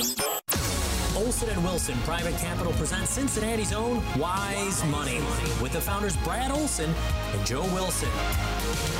Olson 0.00 1.50
and 1.50 1.62
Wilson 1.62 1.94
Private 2.04 2.34
Capital 2.38 2.72
presents 2.72 3.10
Cincinnati's 3.10 3.74
own 3.74 4.02
Wise 4.18 4.82
Money 4.86 5.18
with 5.60 5.72
the 5.72 5.80
founders 5.80 6.16
Brad 6.18 6.50
Olson 6.50 6.90
and 7.34 7.46
Joe 7.46 7.64
Wilson. 7.74 8.08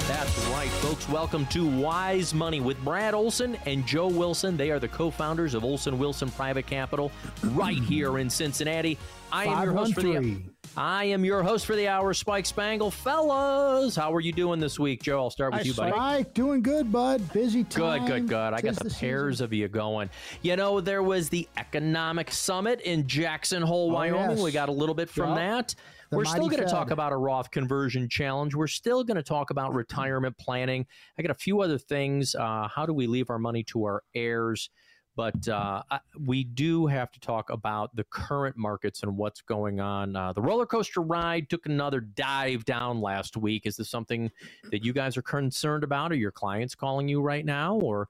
That's 0.06 0.38
right, 0.48 0.68
folks. 0.82 1.08
Welcome 1.08 1.46
to 1.46 1.66
Wise 1.66 2.34
Money 2.34 2.60
with 2.60 2.78
Brad 2.84 3.14
Olson 3.14 3.56
and 3.64 3.86
Joe 3.86 4.08
Wilson. 4.08 4.58
They 4.58 4.71
are 4.71 4.78
the 4.78 4.88
co-founders 4.88 5.54
of 5.54 5.64
Olson 5.64 5.98
Wilson 5.98 6.30
Private 6.32 6.66
Capital 6.66 7.11
right 7.45 7.79
here 7.79 8.19
in 8.19 8.29
Cincinnati. 8.29 8.98
I 9.32 9.44
am 9.46 9.64
your 9.64 9.72
host 9.72 9.94
for 9.94 10.02
the 10.02 10.42
I 10.76 11.04
am 11.04 11.24
your 11.24 11.42
host 11.42 11.66
for 11.66 11.74
the 11.74 11.88
hour, 11.88 12.14
Spike 12.14 12.46
Spangle. 12.46 12.90
Fellas, 12.90 13.96
how 13.96 14.14
are 14.14 14.20
you 14.20 14.32
doing 14.32 14.60
this 14.60 14.79
week, 14.79 15.02
Joe? 15.02 15.18
I'll 15.18 15.30
start 15.30 15.52
with 15.52 15.62
Hi, 15.62 15.66
you, 15.66 15.74
buddy. 15.74 15.92
Spike, 15.92 16.34
doing 16.34 16.62
good, 16.62 16.92
bud. 16.92 17.32
Busy 17.32 17.64
time. 17.64 18.06
Good, 18.06 18.12
good, 18.12 18.29
good. 18.29 18.52
I 18.54 18.61
got 18.61 18.76
the, 18.76 18.84
Tis 18.84 18.96
pairs 18.96 19.34
season. 19.36 19.44
of 19.46 19.52
you 19.52 19.66
going. 19.66 20.11
You 20.43 20.54
know, 20.54 20.80
there 20.80 21.02
was 21.02 21.29
the 21.29 21.48
economic 21.56 22.30
summit 22.30 22.80
in 22.82 23.07
Jackson 23.08 23.62
Hole, 23.62 23.90
Wyoming. 23.90 24.21
Oh, 24.21 24.30
yes. 24.35 24.43
We 24.43 24.52
got 24.52 24.68
a 24.68 24.72
little 24.72 24.94
bit 24.94 25.11
from 25.11 25.30
Yup. 25.30 25.38
that. 25.38 25.74
The 26.10 26.16
We're 26.16 26.24
still 26.24 26.49
going 26.49 26.62
to 26.62 26.71
talk 26.71 26.90
about 26.90 27.12
a 27.12 27.16
Roth 27.16 27.50
conversion 27.50 28.08
challenge. 28.08 28.54
We're 28.54 28.66
still 28.68 29.02
going 29.02 29.16
to 29.16 29.22
talk 29.22 29.50
about 29.50 29.74
retirement 29.74 30.36
planning. 30.38 30.86
I 31.18 31.22
got 31.22 31.30
a 31.30 31.38
few 31.38 31.60
other 31.62 31.79
things. 31.79 32.34
Uh, 32.34 32.69
how 32.69 32.86
do 32.86 32.92
we 32.92 33.06
leave 33.06 33.30
our 33.30 33.38
money 33.38 33.64
to 33.64 33.84
our 33.84 34.02
heirs? 34.14 34.70
But 35.17 35.48
uh, 35.48 35.83
we 36.19 36.45
do 36.45 36.87
have 36.87 37.11
to 37.12 37.20
talk 37.20 37.50
about 37.50 37.95
the 37.97 38.05
current 38.05 38.56
markets 38.56 39.03
and 39.03 39.17
what's 39.17 39.41
going 39.42 39.81
on. 39.81 40.14
Uh, 40.17 40.33
the 40.33 40.41
roller 40.41 40.67
coaster 40.67 41.03
ride 41.03 41.50
took 41.50 41.67
another 41.67 42.00
dive 42.00 42.64
down 42.64 43.00
last 43.00 43.36
week. 43.36 43.67
Is 43.67 43.77
this 43.77 43.91
something 43.91 44.31
that 44.70 44.84
you 44.84 44.92
guys 44.92 45.17
are 45.17 45.23
concerned 45.23 45.84
about? 45.84 46.12
Are 46.12 46.17
your 46.17 46.31
clients 46.31 46.75
calling 46.75 47.09
you 47.09 47.20
right 47.20 47.45
now, 47.45 47.75
or 47.77 48.03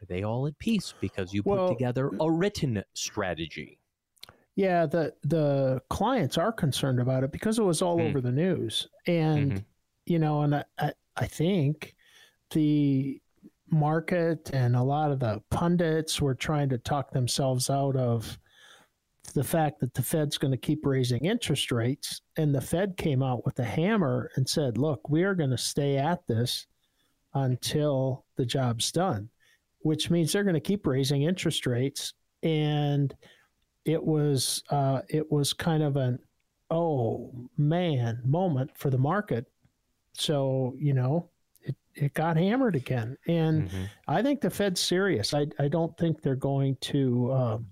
are 0.00 0.06
they 0.06 0.22
all 0.22 0.46
at 0.46 0.58
peace 0.58 0.94
because 1.00 1.34
you 1.34 1.42
Well- 1.44 1.68
put 1.68 1.74
together 1.78 2.10
a 2.20 2.30
written 2.30 2.82
strategy? 2.94 3.78
Yeah, 4.54 4.86
the 4.86 5.14
the 5.22 5.82
clients 5.90 6.36
are 6.38 6.52
concerned 6.52 7.00
about 7.00 7.24
it 7.24 7.32
because 7.32 7.58
it 7.58 7.62
was 7.62 7.82
all 7.82 7.96
Hmm. 7.98 8.06
over 8.06 8.20
the 8.20 8.32
news, 8.32 8.88
and 9.06 9.52
Mhm. 9.52 9.64
you 10.06 10.18
know, 10.18 10.42
and 10.42 10.54
I, 10.54 10.64
I 10.78 10.92
I 11.16 11.26
think 11.26 11.94
the 12.50 13.20
market 13.70 14.50
and 14.52 14.76
a 14.76 14.82
lot 14.82 15.10
of 15.10 15.20
the 15.20 15.42
pundits 15.50 16.20
were 16.20 16.34
trying 16.34 16.68
to 16.70 16.78
talk 16.78 17.12
themselves 17.12 17.70
out 17.70 17.96
of 17.96 18.38
the 19.34 19.44
fact 19.44 19.80
that 19.80 19.94
the 19.94 20.02
Fed's 20.02 20.38
going 20.38 20.50
to 20.50 20.58
keep 20.58 20.84
raising 20.84 21.24
interest 21.24 21.70
rates, 21.70 22.22
and 22.36 22.54
the 22.54 22.60
Fed 22.60 22.96
came 22.96 23.22
out 23.22 23.44
with 23.44 23.58
a 23.58 23.64
hammer 23.64 24.30
and 24.34 24.48
said, 24.48 24.78
"Look, 24.78 25.08
we 25.08 25.22
are 25.22 25.34
going 25.34 25.50
to 25.50 25.58
stay 25.58 25.98
at 25.98 26.26
this 26.26 26.66
until 27.34 28.24
the 28.36 28.46
job's 28.46 28.90
done," 28.90 29.28
which 29.80 30.10
means 30.10 30.32
they're 30.32 30.42
going 30.42 30.54
to 30.54 30.60
keep 30.60 30.86
raising 30.86 31.22
interest 31.22 31.66
rates 31.66 32.14
and 32.42 33.14
it 33.84 34.02
was 34.02 34.62
uh, 34.70 35.02
it 35.08 35.30
was 35.30 35.52
kind 35.52 35.82
of 35.82 35.96
an 35.96 36.18
oh 36.70 37.32
man 37.56 38.20
moment 38.24 38.70
for 38.76 38.90
the 38.90 38.98
market. 38.98 39.46
So 40.12 40.74
you 40.78 40.94
know 40.94 41.30
it, 41.62 41.76
it 41.94 42.14
got 42.14 42.36
hammered 42.36 42.76
again, 42.76 43.16
and 43.26 43.70
I 44.08 44.22
think 44.22 44.40
the 44.40 44.50
Fed's 44.50 44.80
serious. 44.80 45.34
I 45.34 45.46
I 45.58 45.68
don't 45.68 45.96
think 45.98 46.22
they're 46.22 46.36
going 46.36 46.76
to. 46.82 47.32
Um, 47.32 47.66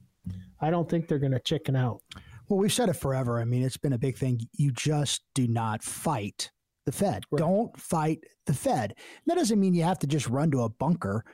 I 0.60 0.70
don't 0.70 0.88
think 0.88 1.06
they're 1.06 1.18
going 1.18 1.32
to 1.32 1.40
chicken 1.40 1.76
out. 1.76 2.02
Well, 2.48 2.58
we've 2.58 2.72
said 2.72 2.88
it 2.88 2.94
forever. 2.94 3.40
I 3.40 3.44
mean, 3.44 3.62
it's 3.62 3.76
been 3.76 3.92
a 3.92 3.98
big 3.98 4.16
thing. 4.16 4.40
You 4.54 4.72
just 4.72 5.22
do 5.34 5.46
not 5.46 5.82
fight 5.82 6.50
the 6.86 6.92
Fed. 6.92 7.24
Don't 7.36 7.78
fight 7.78 8.24
the 8.46 8.54
Fed. 8.54 8.94
That 9.26 9.36
doesn't 9.36 9.60
mean 9.60 9.74
you 9.74 9.84
have 9.84 9.98
to 10.00 10.06
just 10.06 10.28
run 10.28 10.50
to 10.52 10.62
a 10.62 10.68
bunker 10.68 11.24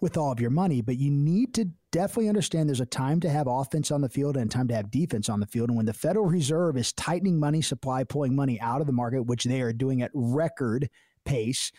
with 0.00 0.16
all 0.16 0.32
of 0.32 0.40
your 0.40 0.50
money, 0.50 0.80
but 0.80 0.98
you 0.98 1.10
need 1.10 1.54
to 1.54 1.70
definitely 1.92 2.28
understand 2.28 2.68
there's 2.68 2.80
a 2.80 2.86
time 2.86 3.20
to 3.20 3.30
have 3.30 3.46
offense 3.46 3.90
on 3.90 4.00
the 4.00 4.08
field 4.08 4.36
and 4.36 4.50
time 4.50 4.66
to 4.68 4.74
have 4.74 4.90
defense 4.90 5.28
on 5.28 5.38
the 5.38 5.46
field. 5.46 5.68
And 5.68 5.76
when 5.76 5.86
the 5.86 5.92
Federal 5.92 6.26
Reserve 6.26 6.76
is 6.76 6.92
tightening 6.94 7.38
money 7.38 7.62
supply, 7.62 8.02
pulling 8.02 8.34
money 8.34 8.60
out 8.60 8.80
of 8.80 8.86
the 8.86 8.92
market, 8.92 9.22
which 9.22 9.44
they 9.44 9.60
are 9.60 9.72
doing 9.72 10.02
at 10.02 10.10
record 10.14 10.90
pace, 11.24 11.70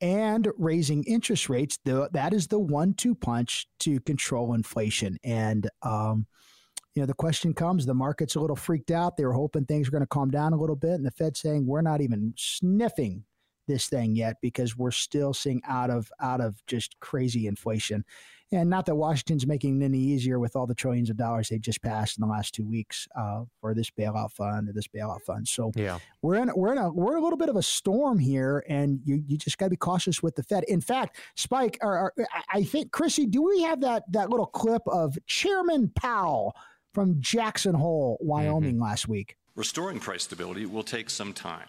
and 0.00 0.48
raising 0.56 1.04
interest 1.04 1.48
rates, 1.48 1.78
the, 1.84 2.08
that 2.12 2.32
is 2.32 2.46
the 2.46 2.58
one-two 2.58 3.14
punch 3.14 3.66
to 3.80 4.00
control 4.00 4.54
inflation. 4.54 5.18
And 5.24 5.68
um, 5.82 6.26
you 6.94 7.02
know, 7.02 7.06
the 7.06 7.14
question 7.14 7.54
comes, 7.54 7.86
the 7.86 7.94
market's 7.94 8.34
a 8.34 8.40
little 8.40 8.56
freaked 8.56 8.90
out. 8.90 9.16
They 9.16 9.24
were 9.24 9.32
hoping 9.32 9.64
things 9.64 9.86
were 9.86 9.92
going 9.92 10.02
to 10.02 10.08
calm 10.08 10.30
down 10.30 10.52
a 10.52 10.58
little 10.58 10.74
bit. 10.74 10.94
And 10.94 11.06
the 11.06 11.12
Fed 11.12 11.36
saying, 11.36 11.64
we're 11.64 11.80
not 11.80 12.00
even 12.00 12.34
sniffing 12.36 13.24
this 13.68 13.88
thing 13.88 14.16
yet 14.16 14.36
because 14.42 14.76
we're 14.76 14.90
still 14.90 15.32
seeing 15.32 15.60
out 15.68 15.90
of 15.90 16.10
out 16.20 16.40
of 16.40 16.60
just 16.66 16.98
crazy 16.98 17.46
inflation. 17.46 18.04
And 18.50 18.70
not 18.70 18.86
that 18.86 18.94
Washington's 18.94 19.46
making 19.46 19.82
it 19.82 19.84
any 19.84 19.98
easier 19.98 20.38
with 20.38 20.56
all 20.56 20.66
the 20.66 20.74
trillions 20.74 21.10
of 21.10 21.18
dollars 21.18 21.50
they've 21.50 21.60
just 21.60 21.82
passed 21.82 22.16
in 22.16 22.22
the 22.22 22.26
last 22.32 22.54
two 22.54 22.64
weeks 22.64 23.06
uh, 23.14 23.42
for 23.60 23.74
this 23.74 23.90
bailout 23.90 24.32
fund 24.32 24.70
or 24.70 24.72
this 24.72 24.88
bailout 24.88 25.20
fund. 25.22 25.46
So 25.46 25.70
Yeah. 25.76 25.98
we're 26.22 26.36
in 26.36 26.50
we're 26.56 26.72
in 26.72 26.78
a 26.78 26.90
we're 26.90 27.12
in 27.12 27.18
a 27.18 27.22
little 27.22 27.36
bit 27.36 27.50
of 27.50 27.56
a 27.56 27.62
storm 27.62 28.18
here, 28.18 28.64
and 28.68 29.00
you 29.04 29.22
you 29.26 29.36
just 29.36 29.58
got 29.58 29.66
to 29.66 29.70
be 29.70 29.76
cautious 29.76 30.22
with 30.22 30.34
the 30.34 30.42
Fed. 30.42 30.64
In 30.64 30.80
fact, 30.80 31.18
Spike, 31.36 31.78
or, 31.82 31.98
or 31.98 32.12
I- 32.32 32.58
I 32.60 32.64
think 32.64 32.90
Chrissy, 32.90 33.26
do 33.26 33.42
we 33.42 33.60
have 33.62 33.82
that 33.82 34.10
that 34.12 34.30
little 34.30 34.46
clip 34.46 34.82
of 34.86 35.18
Chairman 35.26 35.90
Powell 35.94 36.56
from 36.94 37.20
Jackson 37.20 37.74
Hole, 37.74 38.16
Wyoming, 38.22 38.78
last 38.80 39.08
week? 39.08 39.36
Restoring 39.56 40.00
price 40.00 40.22
stability 40.22 40.64
will 40.64 40.82
take 40.82 41.10
some 41.10 41.34
time 41.34 41.68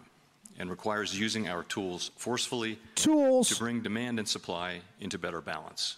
and 0.58 0.70
requires 0.70 1.20
using 1.20 1.50
our 1.50 1.64
tools 1.64 2.12
forcefully 2.16 2.80
tools. 2.96 3.50
to 3.50 3.56
bring 3.56 3.82
demand 3.82 4.18
and 4.20 4.28
supply 4.30 4.80
into 5.02 5.18
better 5.18 5.42
balance. 5.42 5.98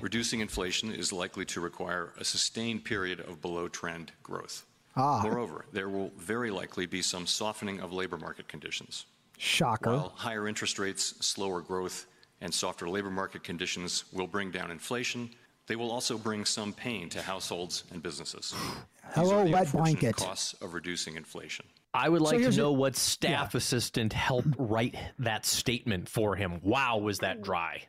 Reducing 0.00 0.40
inflation 0.40 0.92
is 0.92 1.12
likely 1.12 1.44
to 1.46 1.60
require 1.60 2.12
a 2.18 2.24
sustained 2.24 2.84
period 2.84 3.20
of 3.20 3.40
below 3.42 3.68
trend 3.68 4.12
growth. 4.22 4.64
Ah. 4.96 5.20
Moreover, 5.22 5.66
there 5.72 5.88
will 5.88 6.10
very 6.18 6.50
likely 6.50 6.86
be 6.86 7.02
some 7.02 7.26
softening 7.26 7.80
of 7.80 7.92
labor 7.92 8.16
market 8.16 8.48
conditions. 8.48 9.06
Shocker. 9.38 9.90
While 9.90 10.12
higher 10.16 10.48
interest 10.48 10.78
rates, 10.78 11.14
slower 11.24 11.60
growth, 11.60 12.06
and 12.40 12.52
softer 12.52 12.88
labor 12.88 13.10
market 13.10 13.44
conditions 13.44 14.04
will 14.12 14.26
bring 14.26 14.50
down 14.50 14.70
inflation, 14.70 15.30
they 15.66 15.76
will 15.76 15.90
also 15.90 16.18
bring 16.18 16.44
some 16.44 16.72
pain 16.72 17.08
to 17.10 17.22
households 17.22 17.84
and 17.92 18.02
businesses. 18.02 18.54
These 19.14 19.14
Hello, 19.14 19.38
are 19.40 19.44
the 19.44 19.50
wet 19.50 19.72
blanket. 19.72 20.16
costs 20.16 20.54
of 20.62 20.74
reducing 20.74 21.16
inflation. 21.16 21.66
I 21.92 22.08
would 22.08 22.20
like 22.20 22.40
to 22.42 22.50
know 22.52 22.68
a- 22.68 22.72
what 22.72 22.96
staff 22.96 23.54
assistant 23.54 24.12
helped 24.12 24.54
write 24.58 24.94
that 25.18 25.44
statement 25.44 26.08
for 26.08 26.36
him. 26.36 26.60
Wow, 26.62 26.98
was 26.98 27.18
that 27.18 27.42
dry? 27.42 27.82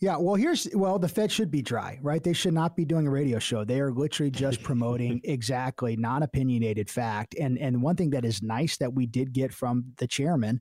Yeah, 0.00 0.16
well, 0.18 0.34
here's 0.34 0.68
well, 0.74 0.98
the 0.98 1.08
Fed 1.08 1.32
should 1.32 1.50
be 1.50 1.62
dry, 1.62 1.98
right? 2.02 2.22
They 2.22 2.34
should 2.34 2.52
not 2.52 2.76
be 2.76 2.84
doing 2.84 3.06
a 3.06 3.10
radio 3.10 3.38
show. 3.38 3.64
They 3.64 3.80
are 3.80 3.92
literally 3.92 4.30
just 4.30 4.62
promoting 4.62 5.20
exactly 5.24 5.96
non-opinionated 5.96 6.90
fact. 6.90 7.34
And 7.38 7.58
and 7.58 7.82
one 7.82 7.96
thing 7.96 8.10
that 8.10 8.24
is 8.24 8.42
nice 8.42 8.76
that 8.78 8.92
we 8.92 9.06
did 9.06 9.32
get 9.32 9.52
from 9.52 9.92
the 9.96 10.06
chairman 10.06 10.60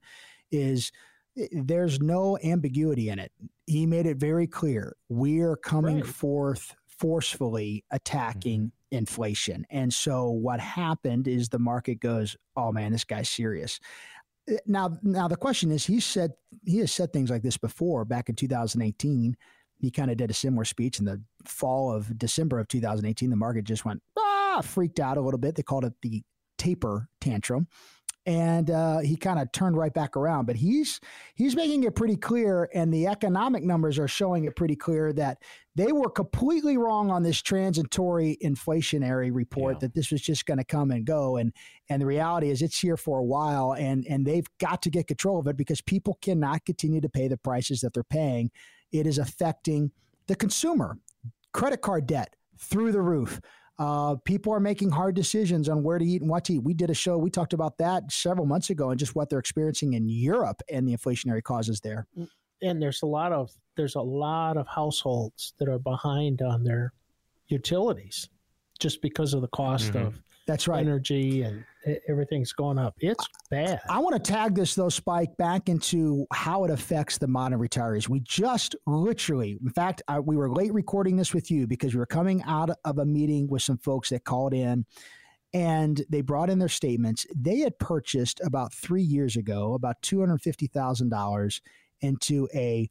is 0.52 0.92
eh, 1.38 1.48
there's 1.52 2.00
no 2.00 2.38
ambiguity 2.44 3.10
in 3.10 3.20
it. 3.20 3.32
He 3.68 3.86
made 3.86 4.06
it 4.06 4.18
very 4.18 4.48
clear. 4.48 4.96
We 5.10 5.42
are 5.42 5.58
coming 5.58 6.04
forth 6.04 6.74
forcefully 6.88 7.84
attacking 7.92 8.72
inflation. 8.92 9.66
And 9.70 9.94
so 9.94 10.30
what 10.30 10.62
happened 10.62 11.28
is 11.28 11.50
the 11.50 11.60
market 11.60 12.00
goes, 12.00 12.38
"Oh 12.56 12.72
man, 12.72 12.94
this 12.94 13.04
guy's 13.04 13.30
serious." 13.30 13.80
Now 14.66 14.98
now 15.02 15.28
the 15.28 15.36
question 15.36 15.72
is 15.72 15.86
he 15.86 16.00
said 16.00 16.32
he 16.66 16.78
has 16.78 16.92
said 16.92 17.12
things 17.12 17.30
like 17.30 17.42
this 17.42 17.58
before 17.58 18.06
back 18.06 18.30
in 18.30 18.36
2018 18.36 19.36
he 19.78 19.92
kind 19.92 20.12
of 20.12 20.18
did 20.18 20.30
a 20.30 20.34
similar 20.34 20.64
speech 20.64 21.00
in 21.00 21.06
the 21.06 21.22
fall 21.46 21.92
of 21.92 22.18
december 22.18 22.60
of 22.60 22.68
2018 22.68 23.30
the 23.30 23.36
market 23.36 23.64
just 23.64 23.86
went 23.86 24.02
ah 24.18 24.62
freaked 24.62 25.00
out 25.00 25.18
a 25.18 25.22
little 25.22 25.38
bit. 25.38 25.56
They 25.56 25.64
called 25.64 25.86
it 25.86 25.94
the 26.02 26.24
taper 26.58 27.10
tantrum 27.20 27.68
and 28.26 28.72
uh, 28.72 29.00
he 29.00 29.16
kind 29.16 29.40
of 29.40 29.52
turned 29.52 29.78
right 29.78 29.94
back 29.94 30.18
around 30.18 30.46
but 30.46 30.56
he's 30.56 31.00
he's 31.36 31.56
making 31.56 31.84
it 31.84 31.96
pretty 31.96 32.16
clear 32.16 32.70
and 32.74 32.94
the 32.94 33.08
economic 33.08 33.64
numbers 33.64 34.00
are 34.00 34.08
showing 34.08 34.46
it 34.46 34.56
pretty 34.56 34.76
clear 34.76 35.14
that 35.14 35.38
they 35.76 35.92
were 35.92 36.10
completely 36.10 36.78
wrong 36.78 37.12
on 37.12 37.22
this 37.22 37.42
transitory 37.42 38.38
inflationary 38.44 39.30
report 39.34 39.76
Yeah. 39.76 39.80
that 39.82 39.94
this 39.94 40.12
was 40.12 40.22
just 40.22 40.46
going 40.46 40.58
to 40.58 40.64
come 40.64 40.92
and 40.92 41.06
go 41.06 41.38
and 41.38 41.54
and 41.90 42.02
the 42.02 42.06
reality 42.06 42.50
is 42.50 42.62
it's 42.62 42.80
here 42.80 42.98
for 42.98 43.20
a 43.20 43.24
while 43.24 43.74
and 43.74 44.06
and 44.08 44.26
they've 44.26 44.48
got 44.60 44.82
to 44.84 44.90
get 44.90 45.08
control 45.08 45.40
of 45.40 45.48
it 45.48 45.58
because 45.58 45.82
people 45.82 46.18
cannot 46.22 46.66
continue 46.66 47.02
to 47.02 47.10
pay 47.10 47.28
the 47.28 47.38
prices 47.38 47.82
that 47.82 47.94
they're 47.94 48.04
paying. 48.04 48.50
It 48.92 49.06
is 49.06 49.18
affecting 49.18 49.92
the 50.28 50.36
consumer. 50.36 50.98
Credit 51.54 51.82
card 51.82 52.08
debt 52.08 52.36
through 52.58 52.92
the 52.92 53.02
roof 53.02 53.40
uh, 53.78 54.16
people 54.24 54.54
are 54.54 54.60
making 54.60 54.90
hard 54.90 55.16
decisions 55.16 55.68
on 55.68 55.84
where 55.84 56.00
to 56.00 56.06
eat 56.06 56.22
and 56.22 56.30
what 56.30 56.46
to 56.46 56.54
eat. 56.54 56.64
We 56.64 56.74
did 56.74 56.90
a 56.90 56.94
show, 56.94 57.18
we 57.18 57.30
talked 57.30 57.54
about 57.54 57.78
that 57.80 58.12
several 58.12 58.46
months 58.46 58.70
ago 58.70 58.90
and 58.92 59.00
just 59.00 59.16
what 59.16 59.30
they're 59.30 59.40
experiencing 59.40 59.94
in 59.94 60.08
Europe 60.08 60.62
and 60.70 60.88
the 60.88 60.96
inflationary 60.96 61.44
causes 61.44 61.82
there. 61.82 62.08
and 62.62 62.82
there's 62.82 63.02
a 63.02 63.06
lot 63.06 63.32
of 63.34 63.52
there's 63.76 63.96
a 63.96 64.02
lot 64.02 64.56
of 64.56 64.66
households 64.68 65.54
that 65.60 65.68
are 65.68 65.80
behind 65.80 66.42
on 66.42 66.64
their 66.64 66.94
utilities 67.48 68.30
just 68.80 69.02
because 69.02 69.34
of 69.34 69.42
the 69.42 69.48
cost 69.50 69.96
of 69.96 70.22
That's 70.48 70.68
right. 70.68 70.80
energy 70.80 71.42
and 71.42 71.66
everything's 72.08 72.54
going 72.54 72.78
up. 72.78 72.96
It's 73.00 73.26
bad. 73.50 73.82
I 73.90 74.00
want 74.00 74.16
to 74.24 74.32
tag 74.32 74.56
this 74.56 74.76
though, 74.76 74.90
Spike, 74.90 75.36
back 75.38 75.70
into 75.70 76.26
how 76.32 76.64
it 76.64 76.72
affects 76.72 77.18
the 77.18 77.28
modern 77.28 77.60
retirees. 77.60 78.08
We 78.08 78.20
just 78.22 78.76
literally, 78.86 79.58
in 79.62 79.70
fact, 79.72 80.02
I, 80.08 80.20
we 80.20 80.38
were 80.38 80.52
late 80.52 80.74
recording 80.74 81.16
this 81.16 81.34
with 81.34 81.50
you 81.50 81.68
because 81.68 81.94
we 81.94 82.00
were 82.00 82.06
coming 82.06 82.44
out 82.44 82.70
of 82.84 83.00
a 83.00 83.06
meeting 83.06 83.48
with 83.48 83.62
some 83.62 83.78
folks 83.78 84.10
that 84.10 84.24
called 84.24 84.54
in 84.54 84.86
and 85.54 86.04
they 86.10 86.22
brought 86.22 86.50
in 86.50 86.60
their 86.60 86.68
statements. 86.68 87.26
They 87.36 87.60
had 87.60 87.80
purchased 87.80 88.42
about 88.44 88.74
three 88.74 89.04
years 89.04 89.38
ago 89.38 89.74
about 89.74 90.02
$250,000 90.02 91.62
into 92.02 92.50
a 92.54 92.90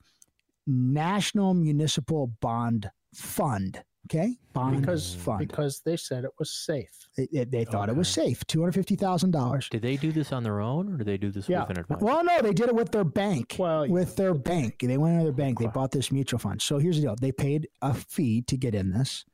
national 0.67 1.55
municipal 1.55 2.29
bond 2.41 2.91
fund. 3.15 3.83
Okay, 4.11 4.37
bond 4.53 4.81
because 4.81 5.15
fund. 5.15 5.39
because 5.39 5.81
they 5.81 5.97
said 5.97 6.25
it 6.25 6.31
was 6.39 6.51
safe. 6.51 6.91
They, 7.17 7.27
they, 7.33 7.45
they 7.45 7.65
thought 7.65 7.89
it 7.89 7.97
was 7.97 8.09
safe. 8.09 8.45
Two 8.47 8.61
hundred 8.61 8.73
fifty 8.73 8.97
thousand 8.97 9.31
dollars. 9.31 9.69
Did 9.71 9.81
they 9.81 9.97
do 9.97 10.13
this 10.13 10.31
on 10.31 10.43
their 10.43 10.61
own, 10.61 10.93
or 10.93 10.97
did 10.99 11.07
they 11.07 11.17
do 11.17 11.31
this 11.31 11.49
Yeah. 11.49 11.61
with 11.63 11.71
an 11.71 11.79
advisor? 11.81 12.05
Well, 12.05 12.23
no, 12.23 12.43
they 12.43 12.53
did 12.53 12.69
it 12.69 12.75
with 12.75 12.91
their 12.93 13.05
bank. 13.05 13.57
Well, 13.59 13.89
with 13.89 14.17
their 14.17 14.35
bank. 14.35 14.81
They 14.81 14.99
went 14.99 15.19
to 15.21 15.25
their 15.25 15.33
bank. 15.33 15.59
They 15.59 15.69
bought 15.69 15.91
this 15.91 16.13
mutual 16.13 16.39
fund. 16.39 16.61
So 16.61 16.79
here's 16.79 16.97
the 16.97 17.03
deal. 17.03 17.17
They 17.19 17.33
paid 17.33 17.67
a 17.81 17.95
fee 17.95 18.43
to 18.43 18.57
get 18.59 18.75
in 18.75 18.91
this. 18.91 19.25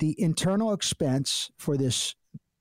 The 0.00 0.20
internal 0.20 0.72
expense 0.72 1.50
for 1.58 1.76
this 1.76 2.14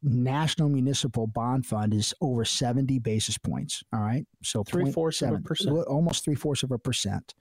national 0.03 0.69
municipal 0.69 1.25
bond 1.27 1.65
fund 1.65 1.93
is 1.93 2.13
over 2.21 2.45
70 2.45 2.99
basis 2.99 3.37
points. 3.37 3.83
All 3.91 3.99
right. 4.01 4.25
So 4.43 4.63
Three-fourths 4.63 5.21
of 5.23 5.33
a 5.33 5.39
percent. 5.39 5.75
Almost 5.87 6.23
three 6.25 6.35
fourths 6.35 6.63
of 6.63 6.71
a 6.71 6.77
percent. 6.77 7.33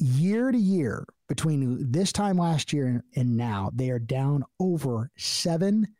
Year 0.00 0.52
to 0.52 0.58
year, 0.58 1.04
between 1.28 1.90
this 1.90 2.12
time 2.12 2.38
last 2.38 2.72
year 2.72 3.04
and 3.16 3.36
now, 3.36 3.70
they 3.74 3.90
are 3.90 3.98
down 3.98 4.44
over 4.60 5.10
17% 5.18 5.92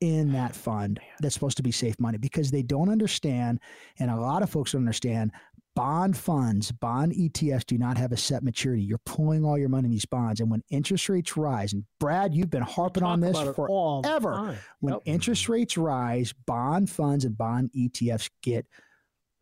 in 0.00 0.32
that 0.32 0.54
fund 0.54 1.00
that's 1.20 1.34
supposed 1.34 1.56
to 1.56 1.62
be 1.62 1.72
safe 1.72 1.98
money 1.98 2.18
because 2.18 2.50
they 2.50 2.62
don't 2.62 2.88
understand, 2.90 3.58
and 3.98 4.10
a 4.10 4.16
lot 4.16 4.42
of 4.42 4.50
folks 4.50 4.72
don't 4.72 4.82
understand. 4.82 5.32
Bond 5.74 6.16
funds, 6.16 6.72
bond 6.72 7.12
ETFs 7.12 7.66
do 7.66 7.76
not 7.76 7.98
have 7.98 8.12
a 8.12 8.16
set 8.16 8.42
maturity. 8.42 8.82
You're 8.82 8.96
pulling 9.04 9.44
all 9.44 9.58
your 9.58 9.68
money 9.68 9.84
in 9.86 9.90
these 9.90 10.06
bonds. 10.06 10.40
And 10.40 10.50
when 10.50 10.62
interest 10.70 11.08
rates 11.10 11.36
rise, 11.36 11.74
and 11.74 11.84
Brad, 12.00 12.34
you've 12.34 12.48
been 12.48 12.62
harping 12.62 13.02
on 13.02 13.20
this 13.20 13.36
about 13.36 13.48
it 13.48 13.58
all 13.58 14.00
the 14.00 14.08
forever. 14.08 14.58
When 14.80 14.98
interest 15.04 15.50
rates 15.50 15.76
rise, 15.76 16.32
bond 16.46 16.88
funds 16.88 17.26
and 17.26 17.36
bond 17.36 17.72
ETFs 17.76 18.30
get 18.42 18.66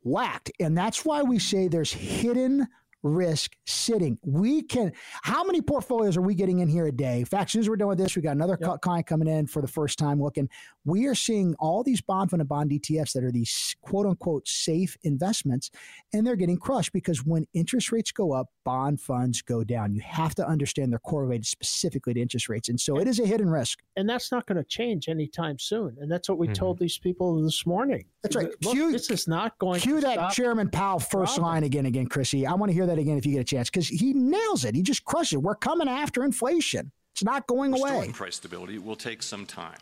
whacked. 0.05 0.53
And 0.61 0.77
that's 0.77 1.05
why 1.05 1.23
we 1.23 1.39
say 1.39 1.69
there's 1.69 1.93
hidden 1.93 2.69
risk 3.03 3.55
sitting. 3.67 4.19
We 4.25 4.63
can, 4.63 4.93
how 5.23 5.45
many 5.45 5.61
portfolios 5.61 6.17
are 6.17 6.23
we 6.23 6.35
getting 6.35 6.61
in 6.61 6.69
here 6.69 6.87
a 6.87 6.93
day? 6.93 7.19
In 7.19 7.27
fact, 7.27 7.49
as 7.49 7.53
soon 7.53 7.61
as 7.61 7.69
we're 7.69 7.77
done 7.77 7.89
with 7.89 7.99
this, 7.99 8.17
we 8.17 8.23
got 8.23 8.33
another 8.33 8.57
Yep. 8.59 8.81
client 8.81 9.07
coming 9.07 9.29
in 9.29 9.47
for 9.47 9.61
the 9.61 9.69
first 9.69 9.99
time 9.99 10.23
looking. 10.23 10.49
We 10.87 11.07
are 11.07 11.15
seeing 11.15 11.55
all 11.59 11.83
these 11.83 12.01
bond 12.01 12.31
fund 12.31 12.41
and 12.41 12.49
bond 12.49 12.71
ETFs 12.71 13.13
that 13.13 13.23
are 13.23 13.31
these 13.31 13.77
quote 13.83 14.07
unquote 14.07 14.49
safe 14.49 14.97
investments, 15.03 15.71
and 16.15 16.27
they're 16.27 16.35
getting 16.37 16.57
crushed 16.57 16.93
because 16.95 17.25
when 17.27 17.47
interest 17.53 17.93
rates 17.93 18.11
go 18.11 18.33
up, 18.33 18.49
bond 18.65 19.01
funds 19.01 19.43
go 19.43 19.63
down. 19.63 19.93
You 19.95 20.01
have 20.01 20.35
to 20.37 20.47
understand 20.47 20.91
they're 20.91 20.99
correlated 20.99 21.47
specifically 21.47 22.15
to 22.15 22.21
interest 22.21 22.49
rates. 22.49 22.69
And 22.69 22.81
so 22.81 22.99
it 22.99 23.07
is 23.07 23.21
a 23.21 23.27
hidden 23.27 23.49
risk. 23.51 23.81
and 23.97 24.09
that's 24.09 24.33
not 24.33 24.47
going 24.47 24.57
to 24.57 24.65
change 24.65 25.09
anytime 25.09 25.59
soon. 25.59 25.97
And 26.01 26.11
that's 26.11 26.29
what 26.29 26.39
we 26.39 26.49
Mhm. 26.49 26.55
told 26.55 26.79
these 26.79 26.99
people 26.99 27.41
this 27.43 27.65
morning. 27.65 28.05
That's 28.23 28.35
right. 28.35 28.51
Look, 28.63 28.73
Cue- 28.75 28.91
this 28.93 29.11
is 29.11 29.29
not 29.29 29.57
going 29.59 29.81
Cue 29.81 29.97
to 29.97 30.01
that 30.01 30.15
stop. 30.15 30.33
Chairman 30.33 30.69
Powell 30.69 30.99
first 30.99 31.33
Robin. 31.39 31.43
line 31.45 31.65
again, 31.65 31.87
again, 31.87 32.07
Chrissy. 32.07 32.47
I 32.47 32.55
want 32.55 32.71
to 32.71 32.75
hear 32.75 32.87
that 32.87 32.99
again 32.99 33.17
if 33.19 33.25
you 33.25 33.33
get 33.33 33.41
a 33.41 33.45
chance 33.45 33.71
because 33.71 33.87
he 33.89 34.13
nails 34.13 34.65
it. 34.65 34.75
He 34.75 34.83
just 34.83 35.05
crushes 35.05 35.35
it. 35.35 35.43
We're 35.43 35.55
coming 35.55 35.89
after 35.89 36.25
inflation. 36.25 36.91
It's 37.13 37.23
not 37.23 37.47
going 37.47 37.73
Restoring 37.73 37.95
away. 37.97 38.13
price 38.13 38.37
stability 38.37 38.79
will 38.79 38.97
take 38.97 39.23
some 39.23 39.47
time 39.47 39.79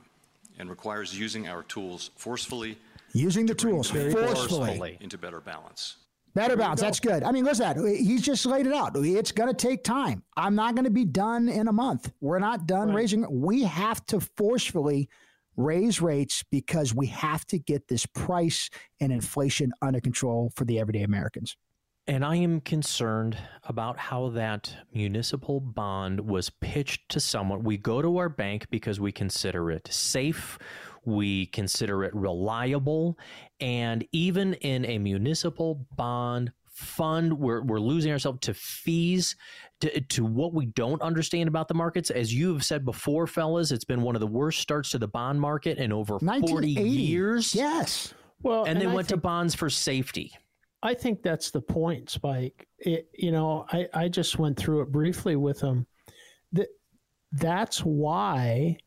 and 0.59 0.69
requires 0.69 1.19
using 1.19 1.49
our 1.49 1.63
tools 1.63 2.11
forcefully 2.17 2.77
Using 3.15 3.47
the 3.47 3.55
to 3.55 3.67
tools 3.69 3.91
forcefully. 3.91 4.35
forcefully. 4.35 4.99
into 5.01 5.17
better 5.19 5.41
balance. 5.41 5.97
Better 6.35 6.57
balance. 6.57 6.81
That's 6.81 7.01
good. 7.01 7.23
I 7.23 7.31
mean, 7.33 7.45
listen, 7.45 7.67
that. 7.67 7.97
he's 7.97 8.23
just 8.23 8.47
laid 8.47 8.67
it 8.67 8.73
out. 8.73 8.93
It's 8.97 9.33
going 9.33 9.51
to 9.51 9.55
take 9.55 9.85
time. 9.85 10.23
I'm 10.37 10.55
not 10.55 10.75
going 10.75 10.85
to 10.85 10.91
be 10.91 11.05
done 11.05 11.49
in 11.49 11.69
a 11.69 11.73
month. 11.73 12.11
We're 12.21 12.39
not 12.39 12.67
done 12.67 12.89
Right. 12.89 12.97
raising. 12.97 13.27
We 13.43 13.65
have 13.65 14.05
to 14.07 14.21
forcefully 14.21 15.09
raise 15.57 16.01
rates 16.01 16.43
because 16.51 16.95
we 16.95 17.09
have 17.09 17.45
to 17.47 17.59
get 17.59 17.89
this 17.89 18.07
price 18.07 18.71
and 19.01 19.13
inflation 19.13 19.73
under 19.83 20.01
control 20.01 20.51
for 20.57 20.65
the 20.65 20.79
everyday 20.81 21.03
Americans. 21.03 21.57
And 22.07 22.25
I 22.25 22.37
am 22.37 22.61
concerned 22.61 23.39
about 23.63 23.97
how 23.97 24.31
that 24.31 24.75
municipal 24.93 25.61
bond 25.61 26.21
was 26.21 26.51
pitched 26.51 27.09
to 27.11 27.21
someone. 27.21 27.63
We 27.63 27.77
go 27.77 28.03
to 28.03 28.17
our 28.17 28.29
bank 28.29 28.67
because 28.71 28.99
we 28.99 29.13
consider 29.13 29.71
it 29.71 29.87
safe, 29.93 30.59
we 31.05 31.47
consider 31.47 32.05
it 32.05 32.15
reliable, 32.15 33.19
and 33.61 34.07
even 34.13 34.55
in 34.55 34.85
a 34.85 34.99
municipal 34.99 35.87
bond 35.97 36.53
fund, 36.73 37.39
we're, 37.39 37.63
we're 37.63 37.81
losing 37.81 38.11
ourselves 38.13 38.41
to 38.43 38.55
fees, 38.55 39.37
to, 39.81 40.01
to 40.01 40.25
what 40.25 40.55
we 40.55 40.67
don't 40.67 41.03
understand 41.03 41.49
about 41.49 41.69
the 41.69 41.75
markets. 41.75 42.11
As 42.11 42.35
you 42.35 42.53
have 42.53 42.65
said 42.65 42.85
before, 42.85 43.27
fellas, 43.27 43.71
it's 43.71 43.85
been 43.85 44.03
one 44.03 44.17
of 44.17 44.21
the 44.21 44.27
worst 44.27 44.61
starts 44.61 44.91
to 44.91 44.99
the 44.99 45.09
bond 45.09 45.41
market 45.41 45.79
in 45.79 45.93
over 45.93 46.19
40 46.19 46.27
1980. 46.27 46.89
years. 46.91 47.55
Yes. 47.55 48.15
well, 48.43 48.65
And 48.65 48.81
they 48.81 48.87
I 48.87 48.95
went 48.95 49.09
to 49.09 49.17
bonds 49.17 49.55
for 49.55 49.69
safety. 49.71 50.33
I 50.83 50.95
think 50.95 51.23
that's 51.23 51.51
the 51.51 51.61
point, 51.61 52.11
Spike. 52.11 52.67
It, 52.79 53.09
you 53.15 53.31
know, 53.31 53.67
I, 53.71 53.87
I 53.95 54.09
just 54.09 54.39
went 54.39 54.57
through 54.57 54.83
it 54.83 54.91
briefly 54.91 55.37
with 55.37 55.61
them. 55.61 55.87
That 56.53 56.69
that's 57.33 57.79
why 57.79 58.79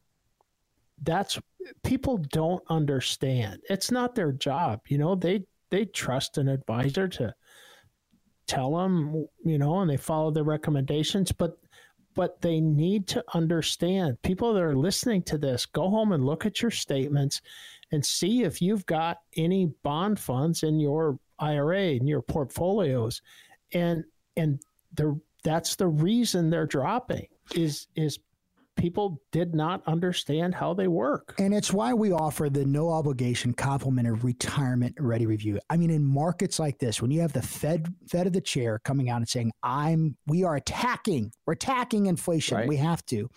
that's 1.01 1.39
people 1.83 2.17
don't 2.17 2.63
understand. 2.69 3.61
It's 3.69 3.91
not 3.91 4.15
their 4.15 4.31
job. 4.31 4.81
You 4.87 4.97
know, 4.97 5.15
they 5.15 5.45
they 5.69 5.85
trust 5.85 6.37
an 6.37 6.47
advisor 6.47 7.07
to 7.07 7.33
tell 8.47 8.75
them, 8.77 9.25
you 9.43 9.57
know, 9.57 9.79
and 9.79 9.89
they 9.89 9.97
follow 9.97 10.31
the 10.31 10.43
recommendations, 10.43 11.31
but 11.31 11.57
but 12.15 12.41
they 12.41 12.61
need 12.61 13.07
to 13.07 13.23
understand. 13.33 14.21
People 14.21 14.53
that 14.53 14.63
are 14.63 14.75
listening 14.75 15.21
to 15.23 15.37
this, 15.37 15.65
go 15.65 15.89
home 15.89 16.13
and 16.13 16.25
look 16.25 16.45
at 16.45 16.61
your 16.61 16.71
statements 16.71 17.41
and 17.91 18.05
see 18.05 18.43
if 18.43 18.61
you've 18.61 18.85
got 18.85 19.17
any 19.35 19.65
bond 19.83 20.17
funds 20.17 20.63
in 20.63 20.79
your 20.79 21.19
IRA 21.39 21.87
in 21.87 22.07
your 22.07 22.21
portfolios, 22.21 23.21
and 23.73 24.03
and 24.37 24.61
the 24.93 25.19
that's 25.43 25.75
the 25.75 25.87
reason 25.87 26.49
they're 26.49 26.65
dropping 26.65 27.27
is 27.53 27.87
is 27.95 28.19
people 28.75 29.21
did 29.31 29.53
not 29.53 29.81
understand 29.87 30.55
how 30.55 30.73
they 30.73 30.87
work. 30.87 31.35
And 31.39 31.53
it's 31.53 31.71
why 31.73 31.93
we 31.93 32.11
offer 32.11 32.49
the 32.49 32.65
no 32.65 32.89
obligation 32.89 33.53
complimentary 33.53 34.19
retirement 34.19 34.95
ready 34.99 35.25
review. 35.25 35.59
I 35.69 35.77
mean, 35.77 35.89
in 35.89 36.03
markets 36.03 36.59
like 36.59 36.79
this, 36.79 37.01
when 37.01 37.11
you 37.11 37.21
have 37.21 37.33
the 37.33 37.41
Fed 37.41 37.93
Fed 38.09 38.27
of 38.27 38.33
the 38.33 38.41
chair 38.41 38.79
coming 38.79 39.09
out 39.09 39.17
and 39.17 39.29
saying, 39.29 39.51
I'm 39.63 40.17
we 40.27 40.43
are 40.43 40.55
attacking, 40.55 41.31
we're 41.45 41.53
attacking 41.53 42.07
inflation. 42.07 42.57
Right. 42.57 42.67
We 42.67 42.77
have 42.77 43.05
to. 43.07 43.29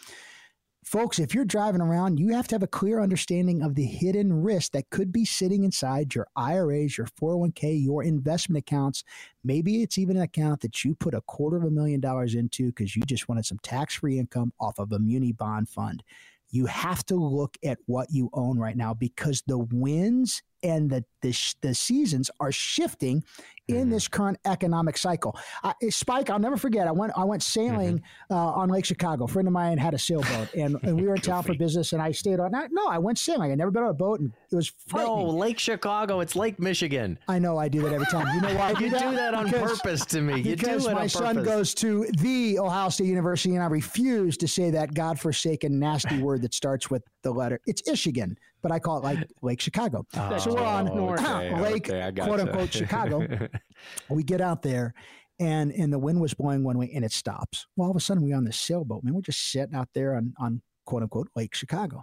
Folks, 0.88 1.18
if 1.18 1.34
you're 1.34 1.44
driving 1.44 1.82
around, 1.82 2.18
you 2.18 2.34
have 2.34 2.48
to 2.48 2.54
have 2.54 2.62
a 2.62 2.66
clear 2.66 3.02
understanding 3.02 3.60
of 3.60 3.74
the 3.74 3.84
hidden 3.84 4.32
risk 4.32 4.72
that 4.72 4.88
could 4.88 5.12
be 5.12 5.26
sitting 5.26 5.64
inside 5.64 6.14
your 6.14 6.26
IRAs, 6.34 6.96
your 6.96 7.06
401k, 7.08 7.84
your 7.84 8.02
investment 8.02 8.60
accounts. 8.60 9.04
Maybe 9.44 9.82
it's 9.82 9.98
even 9.98 10.16
an 10.16 10.22
account 10.22 10.62
that 10.62 10.86
you 10.86 10.94
put 10.94 11.12
a 11.12 11.20
quarter 11.20 11.58
of 11.58 11.64
a 11.64 11.70
million 11.70 12.00
dollars 12.00 12.34
into 12.34 12.68
because 12.68 12.96
you 12.96 13.02
just 13.02 13.28
wanted 13.28 13.44
some 13.44 13.58
tax 13.62 13.96
free 13.96 14.18
income 14.18 14.54
off 14.58 14.78
of 14.78 14.90
a 14.92 14.98
muni 14.98 15.32
bond 15.32 15.68
fund 15.68 16.02
you 16.50 16.66
have 16.66 17.04
to 17.04 17.14
look 17.14 17.58
at 17.62 17.78
what 17.86 18.08
you 18.10 18.30
own 18.32 18.58
right 18.58 18.76
now 18.76 18.94
because 18.94 19.42
the 19.46 19.58
winds 19.58 20.42
and 20.62 20.90
the 20.90 21.04
the, 21.20 21.36
the 21.62 21.74
seasons 21.74 22.30
are 22.38 22.52
shifting 22.52 23.24
in 23.66 23.88
Mhm. 23.88 23.90
this 23.90 24.06
current 24.06 24.38
economic 24.46 24.96
cycle. 24.96 25.36
Uh, 25.64 25.72
Spike, 25.90 26.30
I'll 26.30 26.38
never 26.38 26.56
forget. 26.56 26.86
I 26.86 26.92
went 26.92 27.12
I 27.16 27.24
went 27.24 27.42
sailing 27.42 28.00
uh, 28.30 28.36
on 28.36 28.68
Lake 28.68 28.84
Chicago. 28.84 29.24
A 29.24 29.28
friend 29.28 29.48
of 29.48 29.52
mine 29.52 29.78
had 29.78 29.94
a 29.94 29.98
sailboat, 29.98 30.54
and, 30.54 30.76
and 30.84 30.98
we 30.98 31.08
were 31.08 31.16
in 31.16 31.20
town 31.32 31.42
for 31.42 31.54
business. 31.54 31.92
And 31.92 32.00
I 32.00 32.12
stayed 32.12 32.38
on. 32.38 32.52
No, 32.70 32.86
I 32.86 32.98
went 32.98 33.18
sailing. 33.18 33.42
I 33.42 33.48
had 33.50 33.58
never 33.58 33.72
been 33.72 33.82
on 33.82 33.90
a 33.90 33.94
boat, 33.94 34.20
and 34.20 34.32
it 34.50 34.54
was 34.54 34.72
No. 34.94 35.24
Lake 35.26 35.58
Chicago. 35.58 36.20
It's 36.20 36.36
Lake 36.36 36.60
Michigan. 36.60 37.18
I 37.26 37.40
know 37.40 37.58
I 37.58 37.68
do 37.68 37.82
that 37.82 37.92
every 37.92 38.06
time. 38.06 38.32
You 38.34 38.40
know 38.40 38.54
why 38.54 38.68
I 38.70 38.74
do 38.74 38.84
You 38.84 38.90
that? 38.90 39.10
do 39.10 39.16
that 39.16 39.34
on 39.34 39.46
Because- 39.46 39.80
purpose 39.80 40.06
to 40.06 40.20
me. 40.20 40.36
You 40.36 40.54
do 40.54 40.56
because 40.56 40.86
my 40.86 40.92
on 41.02 41.08
son 41.08 41.34
purpose. 41.36 41.44
goes 41.52 41.74
to 41.74 42.06
the 42.20 42.60
Ohio 42.60 42.90
State 42.90 43.06
University, 43.08 43.54
and 43.56 43.62
I 43.64 43.66
refuse 43.66 44.36
to 44.38 44.46
say 44.48 44.70
that 44.70 44.94
godforsaken 44.94 45.78
nasty 45.80 46.22
word 46.22 46.42
that 46.42 46.54
starts 46.54 46.88
with 46.90 47.02
the 47.22 47.32
letter. 47.32 47.60
It's 47.66 47.82
Michigan, 47.86 48.38
but 48.62 48.72
I 48.72 48.78
call 48.78 48.98
it 48.98 49.04
like 49.04 49.18
Lake 49.42 49.60
Chicago. 49.60 50.04
so 50.38 50.54
we're 50.54 50.62
on 50.64 50.88
Oh, 50.88 51.10
okay, 51.14 51.54
Lake, 51.60 51.88
okay, 51.90 52.02
I 52.02 52.10
quote 52.10 52.40
unquote, 52.40 52.72
Chicago. 52.72 53.26
we 54.08 54.22
get 54.22 54.40
out 54.40 54.62
there, 54.62 54.94
and 55.40 55.72
and 55.72 55.92
the 55.92 55.98
wind 55.98 56.20
was 56.20 56.34
blowing 56.34 56.64
one 56.64 56.78
way, 56.78 56.90
and 56.94 57.04
it 57.04 57.12
stops. 57.12 57.66
Well, 57.76 57.86
all 57.86 57.90
of 57.90 57.96
a 57.96 58.00
sudden, 58.00 58.22
we're 58.24 58.36
on 58.36 58.44
this 58.44 58.58
sailboat. 58.58 59.04
Man, 59.04 59.14
we're 59.14 59.20
just 59.22 59.50
sitting 59.52 59.74
out 59.74 59.88
there 59.94 60.14
on 60.16 60.34
on 60.38 60.62
quote 60.84 61.02
unquote 61.02 61.28
Lake 61.36 61.54
Chicago 61.54 62.02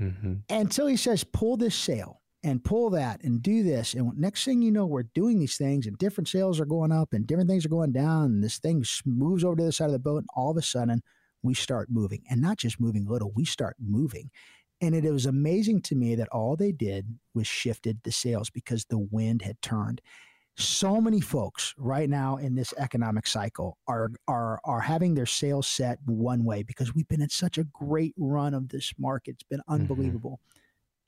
Mhm. 0.00 0.40
until 0.48 0.86
he 0.86 0.96
says, 0.96 1.22
pull 1.22 1.58
this 1.58 1.74
sail 1.74 2.22
and 2.42 2.64
pull 2.64 2.88
that 2.90 3.22
and 3.22 3.42
do 3.42 3.62
this. 3.62 3.92
And 3.92 4.10
next 4.18 4.42
thing 4.44 4.62
you 4.62 4.72
know, 4.72 4.86
we're 4.86 5.02
doing 5.14 5.38
these 5.38 5.58
things 5.58 5.86
and 5.86 5.98
different 5.98 6.28
sails 6.28 6.58
are 6.58 6.64
going 6.64 6.90
up 6.92 7.12
and 7.12 7.26
different 7.26 7.50
things 7.50 7.66
are 7.66 7.68
going 7.68 7.92
down. 7.92 8.24
And 8.24 8.42
this 8.42 8.56
thing 8.58 8.82
moves 9.04 9.44
over 9.44 9.54
to 9.56 9.64
the 9.64 9.70
side 9.70 9.84
of 9.86 9.92
the 9.92 9.98
boat. 9.98 10.18
And 10.22 10.28
all 10.34 10.50
of 10.50 10.56
a 10.56 10.62
sudden, 10.62 11.02
we 11.42 11.52
start 11.52 11.88
moving 11.90 12.22
and 12.30 12.40
not 12.40 12.56
just 12.56 12.80
moving 12.80 13.06
a 13.06 13.10
little, 13.10 13.32
we 13.36 13.44
start 13.44 13.76
moving. 13.78 14.30
And 14.82 14.94
it, 14.94 15.06
it 15.06 15.12
was 15.12 15.26
amazing 15.26 15.82
to 15.84 15.96
me 15.96 16.16
that 16.16 16.28
all 16.30 16.56
they 16.56 16.72
did 16.72 17.18
was 17.34 17.46
shifted 17.46 18.02
the 18.04 18.12
sails 18.12 18.50
because 18.50 18.86
the 18.86 18.98
wind 18.98 19.42
had 19.42 19.62
turned. 19.62 20.02
So 20.56 21.00
many 21.00 21.20
folks 21.20 21.74
right 21.78 22.10
now 22.10 22.36
in 22.36 22.56
this 22.56 22.74
economic 22.78 23.26
cycle 23.26 23.78
are 23.88 24.10
are 24.28 24.60
are 24.64 24.80
having 24.80 25.14
their 25.14 25.26
sails 25.26 25.66
set 25.68 25.98
one 26.06 26.44
way 26.44 26.62
because 26.62 26.94
we've 26.94 27.08
been 27.08 27.22
in 27.22 27.30
such 27.30 27.58
a 27.58 27.64
great 27.64 28.14
run 28.18 28.54
of 28.54 28.70
this 28.70 28.92
market. 28.98 29.36
It's 29.36 29.44
been 29.44 29.62
Mm-hmm. 29.78 30.14
unbelievable 30.14 30.40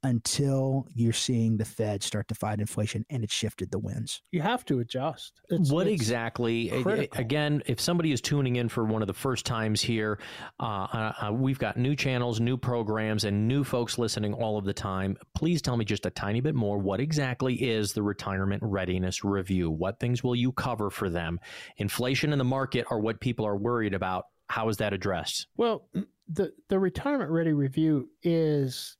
until 0.05 0.87
you're 0.95 1.13
seeing 1.13 1.57
the 1.57 1.65
Fed 1.65 2.03
start 2.03 2.29
to 2.29 2.35
fight 2.35 2.61
inflation 2.61 3.05
and 3.11 3.25
it 3.25 3.31
shifted 3.31 3.71
the 3.71 3.79
winds. 3.79 4.23
You 4.31 4.43
have 4.43 4.65
to 4.67 4.81
adjust. 4.81 5.41
It's, 5.49 5.73
what 5.73 5.87
it's 5.87 5.95
exactly? 6.01 6.71
a- 6.71 6.77
a- 6.77 6.83
critical. 6.83 7.21
Again, 7.21 7.63
if 7.67 7.81
somebody 7.81 8.13
is 8.13 8.21
tuning 8.21 8.57
in 8.57 8.69
for 8.69 8.85
one 8.85 9.03
of 9.03 9.09
the 9.09 9.15
first 9.15 9.47
times 9.47 9.81
here, 9.81 10.21
uh, 10.61 10.87
uh, 10.93 11.13
uh, 11.29 11.33
we've 11.33 11.59
got 11.59 11.77
new 11.77 11.97
channels, 11.97 12.39
new 12.39 12.57
programs, 12.57 13.25
and 13.25 13.49
new 13.49 13.65
folks 13.65 13.99
listening 13.99 14.35
all 14.35 14.59
of 14.59 14.65
the 14.65 14.75
time. 14.75 15.17
Please 15.35 15.63
tell 15.63 15.77
me 15.77 15.85
just 15.85 16.07
a 16.07 16.11
tiny 16.11 16.41
bit 16.41 16.55
more. 16.55 16.79
What 16.79 17.01
exactly 17.01 17.55
is 17.55 17.93
the 17.93 18.03
retirement 18.03 18.63
readiness 18.63 19.25
review? 19.25 19.71
What 19.71 19.99
things 19.99 20.23
will 20.23 20.37
you 20.37 20.53
cover 20.53 20.91
for 20.91 21.09
them? 21.09 21.41
Inflation 21.79 22.33
and 22.33 22.41
the 22.41 22.45
market 22.45 22.87
are 22.91 23.01
what 23.01 23.21
people 23.21 23.47
are 23.47 23.57
worried 23.57 23.95
about. 23.95 24.27
How 24.49 24.69
is 24.69 24.77
that 24.77 24.93
addressed? 24.93 25.47
Well, 25.57 25.89
the 26.29 26.53
the 26.69 26.79
retirement 26.79 27.31
ready 27.31 27.53
review 27.53 28.11
is 28.23 28.97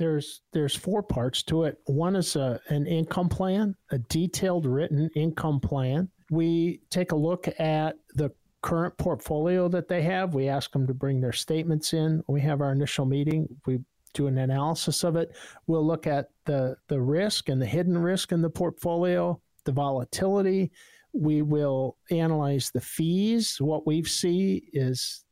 there's 0.00 0.40
there's 0.54 0.74
four 0.74 1.02
parts 1.02 1.42
to 1.42 1.64
it. 1.64 1.78
One 1.84 2.16
is 2.16 2.34
a, 2.34 2.58
an 2.68 2.86
income 2.86 3.28
plan, 3.28 3.76
a 3.90 3.98
detailed 3.98 4.64
written 4.64 5.10
income 5.14 5.60
plan. 5.60 6.08
We 6.30 6.80
take 6.88 7.12
a 7.12 7.16
look 7.16 7.48
at 7.60 7.96
the 8.14 8.30
current 8.62 8.96
portfolio 8.96 9.68
that 9.68 9.88
they 9.88 10.00
have. 10.00 10.34
We 10.34 10.48
ask 10.48 10.72
them 10.72 10.86
to 10.86 10.94
bring 10.94 11.20
their 11.20 11.34
statements 11.34 11.92
in. 11.92 12.22
We 12.28 12.40
have 12.40 12.62
our 12.62 12.72
initial 12.72 13.04
meeting. 13.04 13.46
We 13.66 13.80
do 14.14 14.26
an 14.26 14.38
analysis 14.38 15.04
of 15.04 15.16
it. 15.16 15.36
We'll 15.66 15.86
look 15.86 16.06
at 16.06 16.30
the 16.46 16.76
the 16.88 17.00
risk 17.00 17.50
and 17.50 17.60
the 17.60 17.66
hidden 17.66 17.98
risk 17.98 18.32
in 18.32 18.40
the 18.40 18.48
portfolio, 18.48 19.38
the 19.66 19.72
volatility. 19.72 20.72
We 21.12 21.42
will 21.42 21.98
analyze 22.10 22.70
the 22.70 22.80
fees. 22.80 23.60
What 23.60 23.86
we 23.86 24.02
see 24.04 24.70
is 24.72 25.26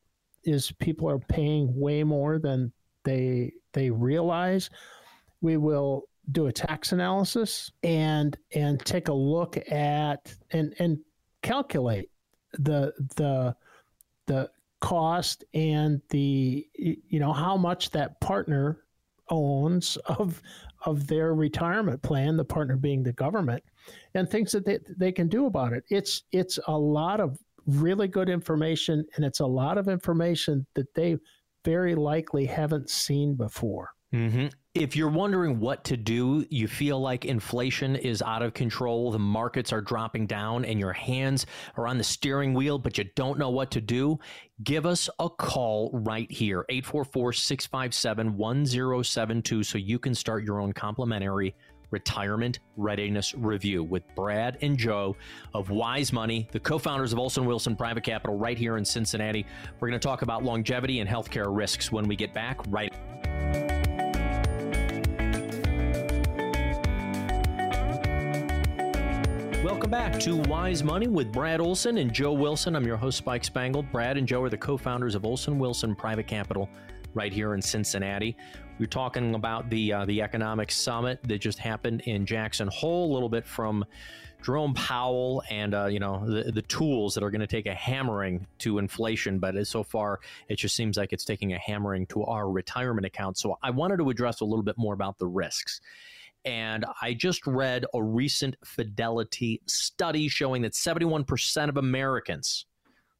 is 0.45 0.73
people 0.73 1.09
are 1.09 1.19
paying 1.19 1.75
way 1.75 2.05
more 2.05 2.39
than 2.39 2.71
they 3.05 3.52
they 3.73 3.90
realize. 3.90 4.71
We 5.40 5.57
will 5.57 6.09
do 6.33 6.47
a 6.47 6.52
tax 6.52 6.93
analysis 6.93 7.71
and 7.83 8.37
and 8.55 8.85
take 8.85 9.09
a 9.09 9.12
look 9.12 9.57
at 9.71 10.35
and 10.52 10.75
and 10.78 10.99
calculate 11.43 12.11
the 12.52 12.93
the 13.17 13.55
the 14.26 14.50
cost 14.81 15.45
and 15.55 16.00
the 16.11 16.67
you 16.75 17.19
know 17.19 17.33
how 17.33 17.57
much 17.57 17.90
that 17.90 18.21
partner 18.21 18.85
owns 19.31 19.97
of 20.07 20.40
of 20.85 21.07
their 21.07 21.35
retirement 21.35 22.00
plan 22.02 22.37
the 22.37 22.45
partner 22.45 22.76
being 22.76 23.02
the 23.02 23.12
government 23.12 23.62
and 24.14 24.28
things 24.28 24.52
that 24.52 24.64
they, 24.64 24.78
they 24.97 25.12
can 25.12 25.28
do 25.28 25.47
about 25.47 25.73
it 25.73 25.83
it's 25.88 26.23
it's 26.33 26.59
a 26.69 26.78
lot 26.78 27.21
of 27.21 27.38
really 27.67 28.09
good 28.09 28.28
information 28.28 29.05
and 29.17 29.25
it's 29.25 29.40
a 29.40 29.47
lot 29.47 29.76
of 29.76 29.88
information 29.88 30.64
that 30.75 30.93
they 30.95 31.17
very 31.69 31.95
likely 31.95 32.47
haven't 32.47 32.89
seen 32.89 33.35
before 33.35 33.91
Mm-hmm. 34.15 34.47
If 34.75 34.97
you're 34.97 35.11
wondering 35.11 35.61
what 35.61 35.85
to 35.85 35.97
do, 35.97 36.47
you 36.51 36.67
feel 36.67 37.01
like 37.01 37.25
inflation 37.25 37.97
is 37.97 38.23
out 38.23 38.43
of 38.43 38.55
control, 38.55 39.11
the 39.11 39.19
markets 39.19 39.73
are 39.73 39.81
dropping 39.81 40.27
down, 40.27 40.65
and 40.65 40.79
your 40.79 40.93
hands 40.93 41.47
are 41.77 41.87
on 41.87 41.99
the 41.99 42.05
steering 42.05 42.55
wheel, 42.55 42.79
but 42.79 42.97
you 42.97 43.05
don't 43.17 43.39
know 43.39 43.51
what 43.51 43.71
to 43.73 43.81
do, 43.81 44.19
give 44.63 44.87
us 44.87 45.11
a 45.19 45.29
call 45.29 45.91
right 45.93 46.31
here 46.31 46.65
844 46.69 47.33
657 47.35 48.37
1072 48.37 49.63
so 49.63 49.79
you 49.79 49.99
can 49.99 50.15
start 50.15 50.45
your 50.45 50.61
own 50.61 50.73
complimentary 50.73 51.55
retirement 51.90 52.59
readiness 52.76 53.35
review 53.35 53.83
with 53.83 54.02
Brad 54.14 54.59
and 54.62 54.76
Joe 54.76 55.16
of 55.54 55.71
Wise 55.71 56.12
Money, 56.12 56.49
the 56.52 56.61
co 56.61 56.78
founders 56.78 57.12
of 57.12 57.18
Olson 57.18 57.47
Wilson 57.47 57.76
Private 57.76 58.04
Capital, 58.04 58.37
right 58.37 58.59
here 58.59 58.76
in 58.76 58.85
Cincinnati. 58.85 59.47
We're 59.80 59.88
going 59.88 60.00
to 60.00 60.07
talk 60.07 60.23
about 60.23 60.45
longevity 60.45 61.00
and 61.00 61.09
healthcare 61.09 61.54
risks 61.54 61.90
when 61.92 62.07
we 62.09 62.16
get 62.16 62.33
back 62.33 62.61
right. 62.68 62.95
Welcome 69.65 69.91
back 69.91 70.21
to 70.21 70.37
Wise 70.37 70.85
Money 70.85 71.09
with 71.09 71.33
Brad 71.33 71.61
Olson 71.61 71.99
and 71.99 72.12
Joe 72.12 72.33
Wilson. 72.33 72.77
I'm 72.77 72.87
your 72.87 72.97
host, 72.97 73.19
Spike 73.19 73.43
Spangle. 73.43 73.83
Brad 73.83 74.17
and 74.17 74.27
Joe 74.27 74.45
are 74.45 74.49
the 74.49 74.57
co 74.57 74.77
founders 74.77 75.17
of 75.17 75.25
Olson 75.25 75.59
Wilson 75.59 75.97
Private 75.97 76.29
Capital 76.29 76.69
right 77.12 77.33
here 77.33 77.55
in 77.55 77.61
Cincinnati. 77.61 78.37
We're 78.79 78.87
talking 78.87 79.35
about 79.35 79.69
the, 79.69 79.93
uh, 79.93 80.05
the 80.05 80.23
economic 80.23 80.71
summit 80.71 81.19
that 81.25 81.41
just 81.41 81.59
happened 81.59 82.03
in 82.03 82.25
Jackson 82.25 82.69
Hole, 82.69 83.11
a 83.11 83.12
little 83.12 83.29
bit 83.29 83.45
from 83.45 83.85
Jerome 84.45 84.75
Powell 84.75 85.43
and 85.50 85.75
uh, 85.75 85.87
you 85.87 85.99
know 85.99 86.25
the, 86.25 86.53
the 86.53 86.62
tools 86.62 87.15
that 87.15 87.25
are 87.25 87.31
going 87.31 87.41
to 87.41 87.47
take 87.47 87.67
a 87.67 87.75
hammering 87.75 88.47
to 88.59 88.79
inflation, 88.79 89.41
but 89.41 89.67
so 89.67 89.83
far 89.83 90.21
it 90.49 90.57
just 90.57 90.77
seems 90.77 90.97
like 90.97 91.12
it's 91.12 91.25
taking 91.25 91.55
a 91.55 91.59
hammering 91.59 92.07
to 92.07 92.23
our 92.25 92.49
retirement 92.49 93.07
account. 93.07 93.37
So 93.38 93.59
I 93.62 93.71
wanted 93.71 93.97
to 93.99 94.11
address 94.11 94.41
a 94.41 94.45
little 94.45 94.62
bit 94.62 94.79
more 94.79 94.95
about 94.95 95.19
the 95.19 95.27
risks. 95.27 95.81
And 96.49 96.87
I 97.02 97.12
just 97.12 97.47
read 97.47 97.85
a 97.93 98.02
recent 98.02 98.57
Fidelity 98.64 99.61
study 99.67 100.28
showing 100.28 100.62
that 100.62 100.73
71% 100.73 101.69
of 101.69 101.76
Americans, 101.76 102.64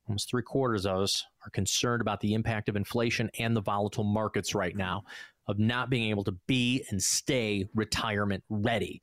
almost 0.09 0.31
three 0.31 0.43
quarters 0.43 0.87
of 0.87 1.03
us, 1.03 1.27
are 1.45 1.51
concerned 1.51 2.01
about 2.01 2.21
the 2.21 2.33
impact 2.33 2.71
of 2.71 2.77
inflation 2.77 3.31
and 3.39 3.55
the 3.55 3.61
volatile 3.61 4.05
markets 4.05 4.55
right 4.55 4.75
now, 4.75 5.05
of 5.47 5.59
not 5.59 5.91
being 5.91 6.09
able 6.09 6.25
to 6.25 6.33
be 6.47 6.83
and 6.89 7.03
stay 7.03 7.69
retirement 7.75 8.43
ready. 8.49 9.03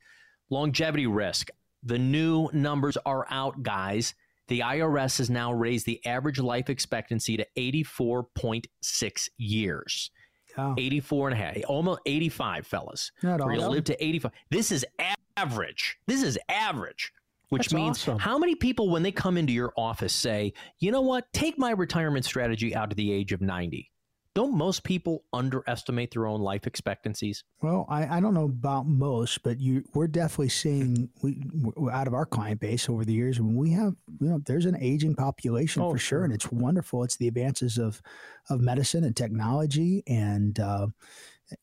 Longevity 0.49 1.05
risk. 1.05 1.49
The 1.83 1.99
new 1.99 2.49
numbers 2.51 2.97
are 3.05 3.27
out, 3.29 3.61
guys. 3.61 4.15
The 4.47 4.61
IRS 4.61 5.19
has 5.19 5.29
now 5.29 5.53
raised 5.53 5.85
the 5.85 6.03
average 6.03 6.39
life 6.39 6.71
expectancy 6.71 7.37
to 7.37 7.45
84.6 7.55 9.29
years. 9.37 10.09
Oh, 10.57 10.75
84 10.77 11.29
and 11.29 11.39
a 11.39 11.43
half, 11.43 11.57
almost 11.67 12.01
85, 12.05 12.65
fellas. 12.67 13.11
not 13.21 13.39
We're 13.39 13.47
going 13.47 13.59
to 13.59 13.69
live 13.69 13.83
to 13.85 14.03
85. 14.03 14.31
This 14.49 14.71
is 14.71 14.85
average. 15.37 15.97
This 16.07 16.23
is 16.23 16.37
average, 16.49 17.11
which 17.49 17.63
That's 17.63 17.73
means 17.73 17.97
awesome. 18.03 18.19
how 18.19 18.37
many 18.37 18.55
people, 18.55 18.89
when 18.89 19.03
they 19.03 19.11
come 19.11 19.37
into 19.37 19.53
your 19.53 19.73
office, 19.77 20.13
say, 20.13 20.53
you 20.79 20.91
know 20.91 21.01
what, 21.01 21.31
take 21.33 21.57
my 21.57 21.71
retirement 21.71 22.25
strategy 22.25 22.75
out 22.75 22.89
to 22.89 22.95
the 22.95 23.11
age 23.11 23.31
of 23.33 23.41
90? 23.41 23.91
Don't 24.35 24.53
most 24.53 24.83
people 24.83 25.23
underestimate 25.31 26.11
their 26.11 26.27
own 26.27 26.41
life 26.41 26.67
expectancies? 26.67 27.45
Well, 27.61 27.85
I, 27.89 28.17
I 28.17 28.19
don't 28.19 28.33
know 28.33 28.43
about 28.43 28.85
most, 28.85 29.43
but 29.43 29.61
you 29.61 29.85
we're 29.93 30.07
definitely 30.07 30.49
seeing 30.49 31.09
we 31.23 31.41
out 31.89 32.05
of 32.05 32.13
our 32.13 32.25
client 32.25 32.59
base 32.59 32.89
over 32.89 33.05
the 33.05 33.13
years 33.13 33.39
when 33.39 33.55
we 33.55 33.71
have 33.71 33.95
you 34.19 34.27
know 34.27 34.39
there's 34.45 34.65
an 34.65 34.75
aging 34.81 35.15
population 35.15 35.81
Oh, 35.81 35.91
for 35.91 35.97
sure, 35.97 36.19
sure. 36.19 36.23
and 36.25 36.33
it's 36.33 36.51
wonderful. 36.51 37.03
It's 37.03 37.15
the 37.15 37.29
advances 37.29 37.77
of 37.77 38.01
of 38.49 38.59
medicine 38.59 39.05
and 39.05 39.15
technology, 39.15 40.03
and 40.05 40.59
uh, 40.59 40.87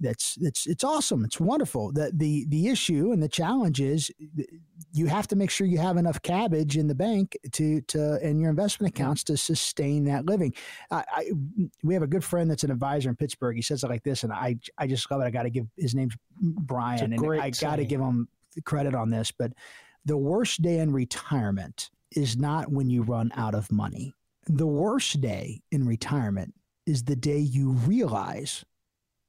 that's 0.00 0.36
it's 0.40 0.66
it's 0.66 0.84
awesome. 0.84 1.24
It's 1.24 1.40
wonderful. 1.40 1.92
The 1.92 2.12
the 2.14 2.46
the 2.48 2.68
issue 2.68 3.12
and 3.12 3.22
the 3.22 3.28
challenge 3.28 3.80
is 3.80 4.10
uh, 4.38 4.42
you 4.92 5.06
have 5.06 5.26
to 5.28 5.36
make 5.36 5.50
sure 5.50 5.66
you 5.66 5.78
have 5.78 5.96
enough 5.96 6.22
cabbage 6.22 6.76
in 6.76 6.86
the 6.86 6.94
bank 6.94 7.36
to 7.52 7.80
to 7.82 8.18
and 8.22 8.40
your 8.40 8.50
investment 8.50 8.94
accounts 8.94 9.24
to 9.24 9.36
sustain 9.36 10.04
that 10.04 10.26
living. 10.26 10.54
I, 10.90 11.04
I 11.10 11.30
we 11.82 11.94
have 11.94 12.02
a 12.02 12.06
good 12.08 12.24
friend 12.24 12.50
that's 12.50 12.64
an 12.64 12.70
advisor 12.70 13.08
in 13.08 13.16
Pittsburgh. 13.16 13.56
He 13.56 13.62
says 13.62 13.82
it 13.82 13.90
like 13.90 14.04
this, 14.04 14.22
and 14.22 14.32
I 14.32 14.56
I 14.78 14.86
just 14.86 15.10
love 15.10 15.20
it. 15.20 15.24
I 15.24 15.30
got 15.30 15.44
to 15.44 15.50
give 15.50 15.66
his 15.76 15.94
name's 15.94 16.14
Brian, 16.40 17.12
and 17.12 17.40
I 17.40 17.50
got 17.50 17.76
to 17.76 17.84
give 17.84 18.00
him 18.00 18.28
credit 18.64 18.94
on 18.94 19.10
this. 19.10 19.32
But 19.32 19.52
the 20.04 20.16
worst 20.16 20.62
day 20.62 20.78
in 20.78 20.92
retirement 20.92 21.90
is 22.12 22.36
not 22.36 22.70
when 22.70 22.90
you 22.90 23.02
run 23.02 23.32
out 23.34 23.54
of 23.54 23.70
money. 23.72 24.14
The 24.46 24.66
worst 24.66 25.20
day 25.20 25.62
in 25.70 25.86
retirement 25.86 26.54
is 26.86 27.04
the 27.04 27.16
day 27.16 27.38
you 27.38 27.70
realize 27.70 28.64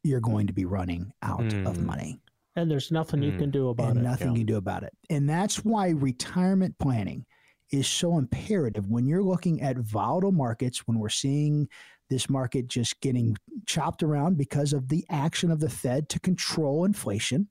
you're 0.04 0.20
going 0.20 0.48
to 0.48 0.54
be 0.54 0.66
running 0.66 1.14
out 1.22 1.54
of 1.66 1.78
Mm. 1.78 1.86
money 1.86 2.20
and 2.56 2.70
there's 2.70 2.92
nothing 2.92 3.22
you 3.24 3.32
Mm. 3.32 3.40
can 3.40 3.52
do 3.52 3.70
about 3.70 3.92
and 3.92 4.00
it 4.00 4.04
nothing 4.04 4.32
you 4.32 4.40
can 4.40 4.46
do 4.46 4.58
about 4.58 4.84
it. 4.84 4.94
And 5.10 5.28
that's 5.30 5.64
why 5.64 5.90
retirement 5.90 6.78
planning 6.78 7.26
is 7.72 7.88
so 7.88 8.18
imperative 8.18 8.88
when 8.90 9.06
you're 9.08 9.24
looking 9.24 9.62
at 9.62 9.78
volatile 9.78 10.32
markets, 10.32 10.88
when 10.88 11.00
we're 11.00 11.10
seeing 11.10 11.68
this 12.10 12.30
market 12.30 12.68
just 12.68 13.00
getting 13.02 13.36
chopped 13.66 14.04
around 14.04 14.38
because 14.38 14.74
of 14.74 14.90
the 14.90 15.04
action 15.10 15.50
of 15.50 15.60
the 15.60 15.70
Fed 15.70 16.10
to 16.10 16.20
control 16.20 16.86
inflation. 16.86 17.48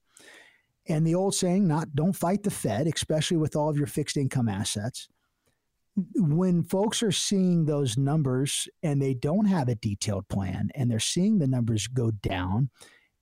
And 0.87 1.07
the 1.07 1.15
old 1.15 1.35
saying, 1.35 1.67
not 1.67 1.95
don't 1.95 2.13
fight 2.13 2.43
the 2.43 2.51
Fed, 2.51 2.87
especially 2.87 3.37
with 3.39 3.57
all 3.57 3.69
of 3.69 3.77
your 3.77 3.87
fixed 3.87 4.17
income 4.17 4.49
assets. 4.49 5.09
When 6.15 6.63
folks 6.63 7.03
are 7.03 7.13
seeing 7.13 7.67
those 7.67 7.99
numbers 7.99 8.67
and 8.83 9.01
they 9.01 9.15
don't 9.15 9.45
have 9.47 9.69
a 9.69 9.75
detailed 9.75 10.29
plan 10.29 10.71
and 10.75 10.91
they're 10.91 10.99
seeing 10.99 11.39
the 11.39 11.47
numbers 11.47 11.87
go 11.87 12.11
down 12.11 12.71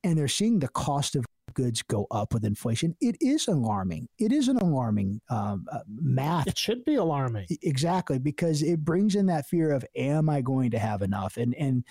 and 0.05 0.17
they're 0.17 0.29
seeing 0.29 0.59
the 0.59 0.69
cost 0.69 1.17
of 1.17 1.25
goods 1.55 1.83
go 1.83 2.07
up 2.11 2.33
with 2.33 2.45
inflation. 2.45 2.95
It 3.01 3.17
is 3.21 3.49
alarming. 3.49 4.09
It 4.19 4.33
is 4.33 4.49
an 4.49 4.59
alarming 4.59 5.21
um, 5.31 5.67
uh, 5.71 5.81
math. 5.89 6.47
It 6.47 6.59
should 6.59 6.85
be 6.85 6.95
alarming. 6.95 7.47
Exactly, 7.63 8.19
because 8.19 8.63
it 8.63 8.85
brings 8.85 9.15
in 9.15 9.27
that 9.27 9.47
fear 9.47 9.73
of, 9.73 9.85
am 9.97 10.29
I 10.29 10.41
going 10.41 10.71
to 10.71 10.79
have 10.79 11.03
enough? 11.03 11.37
And 11.37 11.55
and 11.57 11.85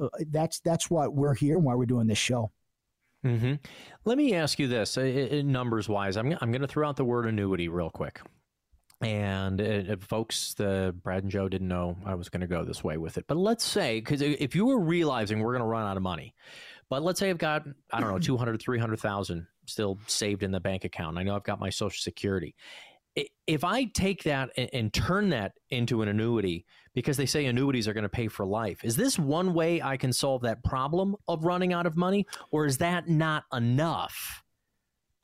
uh, 0.00 0.08
that's 0.30 0.60
that's 0.60 0.90
what 0.90 1.14
we're 1.14 1.34
here 1.34 1.56
and 1.56 1.64
why 1.64 1.74
we're 1.74 1.86
doing 1.86 2.06
this 2.06 2.18
show. 2.18 2.50
Mm-hmm. 3.24 3.54
Let 4.04 4.18
me 4.18 4.34
ask 4.34 4.58
you 4.58 4.68
this, 4.68 4.98
uh, 4.98 5.42
numbers 5.44 5.88
wise. 5.88 6.16
I'm 6.16 6.36
I'm 6.40 6.50
going 6.50 6.62
to 6.62 6.68
throw 6.68 6.88
out 6.88 6.96
the 6.96 7.04
word 7.04 7.26
annuity 7.26 7.68
real 7.68 7.90
quick. 7.90 8.20
And 9.00 9.60
uh, 9.60 9.96
folks, 10.00 10.54
the 10.54 10.94
Brad 11.02 11.24
and 11.24 11.32
Joe 11.32 11.48
didn't 11.48 11.68
know 11.68 11.96
I 12.06 12.14
was 12.14 12.28
going 12.28 12.40
to 12.40 12.46
go 12.46 12.64
this 12.64 12.82
way 12.82 12.96
with 12.96 13.18
it. 13.18 13.26
But 13.26 13.36
let's 13.36 13.64
say, 13.64 14.00
because 14.00 14.22
if 14.22 14.54
you 14.54 14.66
were 14.66 14.80
realizing 14.80 15.40
we're 15.40 15.52
going 15.52 15.62
to 15.62 15.68
run 15.68 15.86
out 15.86 15.96
of 15.96 16.02
money, 16.02 16.34
but 16.88 17.02
let's 17.02 17.18
say 17.18 17.30
I've 17.30 17.38
got, 17.38 17.64
I 17.92 18.00
don't 18.00 18.10
know, 18.10 18.18
200, 18.18 18.60
300,000 18.60 19.46
still 19.66 19.98
saved 20.06 20.42
in 20.42 20.52
the 20.52 20.60
bank 20.60 20.84
account. 20.84 21.18
I 21.18 21.22
know 21.22 21.34
I've 21.34 21.44
got 21.44 21.58
my 21.58 21.70
social 21.70 22.00
security. 22.00 22.54
If 23.46 23.64
I 23.64 23.84
take 23.84 24.24
that 24.24 24.50
and, 24.56 24.70
and 24.72 24.92
turn 24.92 25.30
that 25.30 25.52
into 25.70 26.02
an 26.02 26.08
annuity, 26.08 26.66
because 26.94 27.16
they 27.16 27.26
say 27.26 27.46
annuities 27.46 27.88
are 27.88 27.92
going 27.92 28.02
to 28.02 28.08
pay 28.08 28.28
for 28.28 28.44
life, 28.46 28.84
is 28.84 28.96
this 28.96 29.18
one 29.18 29.54
way 29.54 29.82
I 29.82 29.96
can 29.96 30.12
solve 30.12 30.42
that 30.42 30.62
problem 30.62 31.16
of 31.26 31.44
running 31.44 31.72
out 31.72 31.86
of 31.86 31.96
money? 31.96 32.26
Or 32.50 32.66
is 32.66 32.78
that 32.78 33.08
not 33.08 33.44
enough? 33.52 34.43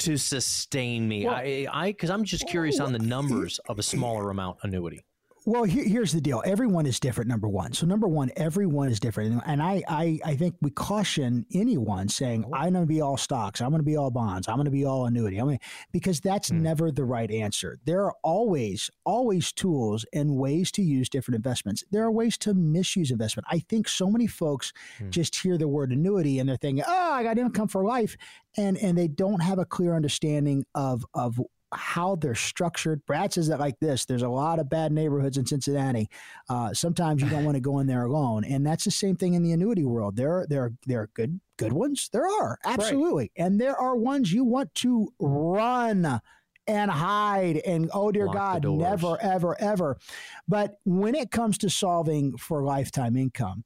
To 0.00 0.16
sustain 0.16 1.06
me. 1.06 1.26
Well, 1.26 1.34
I, 1.34 1.66
I, 1.72 1.92
because 1.92 2.10
I'm 2.10 2.24
just 2.24 2.46
curious 2.48 2.80
on 2.80 2.92
the 2.92 2.98
numbers 2.98 3.60
of 3.68 3.78
a 3.78 3.82
smaller 3.82 4.30
amount 4.30 4.58
annuity. 4.62 5.04
Well, 5.50 5.64
here, 5.64 5.82
here's 5.82 6.12
the 6.12 6.20
deal. 6.20 6.44
Everyone 6.46 6.86
is 6.86 7.00
different. 7.00 7.28
Number 7.28 7.48
one. 7.48 7.72
So 7.72 7.84
number 7.84 8.06
one, 8.06 8.30
everyone 8.36 8.88
is 8.88 9.00
different, 9.00 9.42
and 9.46 9.60
I, 9.60 9.82
I, 9.88 10.20
I 10.24 10.36
think 10.36 10.54
we 10.60 10.70
caution 10.70 11.44
anyone 11.52 12.08
saying 12.08 12.44
I'm 12.54 12.74
going 12.74 12.84
to 12.84 12.86
be 12.86 13.00
all 13.00 13.16
stocks, 13.16 13.60
I'm 13.60 13.70
going 13.70 13.80
to 13.80 13.84
be 13.84 13.96
all 13.96 14.12
bonds, 14.12 14.46
I'm 14.46 14.54
going 14.54 14.66
to 14.66 14.70
be 14.70 14.84
all 14.84 15.06
annuity. 15.06 15.40
I 15.40 15.44
mean, 15.44 15.58
because 15.90 16.20
that's 16.20 16.50
hmm. 16.50 16.62
never 16.62 16.92
the 16.92 17.04
right 17.04 17.28
answer. 17.28 17.80
There 17.84 18.04
are 18.04 18.14
always, 18.22 18.92
always 19.04 19.50
tools 19.50 20.06
and 20.12 20.36
ways 20.36 20.70
to 20.70 20.82
use 20.82 21.08
different 21.08 21.34
investments. 21.34 21.82
There 21.90 22.04
are 22.04 22.12
ways 22.12 22.38
to 22.38 22.54
misuse 22.54 23.10
investment. 23.10 23.48
I 23.50 23.58
think 23.58 23.88
so 23.88 24.08
many 24.08 24.28
folks 24.28 24.72
hmm. 24.98 25.10
just 25.10 25.34
hear 25.34 25.58
the 25.58 25.66
word 25.66 25.90
annuity 25.90 26.38
and 26.38 26.48
they're 26.48 26.58
thinking, 26.58 26.84
"Oh, 26.86 27.12
I 27.12 27.24
got 27.24 27.38
income 27.38 27.66
for 27.66 27.84
life," 27.84 28.16
and 28.56 28.78
and 28.78 28.96
they 28.96 29.08
don't 29.08 29.42
have 29.42 29.58
a 29.58 29.64
clear 29.64 29.96
understanding 29.96 30.64
of 30.76 31.04
of 31.12 31.40
how 31.72 32.16
they're 32.16 32.34
structured. 32.34 33.04
Brad 33.06 33.32
says 33.32 33.48
that 33.48 33.60
like 33.60 33.78
this 33.80 34.04
there's 34.04 34.22
a 34.22 34.28
lot 34.28 34.58
of 34.58 34.68
bad 34.68 34.92
neighborhoods 34.92 35.36
in 35.36 35.46
Cincinnati. 35.46 36.08
Uh, 36.48 36.74
sometimes 36.74 37.22
you 37.22 37.28
don't 37.28 37.44
want 37.44 37.56
to 37.56 37.60
go 37.60 37.78
in 37.78 37.86
there 37.86 38.04
alone. 38.04 38.44
And 38.44 38.66
that's 38.66 38.84
the 38.84 38.90
same 38.90 39.16
thing 39.16 39.34
in 39.34 39.42
the 39.42 39.52
annuity 39.52 39.84
world. 39.84 40.16
There, 40.16 40.46
there, 40.48 40.72
there 40.86 41.02
are 41.02 41.10
good, 41.14 41.40
good 41.56 41.72
ones. 41.72 42.08
There 42.12 42.26
are, 42.26 42.58
absolutely. 42.64 43.30
Right. 43.36 43.46
And 43.46 43.60
there 43.60 43.76
are 43.76 43.96
ones 43.96 44.32
you 44.32 44.44
want 44.44 44.74
to 44.76 45.12
run 45.18 46.20
and 46.66 46.90
hide 46.90 47.56
and 47.58 47.90
oh 47.92 48.12
dear 48.12 48.26
Lock 48.26 48.34
God, 48.34 48.64
never, 48.64 49.20
ever, 49.20 49.60
ever. 49.60 49.98
But 50.46 50.78
when 50.84 51.14
it 51.14 51.30
comes 51.30 51.58
to 51.58 51.70
solving 51.70 52.36
for 52.36 52.62
lifetime 52.62 53.16
income, 53.16 53.64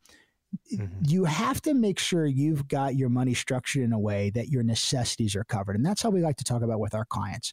Mm-hmm. 0.73 0.87
you 1.07 1.25
have 1.25 1.61
to 1.63 1.75
make 1.75 1.99
sure 1.99 2.27
you've 2.27 2.69
got 2.69 2.97
your 2.97 3.09
money 3.09 3.35
structured 3.35 3.83
in 3.83 3.93
a 3.93 3.99
way 3.99 4.31
that 4.31 4.49
your 4.49 4.63
necessities 4.63 5.35
are 5.37 5.45
covered, 5.45 5.77
and 5.77 5.85
that's 5.85 6.03
how 6.03 6.11
we 6.11 6.21
like 6.21 6.37
to 6.37 6.45
talk 6.45 6.63
about 6.63 6.81
with 6.81 6.95
our 6.95 7.05
clients. 7.05 7.53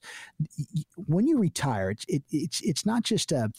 When 0.95 1.27
you 1.27 1.37
retire, 1.37 1.91
it's 1.91 2.05
it, 2.07 2.23
it's 2.31 2.61
it's 2.61 2.85
not 2.85 3.03
just 3.03 3.31
a 3.31 3.49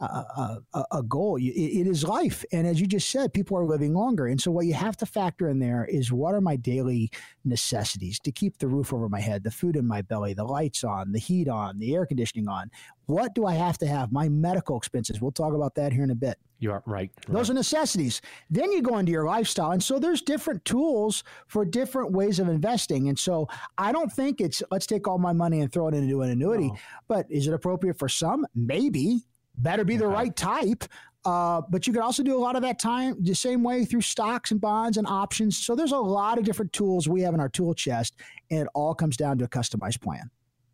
a, 0.00 0.58
a, 0.74 0.84
a 0.92 1.02
goal; 1.02 1.36
it, 1.36 1.42
it 1.42 1.86
is 1.86 2.04
life. 2.04 2.44
And 2.52 2.66
as 2.66 2.80
you 2.80 2.86
just 2.86 3.10
said, 3.10 3.32
people 3.32 3.56
are 3.56 3.64
living 3.64 3.94
longer, 3.94 4.26
and 4.26 4.40
so 4.40 4.50
what 4.50 4.66
you 4.66 4.74
have 4.74 4.96
to 4.98 5.06
factor 5.06 5.48
in 5.48 5.58
there 5.58 5.84
is 5.84 6.12
what 6.12 6.34
are 6.34 6.40
my 6.40 6.56
daily 6.56 7.10
necessities 7.44 8.18
to 8.20 8.32
keep 8.32 8.58
the 8.58 8.68
roof 8.68 8.92
over 8.92 9.08
my 9.08 9.20
head, 9.20 9.44
the 9.44 9.50
food 9.50 9.76
in 9.76 9.86
my 9.86 10.02
belly, 10.02 10.34
the 10.34 10.44
lights 10.44 10.84
on, 10.84 11.12
the 11.12 11.18
heat 11.18 11.48
on, 11.48 11.78
the 11.78 11.94
air 11.94 12.06
conditioning 12.06 12.48
on. 12.48 12.70
What 13.06 13.34
do 13.34 13.46
I 13.46 13.54
have 13.54 13.78
to 13.78 13.86
have? 13.86 14.12
My 14.12 14.28
medical 14.28 14.76
expenses. 14.76 15.20
We'll 15.20 15.32
talk 15.32 15.54
about 15.54 15.74
that 15.74 15.92
here 15.92 16.04
in 16.04 16.10
a 16.10 16.14
bit. 16.14 16.38
You 16.58 16.70
are 16.70 16.82
right. 16.86 17.10
Those 17.28 17.50
are 17.50 17.54
necessities. 17.54 18.22
Then 18.48 18.70
you 18.70 18.82
go 18.82 18.98
into 18.98 19.10
your 19.10 19.24
lifestyle. 19.24 19.72
And 19.72 19.82
so 19.82 19.98
there's 19.98 20.22
different 20.22 20.64
tools 20.64 21.24
for 21.48 21.64
different 21.64 22.12
ways 22.12 22.38
of 22.38 22.48
investing. 22.48 23.08
And 23.08 23.18
so 23.18 23.48
I 23.78 23.90
don't 23.90 24.12
think 24.12 24.40
it's 24.40 24.62
let's 24.70 24.86
take 24.86 25.08
all 25.08 25.18
my 25.18 25.32
money 25.32 25.60
and 25.60 25.72
throw 25.72 25.88
it 25.88 25.94
into 25.94 26.22
an 26.22 26.30
annuity. 26.30 26.68
No. 26.68 26.76
But 27.08 27.26
is 27.28 27.48
it 27.48 27.52
appropriate 27.52 27.98
for 27.98 28.08
some? 28.08 28.46
Maybe. 28.54 29.22
Better 29.58 29.84
be 29.84 29.96
the 29.96 30.06
right 30.06 30.34
type. 30.34 30.84
Uh, 31.24 31.62
but 31.68 31.86
you 31.86 31.92
can 31.92 32.02
also 32.02 32.22
do 32.22 32.36
a 32.36 32.38
lot 32.38 32.56
of 32.56 32.62
that 32.62 32.78
time 32.78 33.16
the 33.20 33.34
same 33.34 33.62
way 33.62 33.84
through 33.84 34.00
stocks 34.00 34.50
and 34.50 34.60
bonds 34.60 34.96
and 34.96 35.06
options. 35.06 35.56
So 35.56 35.74
there's 35.74 35.92
a 35.92 35.98
lot 35.98 36.38
of 36.38 36.44
different 36.44 36.72
tools 36.72 37.08
we 37.08 37.22
have 37.22 37.34
in 37.34 37.40
our 37.40 37.48
tool 37.48 37.74
chest, 37.74 38.16
and 38.50 38.60
it 38.62 38.68
all 38.74 38.94
comes 38.94 39.16
down 39.16 39.38
to 39.38 39.44
a 39.44 39.48
customized 39.48 40.00
plan. 40.00 40.30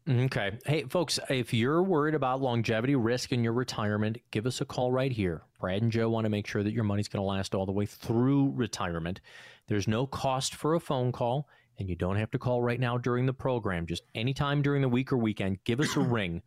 Okay. 0.09 0.53
Hey, 0.64 0.85
folks, 0.85 1.21
if 1.29 1.53
you're 1.53 1.83
worried 1.83 2.14
about 2.14 2.40
longevity 2.40 2.97
risk 2.97 3.31
in 3.31 3.44
your 3.44 3.53
retirement, 3.53 4.16
give 4.31 4.47
us 4.47 4.62
a 4.62 4.64
call 4.64 4.90
right 4.90 5.12
here. 5.12 5.42
Brad 5.61 5.83
and 5.83 5.92
Joe 5.92 6.09
want 6.09 6.25
to 6.25 6.31
make 6.31 6.47
sure 6.47 6.62
that 6.62 6.73
your 6.73 6.85
money's 6.85 7.09
going 7.09 7.21
to 7.21 7.27
last 7.27 7.55
all 7.55 7.66
the 7.66 7.73
way 7.73 7.85
through 7.85 8.53
retirement. 8.55 9.21
There's 9.66 9.87
no 9.87 10.07
cost 10.07 10.55
for 10.55 10.75
a 10.75 10.81
phone 10.81 11.12
call, 11.12 11.47
and 11.79 11.90
you 11.90 11.94
don't 11.94 12.16
have 12.16 12.31
to 12.31 12.38
call 12.38 12.62
right 12.62 12.81
now 12.81 12.97
during 12.97 13.27
the 13.27 13.35
program. 13.35 13.85
Just 13.85 14.05
anytime 14.14 14.62
during 14.62 14.81
the 14.81 14.88
week 14.88 15.12
or 15.12 15.18
weekend, 15.18 15.62
give 15.64 15.79
us 15.79 15.94
a 15.94 16.01
ring. 16.01 16.40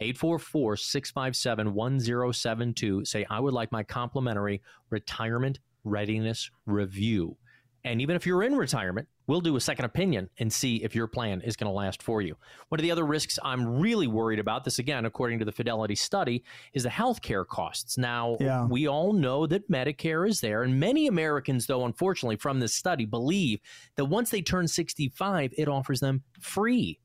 844 0.00 0.76
657 0.76 1.72
1072. 1.72 3.04
Say, 3.04 3.24
I 3.30 3.38
would 3.38 3.54
like 3.54 3.70
my 3.70 3.84
complimentary 3.84 4.60
retirement 4.90 5.60
readiness 5.84 6.50
review. 6.66 7.36
And 7.84 8.00
even 8.00 8.16
if 8.16 8.26
you're 8.26 8.42
in 8.42 8.56
retirement, 8.56 9.06
we'll 9.26 9.42
do 9.42 9.56
a 9.56 9.60
second 9.60 9.84
opinion 9.84 10.30
and 10.38 10.50
see 10.50 10.82
if 10.82 10.94
your 10.94 11.06
plan 11.06 11.42
is 11.42 11.54
going 11.54 11.70
to 11.70 11.74
last 11.74 12.02
for 12.02 12.22
you. 12.22 12.34
One 12.68 12.80
of 12.80 12.82
the 12.82 12.90
other 12.90 13.04
risks 13.04 13.38
I'm 13.44 13.78
really 13.78 14.06
worried 14.06 14.38
about, 14.38 14.64
this 14.64 14.78
again, 14.78 15.04
according 15.04 15.38
to 15.40 15.44
the 15.44 15.52
Fidelity 15.52 15.94
study, 15.94 16.44
is 16.72 16.84
the 16.84 16.88
healthcare 16.88 17.46
costs. 17.46 17.98
Now, 17.98 18.38
yeah. 18.40 18.66
we 18.66 18.88
all 18.88 19.12
know 19.12 19.46
that 19.46 19.70
Medicare 19.70 20.26
is 20.26 20.40
there, 20.40 20.62
and 20.62 20.80
many 20.80 21.08
Americans, 21.08 21.66
though, 21.66 21.84
unfortunately, 21.84 22.36
from 22.36 22.58
this 22.58 22.74
study, 22.74 23.04
believe 23.04 23.60
that 23.96 24.06
once 24.06 24.30
they 24.30 24.40
turn 24.40 24.66
65, 24.66 25.52
it 25.58 25.68
offers 25.68 26.00
them 26.00 26.22
free 26.40 26.98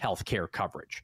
healthcare 0.00 0.50
coverage. 0.50 1.02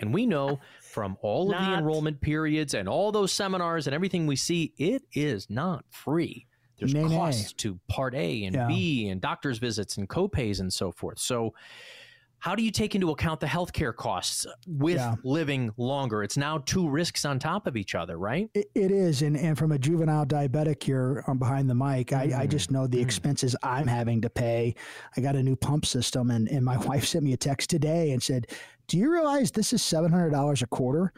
And 0.00 0.12
we 0.12 0.26
know 0.26 0.58
from 0.82 1.16
all 1.22 1.52
of 1.54 1.58
the 1.58 1.72
enrollment 1.74 2.20
periods 2.20 2.74
and 2.74 2.88
all 2.88 3.12
those 3.12 3.32
seminars 3.32 3.86
and 3.86 3.94
everything 3.94 4.26
we 4.26 4.36
see, 4.36 4.74
it 4.76 5.02
is 5.12 5.48
not 5.48 5.84
free. 5.90 6.46
There's 6.76 6.94
Nay, 6.94 7.02
costs 7.02 7.52
nay. 7.52 7.54
to 7.58 7.80
Part 7.88 8.14
A 8.14 8.44
and 8.44 8.54
yeah. 8.54 8.66
B 8.66 9.08
and 9.08 9.20
doctor's 9.20 9.58
visits 9.58 9.96
and 9.96 10.08
copays 10.08 10.60
and 10.60 10.72
so 10.72 10.90
forth. 10.90 11.18
So, 11.18 11.54
how 12.44 12.54
do 12.54 12.62
you 12.62 12.70
take 12.70 12.94
into 12.94 13.10
account 13.10 13.40
the 13.40 13.46
healthcare 13.46 13.96
costs 13.96 14.46
with 14.66 14.96
yeah. 14.96 15.14
living 15.24 15.70
longer? 15.78 16.22
It's 16.22 16.36
now 16.36 16.58
two 16.58 16.86
risks 16.86 17.24
on 17.24 17.38
top 17.38 17.66
of 17.66 17.74
each 17.74 17.94
other, 17.94 18.18
right? 18.18 18.50
it, 18.52 18.66
it 18.74 18.90
is, 18.90 19.22
and 19.22 19.34
and 19.34 19.56
from 19.56 19.72
a 19.72 19.78
juvenile 19.78 20.26
diabetic 20.26 20.82
here 20.82 21.24
on 21.26 21.38
behind 21.38 21.70
the 21.70 21.74
mic, 21.74 22.08
mm. 22.08 22.34
I, 22.34 22.42
I 22.42 22.46
just 22.46 22.70
know 22.70 22.86
the 22.86 22.98
mm. 22.98 23.02
expenses 23.02 23.56
I'm 23.62 23.86
having 23.86 24.20
to 24.20 24.28
pay. 24.28 24.74
I 25.16 25.22
got 25.22 25.36
a 25.36 25.42
new 25.42 25.56
pump 25.56 25.86
system, 25.86 26.30
and 26.30 26.48
and 26.48 26.62
my 26.62 26.76
wife 26.86 27.06
sent 27.06 27.24
me 27.24 27.32
a 27.32 27.36
text 27.38 27.70
today 27.70 28.10
and 28.10 28.22
said, 28.22 28.48
"Do 28.88 28.98
you 28.98 29.10
realize 29.10 29.50
this 29.50 29.72
is 29.72 29.80
seven 29.80 30.10
hundred 30.10 30.30
dollars 30.30 30.60
a 30.60 30.66
quarter?" 30.66 31.14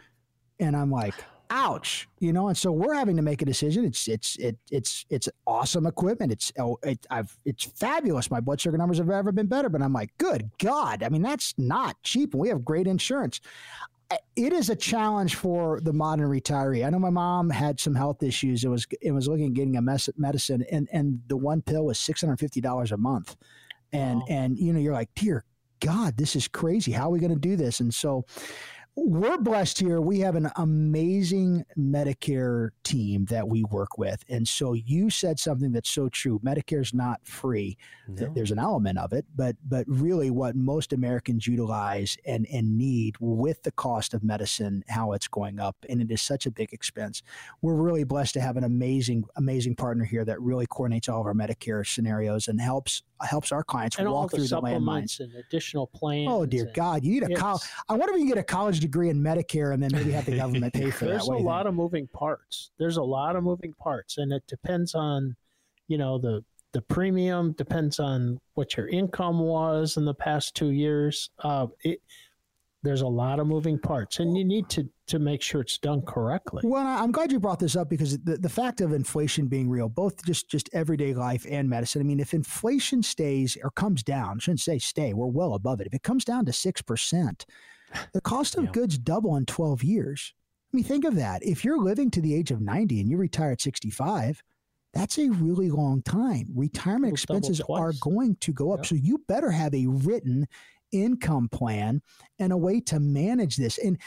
And 0.60 0.76
I'm 0.76 0.92
like 0.92 1.14
ouch 1.50 2.08
you 2.18 2.32
know 2.32 2.48
and 2.48 2.56
so 2.56 2.72
we're 2.72 2.94
having 2.94 3.16
to 3.16 3.22
make 3.22 3.42
a 3.42 3.44
decision 3.44 3.84
it's 3.84 4.08
it's 4.08 4.36
it, 4.36 4.56
it's 4.70 5.04
it's 5.10 5.28
awesome 5.46 5.86
equipment 5.86 6.32
it's 6.32 6.52
oh, 6.58 6.78
it, 6.82 7.06
I've 7.10 7.36
it's 7.44 7.64
fabulous 7.64 8.30
my 8.30 8.40
blood 8.40 8.60
sugar 8.60 8.76
numbers 8.78 8.98
have 8.98 9.10
ever 9.10 9.32
been 9.32 9.46
better 9.46 9.68
but 9.68 9.82
i'm 9.82 9.92
like 9.92 10.16
good 10.18 10.50
god 10.58 11.02
i 11.02 11.08
mean 11.08 11.22
that's 11.22 11.54
not 11.58 12.00
cheap 12.02 12.34
and 12.34 12.40
we 12.40 12.48
have 12.48 12.64
great 12.64 12.86
insurance 12.86 13.40
it 14.36 14.52
is 14.52 14.70
a 14.70 14.76
challenge 14.76 15.34
for 15.34 15.80
the 15.80 15.92
modern 15.92 16.28
retiree. 16.28 16.86
I 16.86 16.90
know 16.90 16.98
my 17.00 17.10
mom 17.10 17.50
had 17.50 17.80
some 17.80 17.94
health 17.94 18.22
issues. 18.22 18.62
It 18.62 18.68
was 18.68 18.86
it 19.00 19.10
was 19.10 19.26
looking 19.26 19.46
at 19.46 19.54
getting 19.54 19.76
a 19.76 19.82
medicine, 19.82 20.64
and 20.70 20.88
and 20.92 21.20
the 21.26 21.36
one 21.36 21.60
pill 21.60 21.86
was 21.86 21.98
six 21.98 22.20
hundred 22.20 22.38
fifty 22.38 22.60
dollars 22.60 22.92
a 22.92 22.96
month, 22.96 23.34
and 23.92 24.20
wow. 24.20 24.26
and 24.28 24.58
you 24.58 24.72
know 24.72 24.78
you're 24.78 24.92
like, 24.92 25.12
dear 25.16 25.44
God, 25.80 26.16
this 26.16 26.36
is 26.36 26.48
crazy. 26.48 26.92
How 26.92 27.04
are 27.04 27.10
we 27.10 27.18
going 27.18 27.34
to 27.34 27.38
do 27.38 27.56
this? 27.56 27.80
And 27.80 27.92
so, 27.92 28.24
we're 28.96 29.36
blessed 29.36 29.78
here. 29.78 30.00
We 30.00 30.20
have 30.20 30.36
an 30.36 30.50
amazing 30.56 31.66
Medicare 31.78 32.70
team 32.82 33.26
that 33.26 33.46
we 33.46 33.62
work 33.64 33.98
with. 33.98 34.24
And 34.30 34.48
so 34.48 34.72
you 34.72 35.10
said 35.10 35.38
something 35.38 35.70
that's 35.70 35.90
so 35.90 36.08
true. 36.08 36.40
Medicare 36.42 36.80
is 36.80 36.94
not 36.94 37.20
free. 37.26 37.76
No. 38.08 38.32
There's 38.34 38.50
an 38.50 38.58
element 38.58 38.98
of 38.98 39.12
it, 39.12 39.26
but 39.36 39.56
but 39.68 39.84
really 39.86 40.30
what 40.30 40.56
most 40.56 40.94
Americans 40.94 41.46
utilize 41.46 42.16
and, 42.24 42.46
and 42.50 42.78
need 42.78 43.16
with 43.20 43.62
the 43.64 43.72
cost 43.72 44.14
of 44.14 44.24
medicine, 44.24 44.82
how 44.88 45.12
it's 45.12 45.28
going 45.28 45.60
up, 45.60 45.76
and 45.90 46.00
it 46.00 46.10
is 46.10 46.22
such 46.22 46.46
a 46.46 46.50
big 46.50 46.72
expense. 46.72 47.22
We're 47.60 47.74
really 47.74 48.04
blessed 48.04 48.32
to 48.34 48.40
have 48.40 48.56
an 48.56 48.64
amazing, 48.64 49.24
amazing 49.36 49.76
partner 49.76 50.04
here 50.04 50.24
that 50.24 50.40
really 50.40 50.66
coordinates 50.66 51.08
all 51.08 51.20
of 51.20 51.26
our 51.26 51.34
Medicare 51.34 51.86
scenarios 51.86 52.48
and 52.48 52.60
helps 52.60 53.02
helps 53.22 53.52
our 53.52 53.62
clients 53.62 53.98
and 53.98 54.10
walk 54.10 54.30
the 54.30 54.38
through 54.38 54.48
the 54.48 54.60
landmines. 54.60 55.20
And 55.20 55.34
additional 55.34 55.86
plans. 55.86 56.28
Oh 56.30 56.44
dear 56.44 56.70
God, 56.74 57.04
you 57.04 57.12
need 57.12 57.30
a 57.30 57.34
college. 57.34 57.62
I 57.88 57.94
wonder 57.94 58.14
if 58.14 58.20
you 58.20 58.26
can 58.26 58.34
get 58.34 58.38
a 58.38 58.44
college 58.44 58.80
degree 58.80 59.08
in 59.08 59.20
Medicare 59.20 59.72
and 59.72 59.82
then 59.82 59.90
maybe 59.92 60.10
have 60.12 60.26
the 60.26 60.36
government 60.36 60.74
pay 60.74 60.90
for 60.90 61.06
There's 61.06 61.22
that. 61.22 61.30
There's 61.30 61.42
a 61.42 61.44
lot 61.44 61.66
of 61.66 61.74
moving 61.74 62.08
parts. 62.08 62.70
There's 62.78 62.96
a 62.96 63.02
lot 63.02 63.36
of 63.36 63.44
moving 63.44 63.72
parts, 63.74 64.18
and 64.18 64.32
it 64.32 64.42
depends 64.46 64.94
on, 64.94 65.36
you 65.88 65.98
know, 65.98 66.18
the 66.18 66.44
the 66.72 66.82
premium 66.82 67.52
depends 67.52 67.98
on 67.98 68.38
what 68.54 68.76
your 68.76 68.88
income 68.88 69.38
was 69.38 69.96
in 69.96 70.04
the 70.04 70.14
past 70.14 70.54
two 70.54 70.72
years. 70.72 71.30
Uh, 71.42 71.68
it, 71.82 72.00
there's 72.82 73.00
a 73.00 73.06
lot 73.08 73.40
of 73.40 73.46
moving 73.46 73.78
parts, 73.78 74.18
and 74.20 74.36
you 74.36 74.44
need 74.44 74.68
to 74.68 74.88
to 75.06 75.18
make 75.18 75.40
sure 75.40 75.60
it's 75.60 75.78
done 75.78 76.02
correctly. 76.02 76.62
Well, 76.64 76.84
I'm 76.84 77.12
glad 77.12 77.30
you 77.30 77.38
brought 77.38 77.60
this 77.60 77.76
up 77.76 77.88
because 77.88 78.18
the, 78.18 78.36
the 78.36 78.48
fact 78.48 78.80
of 78.80 78.92
inflation 78.92 79.46
being 79.46 79.68
real, 79.68 79.88
both 79.88 80.24
just 80.24 80.48
just 80.48 80.68
everyday 80.72 81.14
life 81.14 81.46
and 81.48 81.68
medicine. 81.68 82.00
I 82.00 82.04
mean, 82.04 82.20
if 82.20 82.34
inflation 82.34 83.02
stays 83.02 83.56
or 83.62 83.70
comes 83.70 84.02
down, 84.02 84.36
I 84.36 84.40
shouldn't 84.40 84.60
say 84.60 84.78
stay, 84.78 85.14
we're 85.14 85.26
well 85.26 85.54
above 85.54 85.80
it. 85.80 85.86
If 85.86 85.94
it 85.94 86.02
comes 86.02 86.24
down 86.24 86.44
to 86.46 86.52
six 86.52 86.82
percent, 86.82 87.46
the 88.12 88.20
cost 88.20 88.56
of 88.56 88.64
yeah. 88.64 88.70
goods 88.72 88.98
double 88.98 89.36
in 89.36 89.46
12 89.46 89.82
years. 89.82 90.34
I 90.72 90.76
mean, 90.76 90.84
think 90.84 91.04
of 91.04 91.14
that. 91.16 91.42
If 91.44 91.64
you're 91.64 91.78
living 91.78 92.10
to 92.12 92.20
the 92.20 92.34
age 92.34 92.50
of 92.50 92.60
90 92.60 93.00
and 93.00 93.08
you 93.08 93.16
retire 93.16 93.52
at 93.52 93.60
65, 93.60 94.42
that's 94.92 95.18
a 95.18 95.28
really 95.28 95.70
long 95.70 96.02
time. 96.02 96.48
Retirement 96.54 97.12
expenses 97.12 97.60
are 97.68 97.92
going 98.00 98.36
to 98.40 98.52
go 98.52 98.72
up. 98.72 98.78
Yep. 98.80 98.86
So 98.86 98.94
you 98.96 99.22
better 99.28 99.50
have 99.50 99.74
a 99.74 99.86
written 99.86 100.48
income 100.92 101.48
plan 101.48 102.02
and 102.38 102.52
a 102.52 102.56
way 102.56 102.80
to 102.80 103.00
manage 103.00 103.56
this. 103.56 103.78
And 103.78 103.98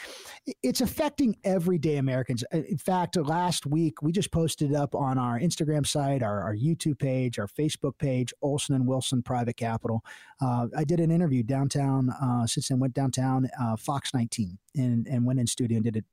it's 0.62 0.80
affecting 0.80 1.36
everyday 1.44 1.96
Americans. 1.96 2.44
In 2.52 2.78
fact, 2.78 3.16
last 3.16 3.66
week 3.66 4.02
we 4.02 4.12
just 4.12 4.30
posted 4.30 4.74
up 4.74 4.94
on 4.94 5.18
our 5.18 5.38
Instagram 5.38 5.86
site, 5.86 6.22
our, 6.22 6.42
our 6.42 6.54
YouTube 6.54 6.98
page, 6.98 7.38
our 7.38 7.48
Facebook 7.48 7.98
page, 7.98 8.32
Olson 8.42 8.74
and 8.74 8.86
Wilson 8.86 9.22
Private 9.22 9.56
Capital. 9.56 10.04
Uh, 10.40 10.66
I 10.76 10.84
did 10.84 11.00
an 11.00 11.10
interview 11.10 11.42
downtown, 11.42 12.10
uh, 12.10 12.46
since 12.46 12.68
then 12.68 12.78
went 12.78 12.94
downtown 12.94 13.48
uh, 13.60 13.76
Fox 13.76 14.14
19 14.14 14.58
and, 14.76 15.06
and 15.06 15.24
went 15.24 15.40
in 15.40 15.46
studio 15.46 15.76
and 15.76 15.84
did 15.84 15.96
it. 15.96 16.04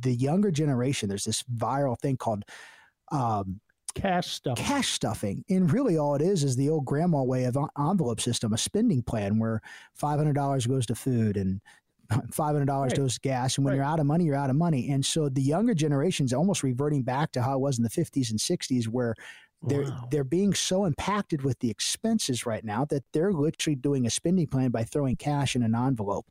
The 0.00 0.14
younger 0.14 0.50
generation, 0.50 1.08
there's 1.08 1.24
this 1.24 1.42
viral 1.54 1.98
thing 1.98 2.16
called 2.16 2.44
um, 3.12 3.60
cash 3.94 4.28
stuff 4.28 4.58
Cash 4.58 4.88
stuffing. 4.88 5.44
And 5.48 5.72
really 5.72 5.96
all 5.96 6.14
it 6.14 6.22
is 6.22 6.44
is 6.44 6.56
the 6.56 6.70
old 6.70 6.84
grandma 6.84 7.22
way 7.22 7.44
of 7.44 7.56
envelope 7.78 8.20
system, 8.20 8.52
a 8.52 8.58
spending 8.58 9.02
plan 9.02 9.38
where 9.38 9.60
$500 10.00 10.68
goes 10.68 10.86
to 10.86 10.94
food 10.94 11.36
and 11.36 11.60
$500 12.12 12.68
right. 12.68 12.96
goes 12.96 13.14
to 13.14 13.20
gas. 13.20 13.56
And 13.56 13.64
when 13.64 13.72
right. 13.72 13.76
you're 13.76 13.84
out 13.84 14.00
of 14.00 14.06
money, 14.06 14.24
you're 14.24 14.36
out 14.36 14.50
of 14.50 14.56
money. 14.56 14.90
And 14.90 15.04
so 15.04 15.28
the 15.28 15.42
younger 15.42 15.74
generation's 15.74 16.32
almost 16.32 16.62
reverting 16.62 17.02
back 17.02 17.32
to 17.32 17.42
how 17.42 17.54
it 17.54 17.60
was 17.60 17.78
in 17.78 17.84
the 17.84 17.90
50s 17.90 18.30
and 18.30 18.38
60s 18.38 18.86
where 18.86 19.14
they're 19.66 19.84
wow. 19.84 20.08
they're 20.10 20.24
being 20.24 20.52
so 20.52 20.84
impacted 20.84 21.42
with 21.42 21.58
the 21.60 21.70
expenses 21.70 22.44
right 22.44 22.64
now 22.64 22.84
that 22.86 23.02
they're 23.12 23.32
literally 23.32 23.76
doing 23.76 24.06
a 24.06 24.10
spending 24.10 24.46
plan 24.46 24.70
by 24.70 24.84
throwing 24.84 25.16
cash 25.16 25.56
in 25.56 25.62
an 25.62 25.74
envelope. 25.74 26.26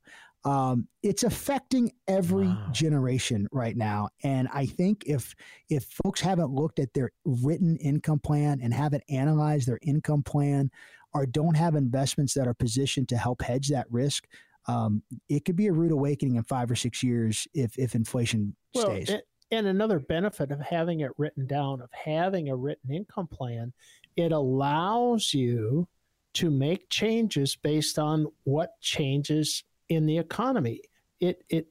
Um, 0.46 0.88
it's 1.02 1.24
affecting 1.24 1.92
every 2.08 2.48
wow. 2.48 2.68
generation 2.72 3.48
right 3.52 3.78
now, 3.78 4.10
and 4.24 4.50
I 4.54 4.66
think 4.66 5.04
if 5.06 5.34
if 5.70 5.86
folks 6.04 6.20
haven't 6.20 6.52
looked 6.52 6.80
at 6.80 6.94
their 6.94 7.12
written 7.24 7.78
income 7.78 8.20
plan 8.20 8.60
and 8.62 8.74
haven't 8.74 9.04
analyzed 9.08 9.70
their 9.70 9.80
income 9.82 10.22
plan, 10.22 10.70
or 11.14 11.26
don't 11.26 11.56
have 11.56 11.76
investments 11.76 12.34
that 12.34 12.48
are 12.48 12.54
positioned 12.54 13.08
to 13.10 13.18
help 13.18 13.42
hedge 13.42 13.70
that 13.70 13.88
risk, 13.90 14.26
um, 14.68 15.02
it 15.30 15.46
could 15.46 15.56
be 15.56 15.68
a 15.68 15.74
rude 15.74 15.92
awakening 15.92 16.36
in 16.36 16.44
five 16.44 16.70
or 16.70 16.76
six 16.76 17.02
years 17.02 17.48
if 17.54 17.78
if 17.78 17.96
inflation 17.96 18.56
well, 18.76 18.88
stays. 18.88 19.10
It, 19.10 19.28
and 19.52 19.68
another 19.68 20.00
benefit 20.00 20.52
of 20.52 20.60
having 20.60 21.02
it 21.02 21.12
written 21.18 21.46
down, 21.46 21.82
of 21.82 21.90
having 21.92 22.50
a 22.50 22.56
written 22.56 22.92
income 22.92 23.28
plan, 23.28 23.72
it 24.16 24.32
allows 24.32 25.34
you 25.34 25.88
to 26.34 26.50
make 26.50 26.90
changes 26.90 27.56
based 27.56 28.00
on 28.00 28.28
what 28.44 28.72
changes 28.82 29.64
in 29.89 30.06
the 30.06 30.17
economy. 30.17 30.82
It 31.19 31.43
it 31.50 31.67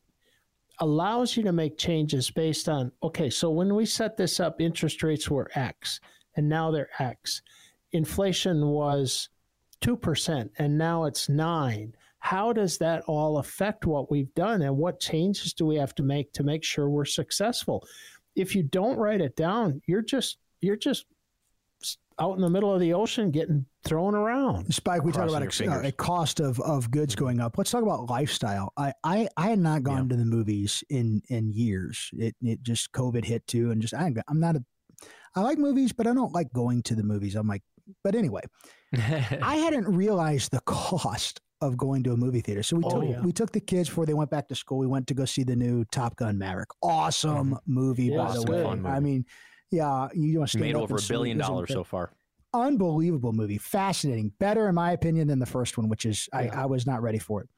allows 0.79 1.37
you 1.37 1.42
to 1.44 1.53
make 1.53 1.79
changes 1.79 2.31
based 2.31 2.68
on 2.68 2.92
okay, 3.03 3.31
so 3.31 3.51
when 3.51 3.75
we 3.75 3.87
set 3.87 4.16
this 4.16 4.40
up, 4.40 4.61
interest 4.61 5.03
rates 5.03 5.31
were 5.31 5.51
X 5.55 6.01
and 6.37 6.48
now 6.48 6.70
they're 6.70 6.90
X. 6.98 7.42
Inflation 7.92 8.68
was 8.68 9.29
2% 9.83 10.51
and 10.59 10.79
now 10.79 11.05
it's 11.05 11.29
9. 11.29 11.94
How 12.18 12.53
does 12.53 12.79
that 12.79 13.03
all 13.07 13.38
affect 13.38 13.85
what 13.85 14.11
we've 14.11 14.33
done 14.35 14.62
and 14.62 14.77
what 14.77 15.01
changes 15.01 15.53
do 15.53 15.66
we 15.66 15.77
have 15.77 15.94
to 15.96 16.03
make 16.03 16.33
to 16.35 16.44
make 16.44 16.64
sure 16.64 16.88
we're 16.88 17.05
successful? 17.05 17.87
If 18.35 18.55
you 18.55 18.62
don't 18.62 18.96
write 18.96 19.20
it 19.20 19.37
down, 19.37 19.83
you're 19.87 20.03
just 20.03 20.38
you're 20.61 20.77
just 20.77 21.07
out 22.18 22.37
in 22.37 22.40
the 22.40 22.51
middle 22.51 22.72
of 22.72 22.81
the 22.81 22.92
ocean 22.92 23.31
getting 23.31 23.66
thrown 23.85 24.14
around. 24.14 24.72
Spike, 24.72 25.05
we 25.05 25.12
talk 25.12 25.29
about 25.29 25.42
a, 25.42 25.87
a, 25.87 25.92
cost 25.92 26.40
of, 26.40 26.61
of 26.61 26.90
goods 26.90 27.14
going 27.14 27.40
up. 27.40 27.59
Let's 27.59 27.70
talk 27.70 27.83
about 27.83 28.09
lifestyle. 28.09 28.72
I, 28.77 28.92
I, 29.05 29.29
I 29.37 29.51
had 29.51 29.59
not 29.59 29.83
gone 29.83 30.05
yeah. 30.05 30.09
to 30.11 30.16
the 30.16 30.25
movies 30.25 30.85
in, 30.88 31.22
in 31.29 31.53
years. 31.53 32.11
It, 32.16 32.37
it 32.42 32.62
just 32.62 32.92
COVID 32.92 33.25
hit 33.25 33.46
too. 33.46 33.70
And 33.70 33.83
just, 33.83 33.94
I, 33.94 34.12
I'm 34.29 34.40
not 34.40 34.57
a, 34.57 34.64
I 35.35 35.40
like 35.40 35.59
movies, 35.59 35.92
but 35.92 36.07
I 36.07 36.14
don't 36.14 36.33
like 36.33 36.53
going 36.53 36.83
to 36.85 36.94
the 36.94 37.03
movies. 37.03 37.35
I'm 37.35 37.48
like, 37.48 37.62
but 38.05 38.14
anyway, 38.14 38.42
I 38.92 39.57
hadn't 39.57 39.88
realized 39.94 40.51
the 40.51 40.61
cost 40.61 41.40
of 41.61 41.77
going 41.77 42.03
to 42.03 42.12
a 42.12 42.16
movie 42.16 42.40
theater. 42.40 42.62
So 42.62 42.77
we 42.77 42.85
oh, 42.85 42.90
took 42.90 43.09
yeah. 43.09 43.20
we 43.22 43.33
took 43.33 43.53
the 43.53 43.61
kids 43.61 43.88
before 43.88 44.05
they 44.05 44.14
went 44.14 44.31
back 44.31 44.48
to 44.48 44.55
school. 44.55 44.79
We 44.79 44.87
went 44.87 45.07
to 45.07 45.14
go 45.14 45.25
see 45.25 45.44
the 45.44 45.57
new 45.57 45.85
Top 45.87 46.16
Gun 46.16 46.37
Maverick. 46.37 46.68
Awesome 46.83 47.55
mm-hmm. 47.55 47.72
movie, 47.72 48.07
yeah, 48.07 48.16
by 48.16 48.35
the 48.35 48.42
way. 48.42 48.64
I 48.85 49.01
mean, 49.01 49.25
yeah, 49.73 50.09
you 50.15 50.39
want 50.39 50.51
to 50.51 50.59
made 50.59 50.75
over 50.75 50.97
a 50.97 51.03
billion 51.09 51.39
dollars 51.39 51.71
so 51.71 51.83
far. 51.83 52.13
Unbelievable 52.55 53.33
movie, 53.33 53.57
fascinating, 53.59 54.31
better 54.39 54.69
in 54.69 54.75
my 54.75 54.93
opinion 54.93 55.27
than 55.29 55.39
the 55.39 55.47
first 55.47 55.79
one, 55.79 55.89
which 55.89 56.05
is 56.05 56.29
yeah. 56.33 56.51
I, 56.53 56.63
I 56.63 56.67
was 56.67 56.87
not 56.87 57.03
ready 57.03 57.19
for 57.19 57.41
it. 57.41 57.49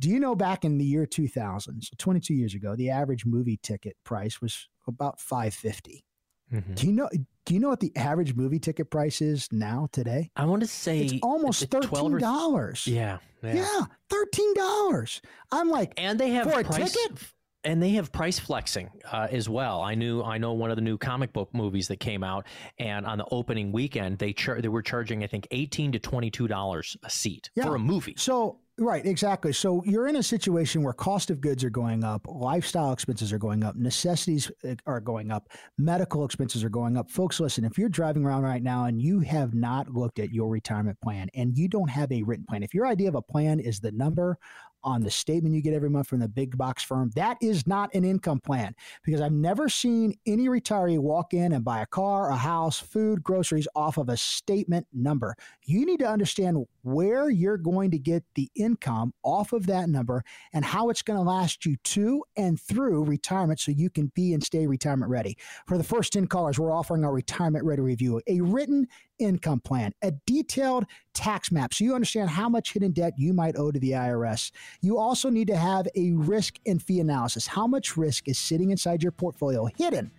Do 0.00 0.10
you 0.10 0.18
know 0.18 0.34
back 0.34 0.64
in 0.64 0.76
the 0.76 0.84
year 0.84 1.06
2000, 1.06 1.82
so 1.82 1.90
22 1.98 2.34
years 2.34 2.54
ago, 2.54 2.74
the 2.74 2.90
average 2.90 3.24
movie 3.24 3.60
ticket 3.62 3.96
price 4.02 4.40
was 4.40 4.68
about 4.88 5.20
550. 5.20 6.04
Mm-hmm. 6.52 6.74
Do 6.74 6.86
you 6.86 6.92
know? 6.92 7.08
Do 7.46 7.54
you 7.54 7.60
know 7.60 7.68
what 7.68 7.80
the 7.80 7.94
average 7.96 8.34
movie 8.34 8.58
ticket 8.58 8.90
price 8.90 9.20
is 9.20 9.48
now 9.52 9.88
today? 9.92 10.30
I 10.36 10.44
want 10.46 10.62
to 10.62 10.66
say 10.66 11.00
it's 11.00 11.14
almost 11.22 11.70
thirteen 11.70 12.18
dollars. 12.18 12.86
Yeah, 12.86 13.18
yeah, 13.42 13.54
yeah, 13.54 13.80
thirteen 14.10 14.54
dollars. 14.54 15.20
I'm 15.50 15.70
like, 15.70 15.94
and 15.96 16.18
they 16.18 16.30
have 16.30 16.50
for 16.50 16.60
a 16.60 16.64
ticket 16.64 17.18
and 17.64 17.82
they 17.82 17.90
have 17.90 18.12
price 18.12 18.38
flexing 18.38 18.90
uh, 19.10 19.28
as 19.30 19.48
well. 19.48 19.82
I 19.82 19.94
knew 19.94 20.22
I 20.22 20.38
know 20.38 20.52
one 20.52 20.70
of 20.70 20.76
the 20.76 20.82
new 20.82 20.98
comic 20.98 21.32
book 21.32 21.50
movies 21.52 21.88
that 21.88 22.00
came 22.00 22.22
out, 22.22 22.46
and 22.78 23.06
on 23.06 23.18
the 23.18 23.26
opening 23.30 23.72
weekend 23.72 24.18
they 24.18 24.32
char- 24.32 24.60
they 24.60 24.68
were 24.68 24.82
charging 24.82 25.24
I 25.24 25.26
think 25.26 25.48
eighteen 25.50 25.92
to 25.92 25.98
twenty 25.98 26.30
two 26.30 26.48
dollars 26.48 26.96
a 27.02 27.10
seat 27.10 27.50
yeah. 27.54 27.64
for 27.64 27.74
a 27.74 27.78
movie. 27.78 28.14
So 28.16 28.58
Right, 28.76 29.06
exactly. 29.06 29.52
So 29.52 29.84
you're 29.86 30.08
in 30.08 30.16
a 30.16 30.22
situation 30.22 30.82
where 30.82 30.92
cost 30.92 31.30
of 31.30 31.40
goods 31.40 31.62
are 31.62 31.70
going 31.70 32.02
up, 32.02 32.26
lifestyle 32.26 32.92
expenses 32.92 33.32
are 33.32 33.38
going 33.38 33.62
up, 33.62 33.76
necessities 33.76 34.50
uh, 34.68 34.74
are 34.84 34.98
going 34.98 35.30
up, 35.30 35.48
medical 35.78 36.24
expenses 36.24 36.64
are 36.64 36.68
going 36.68 36.96
up. 36.96 37.08
Folks, 37.08 37.38
listen, 37.38 37.64
if 37.64 37.78
you're 37.78 37.88
driving 37.88 38.24
around 38.24 38.42
right 38.42 38.64
now 38.64 38.86
and 38.86 39.00
you 39.00 39.20
have 39.20 39.54
not 39.54 39.90
looked 39.90 40.18
at 40.18 40.32
your 40.32 40.48
retirement 40.48 41.00
plan 41.00 41.28
and 41.34 41.56
you 41.56 41.68
don't 41.68 41.88
have 41.88 42.10
a 42.10 42.24
written 42.24 42.44
plan, 42.46 42.64
if 42.64 42.74
your 42.74 42.88
idea 42.88 43.08
of 43.08 43.14
a 43.14 43.22
plan 43.22 43.60
is 43.60 43.78
the 43.78 43.92
number 43.92 44.38
on 44.84 45.02
the 45.02 45.10
statement 45.10 45.54
you 45.54 45.62
get 45.62 45.74
every 45.74 45.90
month 45.90 46.06
from 46.06 46.20
the 46.20 46.28
big 46.28 46.56
box 46.56 46.84
firm. 46.84 47.10
That 47.16 47.38
is 47.40 47.66
not 47.66 47.92
an 47.94 48.04
income 48.04 48.40
plan 48.40 48.74
because 49.02 49.20
I've 49.20 49.32
never 49.32 49.68
seen 49.68 50.14
any 50.26 50.48
retiree 50.48 50.98
walk 50.98 51.34
in 51.34 51.52
and 51.52 51.64
buy 51.64 51.80
a 51.80 51.86
car, 51.86 52.30
a 52.30 52.36
house, 52.36 52.78
food, 52.78 53.22
groceries 53.22 53.66
off 53.74 53.96
of 53.96 54.08
a 54.08 54.16
statement 54.16 54.86
number. 54.92 55.34
You 55.64 55.86
need 55.86 56.00
to 56.00 56.08
understand 56.08 56.64
where 56.82 57.30
you're 57.30 57.56
going 57.56 57.90
to 57.92 57.98
get 57.98 58.22
the 58.34 58.50
income 58.54 59.14
off 59.22 59.52
of 59.52 59.66
that 59.66 59.88
number 59.88 60.22
and 60.52 60.64
how 60.64 60.90
it's 60.90 61.02
going 61.02 61.18
to 61.18 61.22
last 61.22 61.64
you 61.64 61.76
to 61.76 62.22
and 62.36 62.60
through 62.60 63.04
retirement 63.04 63.58
so 63.58 63.72
you 63.72 63.88
can 63.88 64.12
be 64.14 64.34
and 64.34 64.44
stay 64.44 64.66
retirement 64.66 65.10
ready. 65.10 65.36
For 65.66 65.78
the 65.78 65.84
first 65.84 66.12
10 66.12 66.26
callers, 66.26 66.58
we're 66.58 66.72
offering 66.72 67.04
our 67.04 67.12
retirement 67.12 67.64
ready 67.64 67.82
review, 67.82 68.20
a 68.26 68.40
written 68.42 68.86
income 69.18 69.60
plan, 69.60 69.92
a 70.02 70.12
detailed 70.26 70.84
tax 71.14 71.52
map 71.52 71.72
so 71.72 71.84
you 71.84 71.94
understand 71.94 72.30
how 72.30 72.48
much 72.48 72.72
hidden 72.72 72.92
debt 72.92 73.14
you 73.16 73.32
might 73.32 73.56
owe 73.56 73.70
to 73.70 73.78
the 73.78 73.92
IRS. 73.92 74.50
You 74.80 74.98
also 74.98 75.30
need 75.30 75.48
to 75.48 75.56
have 75.56 75.86
a 75.94 76.12
risk 76.12 76.58
and 76.66 76.82
fee 76.82 77.00
analysis. 77.00 77.46
How 77.46 77.66
much 77.66 77.96
risk 77.96 78.28
is 78.28 78.38
sitting 78.38 78.70
inside 78.70 79.02
your 79.02 79.12
portfolio 79.12 79.66
hidden 79.76 80.10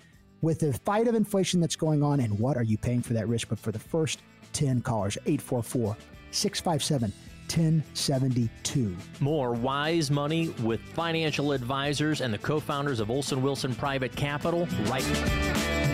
with 0.41 0.59
the 0.59 0.73
fight 0.73 1.07
of 1.07 1.15
inflation 1.15 1.59
that's 1.59 1.75
going 1.75 2.03
on, 2.03 2.19
and 2.19 2.39
what 2.39 2.57
are 2.57 2.63
you 2.63 2.77
paying 2.77 3.01
for 3.01 3.13
that 3.13 3.27
risk? 3.27 3.49
But 3.49 3.59
for 3.59 3.71
the 3.71 3.79
first 3.79 4.21
10 4.53 4.81
callers, 4.81 5.17
844 5.25 5.97
657 6.31 7.11
1072. 7.47 8.95
More 9.19 9.53
wise 9.53 10.09
money 10.09 10.49
with 10.63 10.81
financial 10.81 11.51
advisors 11.51 12.21
and 12.21 12.33
the 12.33 12.39
co 12.39 12.59
founders 12.59 12.99
of 12.99 13.11
Olson 13.11 13.41
Wilson 13.41 13.75
Private 13.75 14.15
Capital 14.15 14.67
right 14.89 15.07
now. 15.13 15.84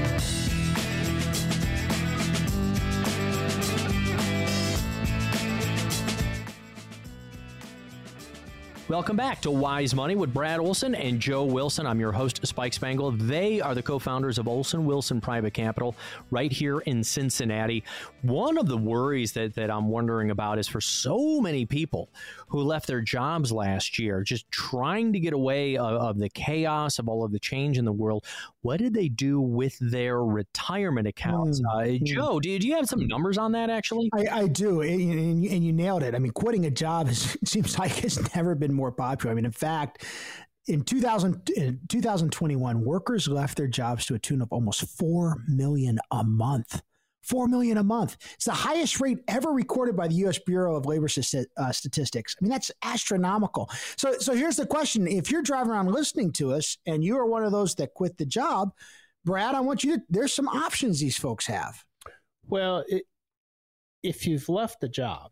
Welcome 8.91 9.15
back 9.15 9.39
to 9.43 9.51
Wise 9.51 9.95
Money 9.95 10.17
with 10.17 10.33
Brad 10.33 10.59
Olson 10.59 10.95
and 10.95 11.17
Joe 11.17 11.45
Wilson. 11.45 11.87
I'm 11.87 12.01
your 12.01 12.11
host, 12.11 12.45
Spike 12.45 12.73
Spangle. 12.73 13.11
They 13.11 13.61
are 13.61 13.73
the 13.73 13.81
co 13.81 13.99
founders 13.99 14.37
of 14.37 14.49
Olson 14.49 14.85
Wilson 14.85 15.21
Private 15.21 15.53
Capital 15.53 15.95
right 16.29 16.51
here 16.51 16.79
in 16.79 17.01
Cincinnati. 17.01 17.85
One 18.21 18.57
of 18.57 18.67
the 18.67 18.75
worries 18.75 19.31
that, 19.31 19.55
that 19.55 19.71
I'm 19.71 19.87
wondering 19.87 20.29
about 20.29 20.59
is 20.59 20.67
for 20.67 20.81
so 20.81 21.39
many 21.39 21.65
people 21.65 22.09
who 22.49 22.59
left 22.63 22.85
their 22.85 22.99
jobs 22.99 23.49
last 23.49 23.97
year, 23.97 24.23
just 24.23 24.51
trying 24.51 25.13
to 25.13 25.21
get 25.21 25.31
away 25.31 25.77
of, 25.77 25.93
of 25.93 26.19
the 26.19 26.27
chaos 26.27 26.99
of 26.99 27.07
all 27.07 27.23
of 27.23 27.31
the 27.31 27.39
change 27.39 27.77
in 27.77 27.85
the 27.85 27.93
world. 27.93 28.25
What 28.61 28.79
did 28.79 28.93
they 28.93 29.07
do 29.07 29.39
with 29.39 29.77
their 29.79 30.21
retirement 30.21 31.07
accounts? 31.07 31.61
Mm. 31.61 32.01
Uh, 32.01 32.03
Joe, 32.03 32.41
do, 32.41 32.59
do 32.59 32.67
you 32.67 32.75
have 32.75 32.87
some 32.87 33.07
numbers 33.07 33.37
on 33.37 33.53
that 33.53 33.69
actually? 33.69 34.09
I, 34.13 34.41
I 34.41 34.47
do. 34.47 34.81
And, 34.81 35.45
and, 35.45 35.63
you 35.63 35.71
nailed 35.71 36.03
it. 36.03 36.13
I 36.13 36.19
mean, 36.19 36.33
quitting 36.33 36.65
a 36.65 36.71
job 36.71 37.07
is, 37.07 37.37
seems 37.45 37.79
like 37.79 38.03
it's 38.03 38.35
never 38.35 38.53
been 38.53 38.73
more 38.81 38.91
popular. 38.91 39.31
I 39.31 39.35
mean, 39.35 39.45
in 39.45 39.51
fact, 39.51 40.03
in 40.67 40.83
2000, 40.83 41.49
in 41.55 41.79
2021, 41.87 42.83
workers 42.83 43.27
left 43.27 43.57
their 43.57 43.67
jobs 43.67 44.05
to 44.07 44.15
a 44.15 44.19
tune 44.19 44.41
of 44.41 44.51
almost 44.51 44.81
4 44.97 45.37
million 45.47 45.99
a 46.11 46.23
month. 46.23 46.81
4 47.23 47.47
million 47.47 47.77
a 47.77 47.83
month. 47.83 48.17
It's 48.33 48.45
the 48.45 48.51
highest 48.51 48.99
rate 48.99 49.19
ever 49.27 49.51
recorded 49.51 49.95
by 49.95 50.07
the 50.07 50.15
US 50.25 50.39
Bureau 50.39 50.75
of 50.75 50.87
Labor 50.87 51.07
uh, 51.57 51.71
Statistics. 51.71 52.35
I 52.35 52.43
mean, 52.43 52.49
that's 52.49 52.71
astronomical. 52.83 53.69
So 53.95 54.13
so 54.17 54.33
here's 54.33 54.55
the 54.55 54.65
question, 54.65 55.07
if 55.07 55.29
you're 55.29 55.43
driving 55.43 55.71
around 55.71 55.91
listening 55.91 56.31
to 56.33 56.53
us 56.53 56.77
and 56.87 57.03
you 57.03 57.17
are 57.17 57.27
one 57.27 57.43
of 57.43 57.51
those 57.51 57.75
that 57.75 57.93
quit 57.93 58.17
the 58.17 58.25
job, 58.25 58.71
Brad, 59.23 59.53
I 59.53 59.59
want 59.59 59.83
you 59.83 59.97
to 59.97 60.03
there's 60.09 60.33
some 60.33 60.47
options 60.47 60.99
these 60.99 61.17
folks 61.17 61.45
have. 61.45 61.83
Well, 62.47 62.83
it, 62.87 63.03
if 64.01 64.25
you've 64.25 64.49
left 64.49 64.81
the 64.81 64.89
job, 64.89 65.31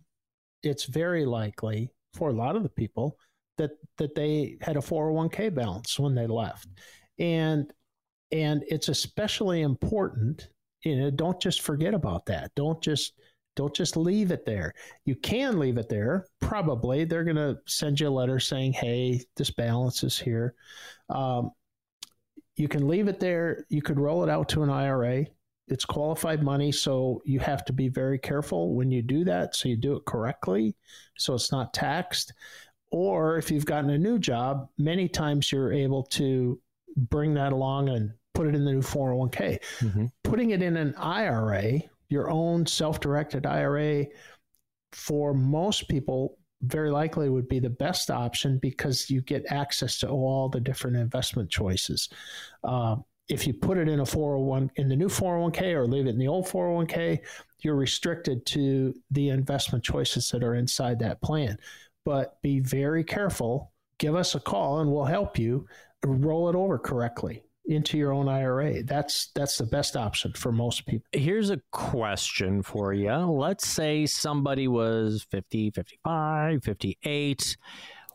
it's 0.61 0.85
very 0.85 1.25
likely 1.25 1.89
for 2.13 2.29
a 2.29 2.33
lot 2.33 2.55
of 2.55 2.63
the 2.63 2.69
people 2.69 3.17
that 3.59 3.71
that 3.97 4.15
they 4.15 4.57
had 4.61 4.77
a 4.77 4.81
401k 4.81 5.53
balance 5.53 5.99
when 5.99 6.15
they 6.15 6.25
left. 6.25 6.67
And 7.19 7.71
and 8.31 8.63
it's 8.67 8.89
especially 8.89 9.61
important, 9.61 10.49
you 10.83 10.95
know, 10.95 11.11
don't 11.11 11.41
just 11.41 11.61
forget 11.61 11.93
about 11.93 12.25
that. 12.25 12.51
Don't 12.55 12.81
just 12.81 13.13
don't 13.55 13.75
just 13.75 13.97
leave 13.97 14.31
it 14.31 14.45
there. 14.45 14.73
You 15.05 15.15
can 15.15 15.59
leave 15.59 15.77
it 15.77 15.89
there. 15.89 16.25
Probably 16.39 17.03
they're 17.03 17.25
going 17.25 17.35
to 17.35 17.57
send 17.67 17.99
you 17.99 18.07
a 18.07 18.09
letter 18.09 18.39
saying, 18.39 18.73
"Hey, 18.73 19.21
this 19.35 19.51
balance 19.51 20.03
is 20.03 20.17
here." 20.17 20.55
Um, 21.09 21.51
you 22.55 22.67
can 22.67 22.87
leave 22.87 23.07
it 23.07 23.19
there. 23.19 23.65
You 23.69 23.81
could 23.81 23.99
roll 23.99 24.23
it 24.23 24.29
out 24.29 24.49
to 24.49 24.63
an 24.63 24.69
IRA 24.69 25.25
it's 25.69 25.85
qualified 25.85 26.43
money, 26.43 26.71
so 26.71 27.21
you 27.25 27.39
have 27.39 27.63
to 27.65 27.73
be 27.73 27.89
very 27.89 28.17
careful 28.17 28.73
when 28.73 28.89
you 28.89 29.01
do 29.01 29.23
that. 29.25 29.55
So 29.55 29.69
you 29.69 29.77
do 29.77 29.95
it 29.95 30.05
correctly, 30.05 30.75
so 31.17 31.35
it's 31.35 31.51
not 31.51 31.73
taxed. 31.73 32.33
Or 32.91 33.37
if 33.37 33.51
you've 33.51 33.65
gotten 33.65 33.91
a 33.91 33.97
new 33.97 34.17
job, 34.17 34.69
many 34.77 35.07
times 35.07 35.51
you're 35.51 35.71
able 35.71 36.03
to 36.03 36.59
bring 36.95 37.33
that 37.35 37.53
along 37.53 37.89
and 37.89 38.13
put 38.33 38.47
it 38.47 38.55
in 38.55 38.65
the 38.65 38.71
new 38.71 38.81
401k. 38.81 39.59
Mm-hmm. 39.79 40.05
Putting 40.23 40.51
it 40.51 40.61
in 40.61 40.75
an 40.77 40.95
IRA, 40.95 41.81
your 42.09 42.29
own 42.29 42.65
self 42.65 42.99
directed 42.99 43.45
IRA, 43.45 44.05
for 44.91 45.33
most 45.33 45.87
people, 45.87 46.37
very 46.63 46.91
likely 46.91 47.29
would 47.29 47.47
be 47.47 47.59
the 47.59 47.69
best 47.69 48.11
option 48.11 48.57
because 48.57 49.09
you 49.09 49.21
get 49.21 49.45
access 49.49 49.99
to 49.99 50.09
all 50.09 50.49
the 50.49 50.59
different 50.59 50.97
investment 50.97 51.49
choices. 51.49 52.09
Uh, 52.63 52.97
if 53.29 53.45
you 53.45 53.53
put 53.53 53.77
it 53.77 53.87
in 53.87 53.99
a 53.99 54.05
401 54.05 54.71
in 54.75 54.89
the 54.89 54.95
new 54.95 55.07
401k 55.07 55.73
or 55.73 55.87
leave 55.87 56.07
it 56.07 56.09
in 56.09 56.17
the 56.17 56.27
old 56.27 56.47
401k, 56.47 57.19
you're 57.61 57.75
restricted 57.75 58.45
to 58.47 58.93
the 59.11 59.29
investment 59.29 59.83
choices 59.83 60.29
that 60.31 60.43
are 60.43 60.55
inside 60.55 60.99
that 60.99 61.21
plan. 61.21 61.57
But 62.05 62.41
be 62.41 62.59
very 62.59 63.03
careful. 63.03 63.73
Give 63.97 64.15
us 64.15 64.35
a 64.35 64.39
call 64.39 64.79
and 64.79 64.91
we'll 64.91 65.05
help 65.05 65.37
you 65.37 65.67
roll 66.05 66.49
it 66.49 66.55
over 66.55 66.79
correctly 66.79 67.43
into 67.65 67.97
your 67.97 68.11
own 68.13 68.27
IRA. 68.27 68.83
That's 68.83 69.29
that's 69.35 69.57
the 69.57 69.65
best 69.65 69.95
option 69.95 70.33
for 70.33 70.51
most 70.51 70.85
people. 70.87 71.05
Here's 71.11 71.49
a 71.49 71.61
question 71.71 72.63
for 72.63 72.93
you. 72.93 73.11
Let's 73.11 73.67
say 73.67 74.05
somebody 74.05 74.67
was 74.67 75.25
50, 75.29 75.71
55, 75.71 76.63
58 76.63 77.57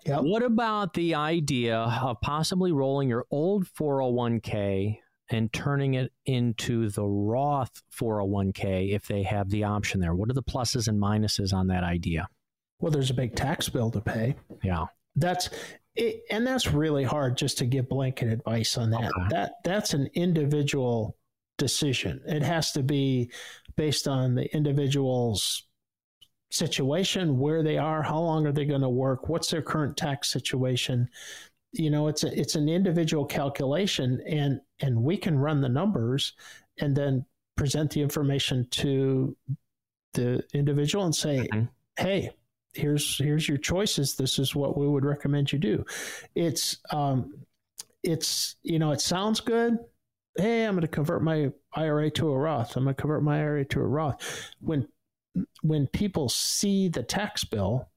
Yep. 0.07 0.21
What 0.23 0.43
about 0.43 0.93
the 0.93 1.15
idea 1.15 1.79
of 1.79 2.21
possibly 2.21 2.73
rolling 2.73 3.09
your 3.09 3.25
old 3.31 3.67
401k 3.67 4.99
and 5.31 5.51
turning 5.51 5.95
it 5.95 6.13
into 6.27 6.91
the 6.91 7.05
Roth 7.07 7.83
401k 7.99 8.95
if 8.95 9.07
they 9.07 9.23
have 9.23 9.49
the 9.49 9.65
option 9.65 10.01
there? 10.01 10.15
What 10.15 10.31
are 10.31 10.35
the 10.35 10.43
pluses 10.43 10.89
and 10.89 11.01
minuses 11.01 11.55
on 11.55 11.69
that 11.69 11.85
idea? 11.85 12.29
Well, 12.85 12.93
there's 12.93 13.11
a 13.11 13.15
big 13.15 13.35
tax 13.35 13.69
bill 13.71 13.91
to 13.93 14.01
pay. 14.03 14.37
Yeah. 14.63 14.85
That's 15.17 15.49
it, 15.97 16.23
and 16.31 16.47
that's 16.47 16.73
really 16.73 17.05
hard 17.05 17.39
just 17.39 17.57
to 17.59 17.67
give 17.67 17.89
blanket 17.89 18.31
advice 18.31 18.77
on 18.77 18.91
that. 18.91 19.11
Okay. 19.17 19.29
That 19.31 19.53
that's 19.65 19.95
an 19.95 20.11
individual 20.13 21.17
decision. 21.57 22.21
It 22.27 22.43
has 22.43 22.73
to 22.73 22.83
be 22.83 23.31
based 23.77 24.07
on 24.07 24.35
the 24.35 24.55
individual's 24.55 25.67
situation, 26.51 27.39
where 27.39 27.63
they 27.63 27.79
are, 27.79 28.03
how 28.03 28.19
long 28.19 28.47
are 28.47 28.53
they 28.53 28.67
going 28.67 28.83
to 28.83 28.89
work, 28.89 29.31
what's 29.31 29.51
their 29.51 29.63
current 29.63 29.97
tax 29.97 30.31
situation, 30.31 31.09
you 31.75 31.91
know 31.91 32.09
it's 32.09 32.25
a, 32.25 32.39
it's 32.39 32.55
an 32.55 32.69
individual 32.69 33.25
calculation 33.25 34.23
and 34.29 34.61
and 34.81 34.97
we 34.97 35.17
can 35.17 35.37
run 35.39 35.61
the 35.61 35.69
numbers 35.69 36.35
and 36.81 36.97
then 36.97 37.25
present 37.57 37.91
the 37.91 38.01
information 38.01 38.67
to 38.71 39.37
the 40.15 40.43
individual 40.55 41.05
and 41.05 41.15
say 41.15 41.49
mm-hmm. 41.53 41.65
hey 41.97 42.31
here's 42.75 43.19
here's 43.19 43.49
your 43.49 43.59
choices. 43.59 44.15
This 44.15 44.39
is 44.39 44.55
what 44.55 44.77
we 44.77 44.87
would 44.87 45.05
recommend 45.05 45.53
you 45.53 45.59
do. 45.59 45.85
It's 46.35 46.79
um 46.91 47.35
it's 48.03 48.57
you 48.63 48.79
know 48.79 48.93
it 48.93 49.01
sounds 49.01 49.41
good. 49.41 49.79
Hey 50.37 50.65
i'm 50.65 50.75
going 50.75 50.83
to 50.83 50.89
convert 50.89 51.23
my 51.23 51.53
ira 51.75 52.11
to 52.11 52.31
a 52.31 52.39
roth. 52.39 52.77
I'm 52.77 52.85
going 52.85 52.95
to 52.95 53.01
convert 53.01 53.23
my 53.23 53.39
ira 53.39 53.65
to 53.67 53.81
a 53.81 53.87
roth. 53.87 54.51
When 54.61 54.89
when 55.63 55.87
people 55.89 56.29
see 56.29 56.89
the 56.89 57.03
tax 57.03 57.45
bill 57.45 57.89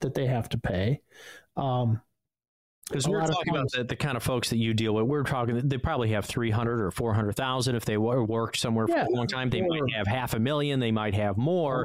that 0.00 0.14
they 0.14 0.26
have 0.26 0.48
to 0.50 0.58
pay 0.58 1.00
um, 1.56 2.00
because 2.88 3.08
we're 3.08 3.26
talking 3.26 3.52
about 3.52 3.70
the, 3.72 3.82
the, 3.82 3.96
kind 3.96 4.16
of 4.16 4.22
folks 4.22 4.50
that 4.50 4.58
you 4.58 4.72
deal 4.72 4.94
with. 4.94 5.06
We're 5.06 5.24
talking 5.24 5.60
they 5.68 5.78
probably 5.78 6.10
have 6.10 6.24
three 6.24 6.50
hundred 6.50 6.80
or 6.80 6.92
four 6.92 7.12
hundred 7.14 7.34
thousand 7.34 7.74
if 7.74 7.84
they 7.84 7.96
work 7.96 8.56
somewhere 8.56 8.86
yeah, 8.88 9.04
for 9.04 9.10
a 9.10 9.14
long 9.14 9.26
time. 9.26 9.50
They 9.50 9.62
might 9.62 9.92
have 9.94 10.06
half 10.06 10.34
a 10.34 10.38
million. 10.38 10.78
They 10.78 10.92
might 10.92 11.14
have 11.14 11.36
more. 11.36 11.84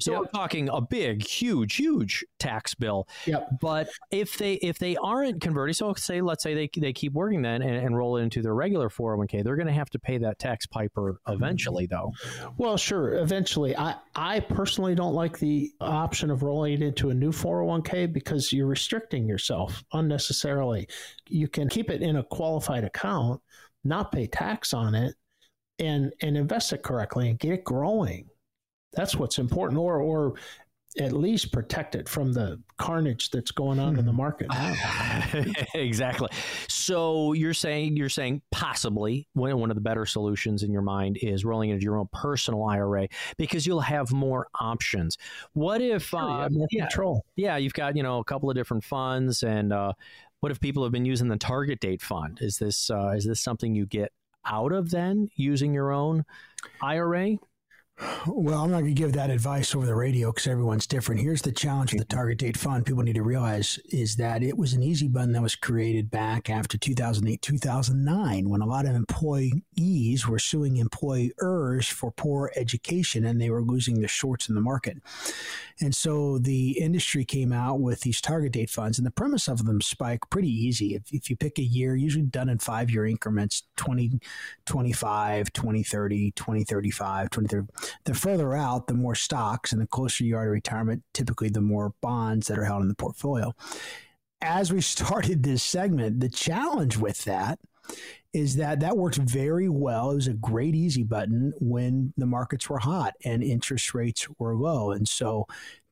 So 0.00 0.12
yep. 0.12 0.20
we're 0.20 0.26
talking 0.26 0.68
a 0.68 0.80
big, 0.80 1.24
huge, 1.24 1.76
huge 1.76 2.24
tax 2.40 2.74
bill. 2.74 3.06
Yep. 3.26 3.48
But 3.60 3.90
if 4.10 4.38
they 4.38 4.54
if 4.54 4.78
they 4.78 4.96
aren't 4.96 5.40
converting, 5.40 5.74
so 5.74 5.94
say 5.94 6.20
let's 6.20 6.42
say 6.42 6.54
they 6.54 6.68
they 6.76 6.92
keep 6.92 7.12
working 7.12 7.42
then 7.42 7.62
and, 7.62 7.76
and 7.76 7.96
roll 7.96 8.16
it 8.16 8.22
into 8.22 8.42
their 8.42 8.54
regular 8.54 8.88
401k, 8.88 9.44
they're 9.44 9.56
going 9.56 9.68
to 9.68 9.72
have 9.72 9.90
to 9.90 10.00
pay 10.00 10.18
that 10.18 10.40
tax 10.40 10.66
piper 10.66 11.20
eventually, 11.28 11.86
though. 11.86 12.12
Well, 12.58 12.76
sure, 12.76 13.14
eventually. 13.14 13.76
I 13.76 13.94
I 14.16 14.40
personally 14.40 14.96
don't 14.96 15.14
like 15.14 15.38
the 15.38 15.70
option 15.80 16.30
of 16.30 16.42
rolling 16.42 16.72
it 16.72 16.82
into 16.82 17.10
a 17.10 17.14
new 17.14 17.30
401k 17.30 18.12
because 18.12 18.52
you're 18.52 18.66
restricting 18.66 19.28
yourself 19.28 19.84
unnecessarily 19.92 20.39
necessarily. 20.40 20.88
You 21.28 21.48
can 21.48 21.68
keep 21.68 21.90
it 21.90 22.02
in 22.02 22.16
a 22.16 22.24
qualified 22.24 22.84
account, 22.84 23.40
not 23.84 24.12
pay 24.12 24.26
tax 24.26 24.74
on 24.74 24.94
it, 24.94 25.14
and 25.78 26.12
and 26.22 26.36
invest 26.36 26.72
it 26.72 26.82
correctly 26.82 27.28
and 27.28 27.38
get 27.38 27.52
it 27.52 27.64
growing. 27.64 28.28
That's 28.92 29.16
what's 29.16 29.38
important. 29.38 29.78
Or 29.78 30.00
or 30.00 30.34
at 30.98 31.12
least 31.12 31.52
protect 31.52 31.94
it 31.94 32.08
from 32.08 32.32
the 32.32 32.60
carnage 32.76 33.30
that's 33.30 33.52
going 33.52 33.78
on 33.78 33.96
in 33.96 34.04
the 34.04 34.10
hmm. 34.10 34.16
market 34.16 34.48
exactly. 35.74 36.28
So 36.68 37.32
you're 37.32 37.54
saying 37.54 37.96
you're 37.96 38.08
saying 38.08 38.42
possibly 38.50 39.28
one 39.34 39.56
one 39.58 39.70
of 39.70 39.76
the 39.76 39.80
better 39.80 40.04
solutions 40.04 40.64
in 40.64 40.72
your 40.72 40.82
mind 40.82 41.18
is 41.22 41.44
rolling 41.44 41.70
into 41.70 41.84
your 41.84 41.96
own 41.96 42.08
personal 42.12 42.64
IRA 42.64 43.06
because 43.36 43.66
you'll 43.66 43.80
have 43.80 44.10
more 44.12 44.48
options. 44.60 45.16
What 45.52 45.80
if 45.80 46.06
sure, 46.06 46.20
uh, 46.20 46.48
more 46.50 46.66
yeah, 46.72 46.86
control? 46.86 47.24
Yeah, 47.36 47.56
you've 47.56 47.74
got 47.74 47.96
you 47.96 48.02
know 48.02 48.18
a 48.18 48.24
couple 48.24 48.50
of 48.50 48.56
different 48.56 48.82
funds 48.82 49.44
and 49.44 49.72
uh, 49.72 49.92
what 50.40 50.52
if 50.52 50.60
people 50.60 50.82
have 50.82 50.92
been 50.92 51.04
using 51.04 51.28
the 51.28 51.36
target 51.36 51.80
date 51.80 52.02
fund? 52.02 52.38
Is 52.40 52.56
this 52.56 52.90
uh, 52.90 53.12
is 53.16 53.26
this 53.26 53.40
something 53.40 53.74
you 53.74 53.86
get 53.86 54.12
out 54.46 54.72
of 54.72 54.90
then 54.90 55.28
using 55.36 55.72
your 55.72 55.92
own 55.92 56.24
IRA? 56.82 57.36
Well, 58.26 58.64
I'm 58.64 58.70
not 58.70 58.80
going 58.80 58.94
to 58.94 59.00
give 59.00 59.12
that 59.14 59.30
advice 59.30 59.74
over 59.74 59.84
the 59.84 59.94
radio 59.94 60.30
because 60.30 60.46
everyone's 60.46 60.86
different. 60.86 61.20
Here's 61.20 61.42
the 61.42 61.52
challenge 61.52 61.92
of 61.92 61.98
the 61.98 62.04
Target 62.04 62.38
Date 62.38 62.56
Fund. 62.56 62.86
People 62.86 63.02
need 63.02 63.14
to 63.14 63.22
realize 63.22 63.78
is 63.90 64.16
that 64.16 64.42
it 64.42 64.56
was 64.56 64.72
an 64.72 64.82
easy 64.82 65.08
button 65.08 65.32
that 65.32 65.42
was 65.42 65.54
created 65.54 66.10
back 66.10 66.48
after 66.48 66.78
2008, 66.78 67.42
2009, 67.42 68.48
when 68.48 68.60
a 68.60 68.66
lot 68.66 68.86
of 68.86 68.94
employees 68.94 70.26
were 70.26 70.38
suing 70.38 70.76
employers 70.76 71.88
for 71.88 72.10
poor 72.12 72.52
education 72.56 73.24
and 73.24 73.40
they 73.40 73.50
were 73.50 73.62
losing 73.62 74.00
their 74.00 74.08
shorts 74.08 74.48
in 74.48 74.54
the 74.54 74.60
market. 74.60 74.98
And 75.80 75.94
so 75.94 76.38
the 76.38 76.78
industry 76.78 77.24
came 77.24 77.52
out 77.52 77.80
with 77.80 78.00
these 78.00 78.20
target 78.20 78.52
date 78.52 78.70
funds, 78.70 78.98
and 78.98 79.06
the 79.06 79.10
premise 79.10 79.48
of 79.48 79.64
them, 79.64 79.80
Spike, 79.80 80.28
pretty 80.28 80.50
easy. 80.50 80.94
If, 80.94 81.12
if 81.12 81.30
you 81.30 81.36
pick 81.36 81.58
a 81.58 81.62
year, 81.62 81.96
usually 81.96 82.24
done 82.24 82.50
in 82.50 82.58
five 82.58 82.90
year 82.90 83.06
increments 83.06 83.62
2025, 83.76 85.52
2030, 85.52 86.30
2035, 86.32 87.30
2030. 87.30 87.89
The 88.04 88.14
further 88.14 88.54
out, 88.54 88.86
the 88.86 88.94
more 88.94 89.14
stocks, 89.14 89.72
and 89.72 89.80
the 89.80 89.86
closer 89.86 90.24
you 90.24 90.36
are 90.36 90.44
to 90.44 90.50
retirement, 90.50 91.02
typically 91.14 91.48
the 91.48 91.60
more 91.60 91.94
bonds 92.00 92.46
that 92.48 92.58
are 92.58 92.64
held 92.64 92.82
in 92.82 92.88
the 92.88 92.94
portfolio. 92.94 93.52
as 94.42 94.72
we 94.72 94.80
started 94.96 95.42
this 95.42 95.62
segment, 95.62 96.20
the 96.20 96.28
challenge 96.28 96.96
with 96.96 97.24
that 97.24 97.58
is 98.32 98.56
that 98.56 98.80
that 98.80 98.96
worked 98.96 99.16
very 99.16 99.68
well. 99.68 100.12
It 100.12 100.16
was 100.16 100.28
a 100.28 100.34
great 100.34 100.74
easy 100.74 101.02
button 101.02 101.52
when 101.58 102.12
the 102.16 102.26
markets 102.26 102.70
were 102.70 102.78
hot 102.78 103.14
and 103.24 103.42
interest 103.42 103.92
rates 103.92 104.28
were 104.38 104.54
low. 104.54 104.92
And 104.92 105.08
so 105.08 105.46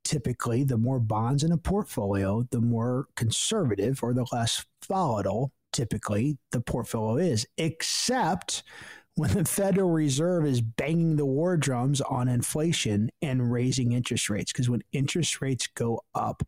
typically, 0.05 0.63
the 0.63 0.79
more 0.79 1.01
bonds 1.01 1.43
in 1.43 1.51
a 1.51 1.59
portfolio, 1.59 2.47
the 2.51 2.61
more 2.61 3.07
conservative 3.17 4.03
or 4.03 4.15
the 4.15 4.27
less 4.31 4.65
volatile 4.87 5.53
typically 5.73 6.39
the 6.51 6.61
portfolio 6.61 7.17
is, 7.25 7.47
except 7.59 8.63
when 9.19 9.31
the 9.33 9.45
Federal 9.45 9.91
Reserve 9.91 10.47
is 10.47 10.61
banging 10.61 11.17
the 11.17 11.27
war 11.27 11.57
drums 11.57 12.01
on 12.01 12.29
inflation 12.29 13.11
and 13.21 13.53
raising 13.53 13.91
interest 13.91 14.31
rates. 14.31 14.53
Because 14.53 14.71
when 14.71 14.85
interest 14.93 15.41
rates 15.41 15.67
go 15.67 16.05
up, 16.15 16.45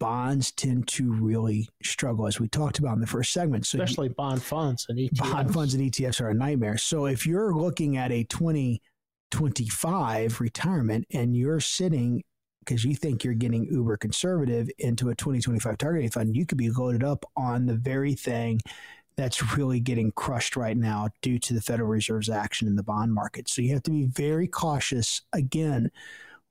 bonds 0.00 0.50
tend 0.52 0.88
to 0.88 1.12
really 1.12 1.68
struggle, 1.82 2.26
as 2.26 2.40
we 2.40 2.48
talked 2.48 2.78
about 2.78 2.94
in 2.94 3.00
the 3.00 3.06
first 3.06 3.30
segment. 3.32 3.66
So 3.66 3.82
Especially 3.82 4.08
you, 4.08 4.14
bond 4.14 4.42
funds 4.42 4.86
and 4.88 4.98
ETFs. 4.98 5.18
Bond 5.18 5.52
funds 5.52 5.74
and 5.74 5.82
ETFs 5.82 6.22
are 6.22 6.30
a 6.30 6.34
nightmare. 6.34 6.78
So 6.78 7.04
if 7.04 7.26
you're 7.26 7.54
looking 7.54 7.98
at 7.98 8.10
a 8.10 8.24
2025 8.24 10.40
retirement 10.40 11.06
and 11.12 11.36
you're 11.36 11.60
sitting 11.60 12.22
because 12.60 12.84
you 12.84 12.94
think 12.94 13.24
you're 13.24 13.34
getting 13.34 13.64
uber 13.64 13.96
conservative 13.96 14.68
into 14.78 15.08
a 15.08 15.14
2025 15.14 15.78
targeting 15.78 16.10
fund, 16.10 16.36
you 16.36 16.46
could 16.46 16.58
be 16.58 16.70
loaded 16.70 17.02
up 17.02 17.24
on 17.36 17.66
the 17.66 17.74
very 17.74 18.14
thing 18.14 18.60
that's 19.18 19.56
really 19.56 19.80
getting 19.80 20.12
crushed 20.12 20.56
right 20.56 20.76
now 20.76 21.08
due 21.22 21.40
to 21.40 21.52
the 21.52 21.60
Federal 21.60 21.88
Reserve's 21.88 22.30
action 22.30 22.68
in 22.68 22.76
the 22.76 22.84
bond 22.84 23.12
market. 23.12 23.48
So 23.48 23.60
you 23.60 23.74
have 23.74 23.82
to 23.82 23.90
be 23.90 24.06
very 24.06 24.46
cautious. 24.46 25.22
Again, 25.32 25.90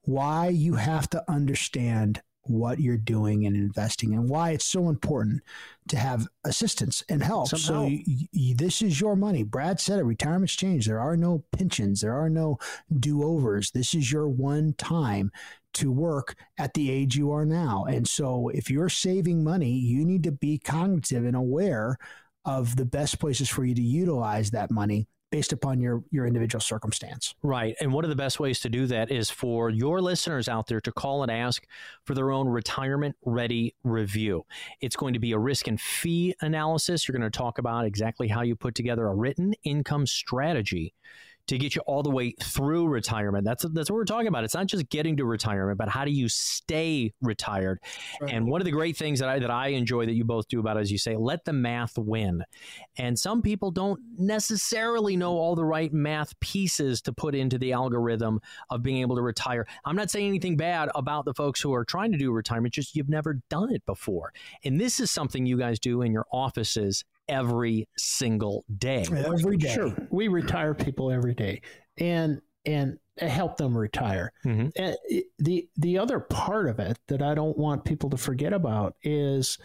why 0.01 0.49
you 0.49 0.75
have 0.75 1.09
to 1.11 1.23
understand 1.31 2.21
what 2.43 2.81
you're 2.81 2.97
doing 2.97 3.45
and 3.45 3.55
investing 3.55 4.13
and 4.13 4.29
why 4.29 4.51
it's 4.51 4.65
so 4.65 4.89
important 4.89 5.41
to 5.87 5.97
have 5.97 6.27
assistance 6.43 7.03
and 7.07 7.23
help. 7.23 7.47
Some 7.47 7.59
so 7.59 7.73
help. 7.87 8.01
this 8.57 8.81
is 8.81 8.99
your 8.99 9.15
money. 9.15 9.43
Brad 9.43 9.79
said 9.79 9.99
it, 9.99 10.03
retirement's 10.03 10.55
changed. 10.55 10.89
There 10.89 10.99
are 10.99 11.15
no 11.15 11.45
pensions. 11.53 12.01
There 12.01 12.15
are 12.15 12.29
no 12.29 12.57
do-overs. 12.99 13.71
This 13.71 13.93
is 13.93 14.11
your 14.11 14.27
one 14.27 14.73
time 14.73 15.31
to 15.75 15.91
work 15.91 16.35
at 16.57 16.73
the 16.73 16.91
age 16.91 17.15
you 17.15 17.31
are 17.31 17.45
now. 17.45 17.85
And 17.85 18.07
so 18.07 18.49
if 18.49 18.69
you're 18.69 18.89
saving 18.89 19.43
money, 19.43 19.71
you 19.71 20.03
need 20.05 20.23
to 20.23 20.31
be 20.31 20.57
cognitive 20.57 21.23
and 21.23 21.35
aware 21.35 21.97
of 22.47 22.77
the 22.77 22.85
best 22.85 23.19
places 23.19 23.49
for 23.49 23.63
you 23.63 23.75
to 23.75 23.81
utilize 23.81 24.49
that 24.51 24.71
money 24.71 25.07
based 25.29 25.51
upon 25.51 25.81
your 25.81 26.03
your 26.09 26.25
individual 26.25 26.61
circumstance. 26.61 27.35
Right. 27.43 27.75
And 27.81 27.91
one 27.91 28.05
of 28.05 28.09
the 28.09 28.15
best 28.15 28.39
ways 28.39 28.61
to 28.61 28.69
do 28.69 28.87
that 28.87 29.11
is 29.11 29.29
for 29.29 29.69
your 29.69 30.01
listeners 30.01 30.47
out 30.47 30.67
there 30.67 30.79
to 30.81 30.91
call 30.91 31.21
and 31.21 31.31
ask 31.31 31.65
for 32.05 32.13
their 32.13 32.31
own 32.31 32.47
retirement 32.47 33.17
ready 33.25 33.75
review. 33.83 34.45
It's 34.79 34.95
going 34.95 35.13
to 35.13 35.19
be 35.19 35.33
a 35.33 35.39
risk 35.39 35.67
and 35.67 35.79
fee 35.79 36.33
analysis. 36.41 37.07
You're 37.07 37.17
going 37.19 37.29
to 37.29 37.37
talk 37.37 37.57
about 37.57 37.85
exactly 37.85 38.29
how 38.29 38.41
you 38.41 38.55
put 38.55 38.73
together 38.73 39.05
a 39.07 39.13
written 39.13 39.53
income 39.63 40.07
strategy 40.07 40.93
to 41.47 41.57
get 41.57 41.75
you 41.75 41.81
all 41.87 42.03
the 42.03 42.09
way 42.09 42.33
through 42.41 42.87
retirement. 42.87 43.45
That's 43.45 43.65
that's 43.71 43.89
what 43.89 43.95
we're 43.95 44.05
talking 44.05 44.27
about. 44.27 44.43
It's 44.43 44.53
not 44.53 44.67
just 44.67 44.89
getting 44.89 45.17
to 45.17 45.25
retirement, 45.25 45.77
but 45.77 45.89
how 45.89 46.05
do 46.05 46.11
you 46.11 46.27
stay 46.27 47.13
retired? 47.21 47.79
Right. 48.21 48.33
And 48.33 48.47
one 48.47 48.61
of 48.61 48.65
the 48.65 48.71
great 48.71 48.97
things 48.97 49.19
that 49.19 49.29
I 49.29 49.39
that 49.39 49.51
I 49.51 49.69
enjoy 49.69 50.05
that 50.05 50.13
you 50.13 50.23
both 50.23 50.47
do 50.47 50.59
about, 50.59 50.77
it, 50.77 50.81
as 50.81 50.91
you 50.91 50.97
say, 50.97 51.15
let 51.15 51.45
the 51.45 51.53
math 51.53 51.97
win. 51.97 52.43
And 52.97 53.17
some 53.17 53.41
people 53.41 53.71
don't 53.71 53.99
necessarily 54.17 55.15
know 55.15 55.37
all 55.37 55.55
the 55.55 55.65
right 55.65 55.91
math 55.93 56.37
pieces 56.39 57.01
to 57.03 57.13
put 57.13 57.33
into 57.33 57.57
the 57.57 57.73
algorithm 57.73 58.41
of 58.69 58.83
being 58.83 59.01
able 59.01 59.15
to 59.15 59.21
retire. 59.21 59.65
I'm 59.85 59.95
not 59.95 60.11
saying 60.11 60.27
anything 60.27 60.57
bad 60.57 60.89
about 60.95 61.25
the 61.25 61.33
folks 61.33 61.61
who 61.61 61.73
are 61.73 61.85
trying 61.85 62.11
to 62.11 62.17
do 62.17 62.31
retirement, 62.31 62.73
just 62.73 62.95
you've 62.95 63.09
never 63.09 63.39
done 63.49 63.73
it 63.73 63.85
before. 63.85 64.33
And 64.63 64.79
this 64.79 64.99
is 64.99 65.11
something 65.11 65.45
you 65.45 65.57
guys 65.57 65.79
do 65.79 66.01
in 66.01 66.11
your 66.11 66.25
offices 66.31 67.05
every 67.29 67.87
single 67.97 68.65
day. 68.77 69.05
Every 69.11 69.57
day. 69.57 69.73
Sure. 69.73 69.93
We 70.09 70.27
retire 70.27 70.73
people 70.73 71.11
every 71.11 71.33
day 71.33 71.61
and 71.97 72.41
and 72.65 72.97
help 73.17 73.57
them 73.57 73.77
retire. 73.77 74.31
Mm-hmm. 74.45 74.67
And 74.75 74.97
the 75.39 75.67
the 75.77 75.97
other 75.97 76.19
part 76.19 76.67
of 76.67 76.79
it 76.79 76.99
that 77.07 77.21
I 77.21 77.33
don't 77.33 77.57
want 77.57 77.85
people 77.85 78.09
to 78.11 78.17
forget 78.17 78.53
about 78.53 78.95
is 79.03 79.57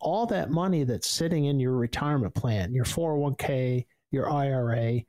all 0.00 0.26
that 0.26 0.50
money 0.50 0.84
that's 0.84 1.08
sitting 1.08 1.46
in 1.46 1.58
your 1.58 1.72
retirement 1.72 2.34
plan, 2.34 2.72
your 2.72 2.84
401k, 2.84 3.86
your 4.10 4.30
IRA, 4.30 5.00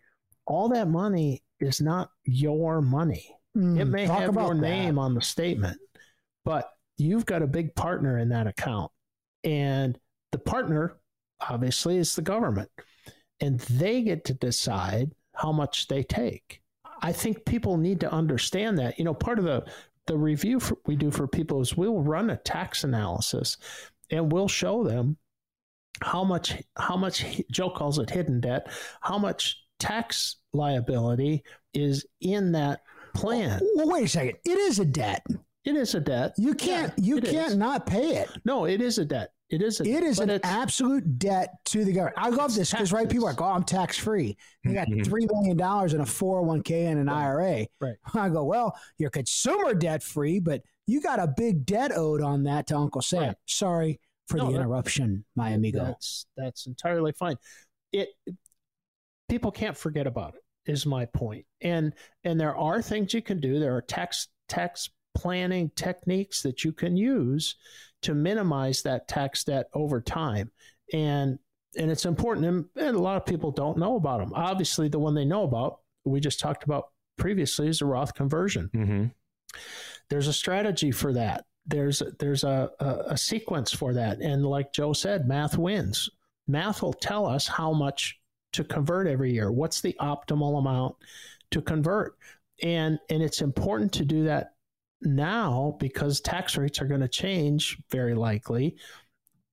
all 0.48 0.70
that 0.70 0.88
money 0.88 1.44
is 1.60 1.82
not 1.82 2.10
your 2.24 2.82
money. 2.82 3.36
Mm, 3.56 3.80
it 3.80 3.86
may 3.86 4.06
have 4.06 4.34
your 4.34 4.56
that. 4.56 4.62
name 4.62 4.98
on 4.98 5.14
the 5.14 5.22
statement, 5.22 5.78
but 6.46 6.70
you've 6.98 7.26
got 7.26 7.42
a 7.42 7.48
big 7.48 7.76
partner 7.76 8.18
in 8.18 8.30
that 8.30 8.48
account. 8.48 8.92
And 9.44 9.98
the 10.32 10.40
partner 10.40 10.98
obviously 11.48 11.98
is 11.98 12.16
the 12.16 12.22
government, 12.22 12.70
and 13.40 13.60
they 13.62 14.02
get 14.02 14.26
to 14.26 14.34
decide 14.34 15.12
how 15.36 15.52
much 15.52 15.88
they 15.88 16.04
take. 16.04 16.62
I 17.02 17.12
think 17.12 17.46
people 17.46 17.78
need 17.78 18.00
to 18.02 18.12
understand 18.12 18.78
that. 18.80 18.98
You 19.00 19.06
know, 19.06 19.14
part 19.14 19.40
of 19.40 19.46
the 19.46 19.66
the 20.08 20.18
review 20.18 20.60
for, 20.60 20.78
we 20.88 20.96
do 20.96 21.12
for 21.12 21.28
people 21.28 21.62
is 21.62 21.78
we'll 21.78 22.02
run 22.02 22.32
a 22.32 22.38
tax 22.38 22.84
analysis, 22.84 23.58
and 24.10 24.32
we'll 24.32 24.48
show 24.48 24.84
them 24.84 25.18
how 26.02 26.24
much 26.24 26.62
how 26.78 26.98
much 26.98 27.42
Joe 27.52 27.70
calls 27.70 28.00
it 28.00 28.10
hidden 28.10 28.42
debt, 28.42 28.68
how 29.02 29.18
much 29.18 29.64
tax 29.80 30.38
liability 30.54 31.44
is 31.74 32.06
in 32.22 32.52
that 32.54 32.82
plan. 33.14 33.60
Oh, 33.62 33.74
well, 33.76 33.90
wait 33.90 34.06
a 34.06 34.08
second. 34.08 34.38
It 34.46 34.58
is 34.58 34.80
a 34.80 34.86
debt. 34.86 35.26
It 35.66 35.76
is 35.76 35.96
a 35.96 36.00
debt. 36.00 36.34
You 36.38 36.54
can't 36.54 36.94
yeah, 36.98 37.16
you 37.16 37.22
can't 37.22 37.52
is. 37.52 37.58
not 37.58 37.86
pay 37.86 38.18
it. 38.18 38.30
No, 38.46 38.66
it 38.66 38.82
is 38.82 38.98
a 38.98 39.06
debt. 39.06 39.32
It 39.50 39.64
is. 39.64 39.80
A, 39.80 39.84
it 39.84 40.04
is 40.04 40.20
an 40.20 40.40
absolute 40.44 41.18
debt 41.18 41.56
to 41.66 41.84
the 41.84 41.92
government. 41.92 42.18
I 42.20 42.30
love 42.30 42.54
this 42.54 42.70
because 42.72 42.94
right, 42.94 43.10
people 43.10 43.26
are 43.26 43.32
like, 43.32 43.42
"Oh, 43.42 43.46
I'm 43.46 43.64
tax 43.64 43.98
free. 43.98 44.38
You 44.64 44.74
got 44.74 44.88
mm-hmm. 44.88 45.04
three 45.04 45.26
million 45.26 45.58
dollars 45.58 45.94
in 45.94 46.02
a 46.02 46.06
401k 46.06 46.88
and 46.88 47.00
an 47.00 47.08
right. 47.08 47.24
IRA." 47.24 47.68
Right. 47.82 47.96
I 48.14 48.30
go, 48.30 48.44
"Well, 48.44 48.78
you're 48.98 49.10
consumer 49.10 49.74
debt 49.74 50.04
free, 50.04 50.40
but 50.40 50.62
you 50.86 51.02
got 51.02 51.20
a 51.20 51.28
big 51.28 51.66
debt 51.66 51.92
owed 51.96 52.22
on 52.22 52.44
that 52.44 52.68
to 52.68 52.78
Uncle 52.78 53.02
Sam." 53.02 53.24
Right. 53.24 53.36
Sorry 53.48 54.00
for 54.28 54.38
no, 54.38 54.52
the 54.52 54.58
interruption, 54.58 55.26
that, 55.36 55.42
my 55.42 55.50
amigo. 55.50 55.84
That's 55.84 56.28
that's 56.38 56.68
entirely 56.68 57.12
fine. 57.12 57.38
It 57.92 58.10
people 59.30 59.52
can't 59.52 59.76
forget 59.76 60.06
about 60.06 60.36
it. 60.36 60.72
Is 60.72 60.86
my 60.86 61.06
point, 61.06 61.46
and 61.62 61.94
and 62.24 62.40
there 62.40 62.56
are 62.56 62.84
things 62.84 63.16
you 63.16 63.24
can 63.24 63.40
do. 63.40 63.60
There 63.60 63.76
are 63.76 63.82
tax 63.82 64.28
tax 64.48 64.92
planning 65.20 65.70
techniques 65.76 66.42
that 66.42 66.64
you 66.64 66.72
can 66.72 66.96
use 66.96 67.56
to 68.02 68.16
minimize 68.16 68.82
that 68.82 69.10
tax 69.10 69.44
debt 69.44 69.68
over 69.74 70.00
time. 70.00 70.50
And 70.94 71.38
and 71.78 71.92
it's 71.92 72.06
important, 72.06 72.48
and, 72.48 72.66
and 72.78 72.96
a 72.96 73.02
lot 73.02 73.18
of 73.18 73.28
people 73.28 73.52
don't 73.52 73.78
know 73.78 73.96
about 73.96 74.20
them. 74.20 74.32
Obviously, 74.34 74.88
the 74.88 74.98
one 74.98 75.14
they 75.14 75.26
know 75.26 75.44
about, 75.44 75.82
we 76.04 76.20
just 76.20 76.40
talked 76.40 76.64
about 76.64 76.86
previously, 77.18 77.68
is 77.68 77.80
the 77.80 77.86
Roth 77.86 78.16
conversion. 78.16 78.72
Mm-hmm. 78.74 79.06
There's 80.10 80.28
a 80.28 80.34
strategy 80.34 80.92
for 80.92 81.14
that. 81.14 81.46
There's 81.68 82.02
there's 82.18 82.44
a, 82.44 82.72
a, 82.80 82.86
a 83.10 83.18
sequence 83.18 83.72
for 83.72 83.94
that, 83.94 84.20
and 84.20 84.46
like 84.46 84.74
Joe 84.74 84.94
said, 84.94 85.28
math 85.28 85.58
wins. 85.58 86.10
Math 86.48 86.82
will 86.82 86.94
tell 86.94 87.28
us 87.28 87.48
how 87.48 87.74
much 87.74 88.20
to 88.54 88.64
convert 88.64 89.06
every 89.06 89.32
year. 89.32 89.52
What's 89.52 89.82
the 89.82 89.96
optimal 90.02 90.58
amount 90.58 90.96
to 91.52 91.62
convert? 91.62 92.16
And 92.64 92.98
and 93.12 93.22
it's 93.22 93.42
important 93.42 93.94
to 93.94 94.06
do 94.06 94.24
that 94.24 94.54
now 95.02 95.76
because 95.80 96.22
tax 96.22 96.58
rates 96.58 96.82
are 96.82 96.86
going 96.86 97.02
to 97.02 97.08
change 97.08 97.78
very 97.90 98.14
likely 98.14 98.78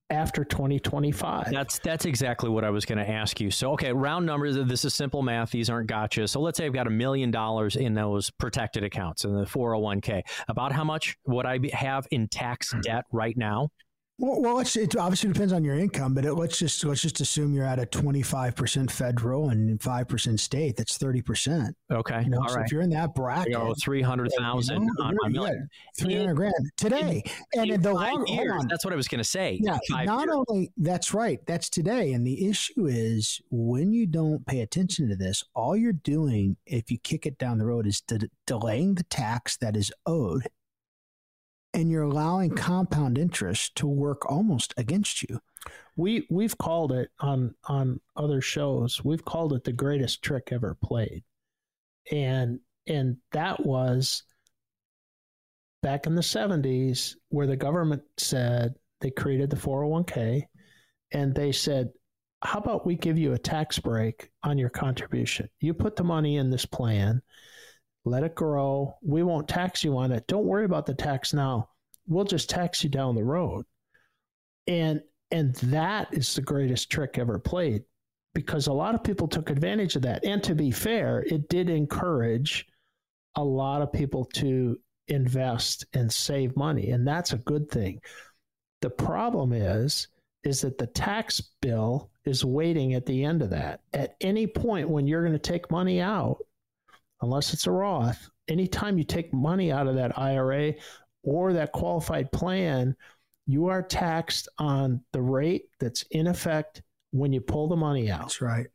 after 0.09 0.43
2025. 0.43 1.51
That's 1.51 1.79
that's 1.79 2.05
exactly 2.05 2.49
what 2.49 2.63
I 2.63 2.69
was 2.69 2.85
going 2.85 2.97
to 2.97 3.09
ask 3.09 3.39
you. 3.39 3.51
So, 3.51 3.73
okay, 3.73 3.91
round 3.91 4.25
numbers. 4.25 4.55
This 4.55 4.85
is 4.85 4.93
simple 4.93 5.21
math. 5.21 5.51
These 5.51 5.69
aren't 5.69 5.87
gotcha. 5.87 6.27
So, 6.27 6.39
let's 6.39 6.57
say 6.57 6.65
I've 6.65 6.73
got 6.73 6.87
a 6.87 6.91
million 6.91 7.31
dollars 7.31 7.75
in 7.75 7.93
those 7.93 8.29
protected 8.31 8.83
accounts 8.83 9.25
in 9.25 9.33
the 9.33 9.45
401k. 9.45 10.21
About 10.47 10.71
how 10.71 10.83
much 10.83 11.17
would 11.25 11.45
I 11.45 11.57
be, 11.57 11.69
have 11.69 12.07
in 12.11 12.27
tax 12.27 12.73
debt 12.83 13.05
right 13.11 13.35
now? 13.37 13.69
Well, 14.19 14.41
well 14.41 14.59
it 14.59 14.95
obviously 14.95 15.31
depends 15.31 15.53
on 15.53 15.63
your 15.63 15.75
income, 15.75 16.15
but 16.15 16.25
it, 16.25 16.33
let's 16.33 16.57
just 16.57 16.83
let's 16.83 17.01
just 17.01 17.21
assume 17.21 17.53
you're 17.53 17.65
at 17.65 17.77
a 17.77 17.85
25% 17.85 18.89
federal 18.89 19.49
and 19.49 19.79
5% 19.79 20.39
state. 20.39 20.75
That's 20.75 20.97
30%. 20.97 21.71
Okay. 21.91 22.23
You 22.23 22.29
know, 22.29 22.39
All 22.39 22.49
so 22.49 22.55
right. 22.55 22.65
if 22.65 22.71
you're 22.71 22.81
in 22.81 22.89
that 22.91 23.13
bracket, 23.13 23.51
you 23.51 23.57
know, 23.57 23.75
300,000 23.79 24.81
you 24.81 24.85
know, 24.85 25.05
on 25.05 25.15
my 25.21 25.29
million. 25.29 25.69
300 25.99 26.33
grand 26.33 26.53
today. 26.77 27.21
In, 27.53 27.61
and 27.61 27.71
in 27.71 27.81
the 27.81 27.93
long, 27.93 28.25
years, 28.25 28.65
that's 28.69 28.83
what 28.83 28.93
I 28.93 28.97
was 28.97 29.07
going 29.07 29.19
to 29.19 29.23
say. 29.23 29.59
Yeah. 29.61 29.77
Not 29.91 30.27
years. 30.27 30.43
only 30.49 30.71
that's 30.77 31.13
right. 31.13 31.39
That's 31.45 31.69
today. 31.69 32.13
And 32.13 32.25
the 32.25 32.49
issue 32.49 32.87
is 32.87 33.39
when 33.51 33.93
you 33.93 34.07
don't 34.07 34.45
pay 34.47 34.61
attention 34.61 35.09
to 35.09 35.15
this, 35.15 35.43
all 35.53 35.75
you're 35.75 35.93
doing, 35.93 36.57
if 36.65 36.89
you 36.89 36.97
kick 36.97 37.27
it 37.27 37.37
down 37.37 37.59
the 37.59 37.65
road, 37.65 37.85
is 37.85 38.01
de- 38.01 38.29
delaying 38.47 38.95
the 38.95 39.03
tax 39.03 39.57
that 39.57 39.77
is 39.77 39.91
owed 40.07 40.47
and 41.77 41.91
you're 41.91 42.01
allowing 42.01 42.49
compound 42.49 43.19
interest 43.19 43.75
to 43.75 43.85
work 43.85 44.29
almost 44.29 44.73
against 44.77 45.21
you. 45.21 45.39
We 45.95 46.25
we've 46.31 46.57
called 46.57 46.91
it 46.91 47.11
on 47.19 47.53
on 47.65 48.01
other 48.15 48.41
shows. 48.41 49.03
We've 49.05 49.23
called 49.23 49.53
it 49.53 49.63
the 49.63 49.73
greatest 49.73 50.23
trick 50.23 50.49
ever 50.51 50.75
played, 50.83 51.23
and 52.11 52.59
and 52.87 53.17
that 53.31 53.63
was 53.63 54.23
back 55.83 56.07
in 56.07 56.15
the 56.15 56.23
seventies 56.23 57.15
where 57.29 57.45
the 57.45 57.55
government 57.55 58.01
said 58.17 58.73
they 58.99 59.11
created 59.11 59.51
the 59.51 59.55
401k 59.55 60.41
and 61.11 61.35
they 61.35 61.51
said, 61.51 61.89
how 62.41 62.57
about 62.57 62.85
we 62.87 62.95
give 62.95 63.19
you 63.19 63.33
a 63.33 63.37
tax 63.37 63.77
break 63.77 64.31
on 64.41 64.57
your 64.57 64.71
contribution? 64.71 65.47
You 65.59 65.75
put 65.75 65.95
the 65.95 66.03
money 66.03 66.37
in 66.37 66.49
this 66.49 66.65
plan, 66.65 67.21
let 68.05 68.23
it 68.23 68.33
grow. 68.33 68.95
We 69.03 69.21
won't 69.21 69.47
tax 69.47 69.83
you 69.83 69.95
on 69.97 70.11
it. 70.11 70.25
Don't 70.27 70.45
worry 70.45 70.65
about 70.65 70.87
the 70.87 70.95
tax 70.95 71.31
now. 71.31 71.69
We'll 72.07 72.25
just 72.25 72.49
tax 72.49 72.83
you 72.83 72.89
down 72.89 73.15
the 73.15 73.23
road. 73.23 73.65
And 74.67 75.01
and 75.31 75.55
that 75.55 76.13
is 76.13 76.33
the 76.35 76.41
greatest 76.41 76.89
trick 76.89 77.17
ever 77.17 77.37
played 77.37 77.83
because 78.33 78.67
a 78.67 78.73
lot 78.73 78.95
of 78.95 79.03
people 79.03 79.27
took 79.27 79.49
advantage 79.49 79.95
of 79.95 80.03
that. 80.03 80.23
And 80.23 80.41
to 80.43 80.55
be 80.55 80.71
fair, 80.71 81.25
it 81.27 81.49
did 81.49 81.69
encourage 81.69 82.65
a 83.35 83.43
lot 83.43 83.81
of 83.81 83.91
people 83.91 84.25
to 84.35 84.79
invest 85.07 85.85
and 85.93 86.11
save 86.11 86.55
money, 86.55 86.91
and 86.91 87.07
that's 87.07 87.33
a 87.33 87.37
good 87.37 87.69
thing. 87.69 87.99
The 88.81 88.89
problem 88.89 89.53
is 89.53 90.07
is 90.43 90.61
that 90.61 90.77
the 90.77 90.87
tax 90.87 91.41
bill 91.61 92.09
is 92.23 92.45
waiting 92.45 92.93
at 92.93 93.05
the 93.05 93.23
end 93.23 93.41
of 93.41 93.49
that. 93.49 93.81
At 93.93 94.15
any 94.21 94.47
point 94.47 94.89
when 94.89 95.07
you're 95.07 95.23
going 95.23 95.33
to 95.33 95.39
take 95.39 95.69
money 95.71 95.99
out, 95.99 96.37
unless 97.21 97.53
it's 97.53 97.67
a 97.67 97.71
Roth, 97.71 98.29
anytime 98.47 98.97
you 98.97 99.03
take 99.03 99.33
money 99.33 99.71
out 99.71 99.87
of 99.87 99.95
that 99.95 100.17
IRA 100.17 100.73
or 101.27 101.51
that 101.51 101.73
qualified 101.73 102.31
plan, 102.31 102.95
you 103.47 103.67
are 103.67 103.83
taxed 103.83 104.47
on 104.57 105.03
the 105.11 105.21
rate 105.21 105.65
that's 105.77 106.03
in 106.11 106.27
effect 106.27 106.81
when 107.11 107.33
you 107.33 107.41
pull 107.41 107.67
the 107.67 107.75
money 107.75 108.09
out. 108.09 108.21
That's 108.21 108.41
right. 108.41 108.67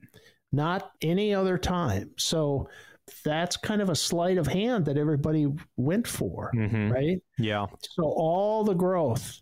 Not 0.53 0.93
any 1.01 1.35
other 1.35 1.57
time. 1.57 2.11
So 2.19 2.69
that's 3.25 3.57
kind 3.57 3.81
of 3.81 3.89
a 3.89 3.97
sleight 3.97 4.37
of 4.37 4.47
hand 4.47 4.85
that 4.85 4.99
everybody 4.99 5.47
went 5.79 6.07
for, 6.07 6.51
Mhm. 6.55 6.93
right? 6.93 7.23
Yeah. 7.39 7.67
So 7.81 8.05
all 8.05 8.65
the 8.65 8.75
growth 8.75 9.41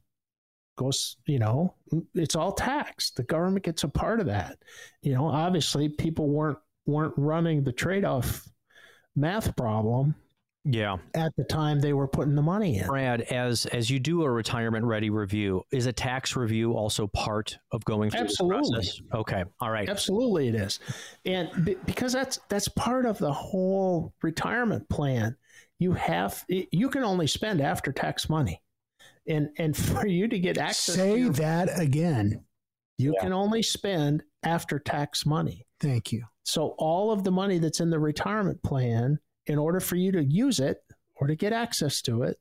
goes, 0.79 1.17
you 1.27 1.41
know, 1.41 1.75
it's 2.15 2.37
all 2.37 2.53
taxed. 2.53 3.17
The 3.17 3.25
government 3.25 3.65
gets 3.65 3.83
a 3.83 3.89
part 3.89 4.21
of 4.21 4.27
that. 4.27 4.57
You 5.03 5.15
know, 5.15 5.27
obviously 5.27 5.89
people 5.89 6.29
weren't 6.29 6.59
weren't 6.87 7.15
running 7.17 7.63
the 7.63 7.73
trade-off 7.73 8.49
math 9.15 9.55
problem 9.57 10.15
Yeah. 10.65 10.99
at 11.15 11.35
the 11.37 11.45
time 11.45 11.81
they 11.81 11.93
were 11.95 12.07
putting 12.09 12.35
the 12.35 12.43
money 12.43 12.79
in. 12.79 12.87
Brad, 12.87 13.23
as 13.23 13.67
as 13.67 13.89
you 13.91 13.99
do 13.99 14.23
a 14.23 14.31
retirement 14.31 14.85
ready 14.85 15.09
review, 15.11 15.63
is 15.73 15.87
a 15.87 15.93
tax 15.93 16.37
review 16.37 16.75
also 16.75 17.07
part 17.07 17.59
of 17.73 17.85
going 17.85 18.11
through 18.11 18.21
Absolutely. 18.21 18.61
this 18.79 19.01
process? 19.01 19.19
Okay. 19.21 19.45
All 19.61 19.71
right. 19.71 19.89
Absolutely, 19.89 20.49
it 20.49 20.55
is, 20.55 20.79
and 21.25 21.49
be, 21.65 21.77
because 21.87 22.13
that's 22.13 22.39
that's 22.49 22.69
part 22.69 23.07
of 23.07 23.17
the 23.19 23.33
whole 23.33 24.13
retirement 24.23 24.89
plan. 24.91 25.37
You 25.79 25.93
have 25.93 26.45
you 26.49 26.89
can 26.91 27.05
only 27.05 27.27
spend 27.27 27.63
after 27.63 27.91
tax 27.91 28.29
money, 28.29 28.61
and 29.27 29.49
and 29.57 29.75
for 29.75 30.07
you 30.07 30.29
to 30.29 30.39
get 30.39 30.59
access, 30.59 30.95
to 30.97 31.01
Say 31.01 31.19
your- 31.21 31.33
that 31.33 31.81
again. 31.81 32.45
you 32.99 33.15
can 33.23 33.33
only 33.33 33.63
spend 33.63 34.23
after 34.43 34.79
tax 34.79 35.25
money. 35.25 35.67
Thank 35.81 36.13
you. 36.13 36.25
So 36.45 36.75
all 36.77 37.11
of 37.13 37.25
the 37.25 37.31
money 37.31 37.57
that's 37.59 37.81
in 37.81 37.89
the 37.89 37.99
retirement 37.99 38.63
plan, 38.63 39.19
in 39.51 39.59
order 39.59 39.81
for 39.81 39.97
you 39.97 40.13
to 40.13 40.23
use 40.23 40.61
it 40.61 40.83
or 41.17 41.27
to 41.27 41.35
get 41.35 41.53
access 41.53 42.01
to 42.03 42.23
it, 42.23 42.39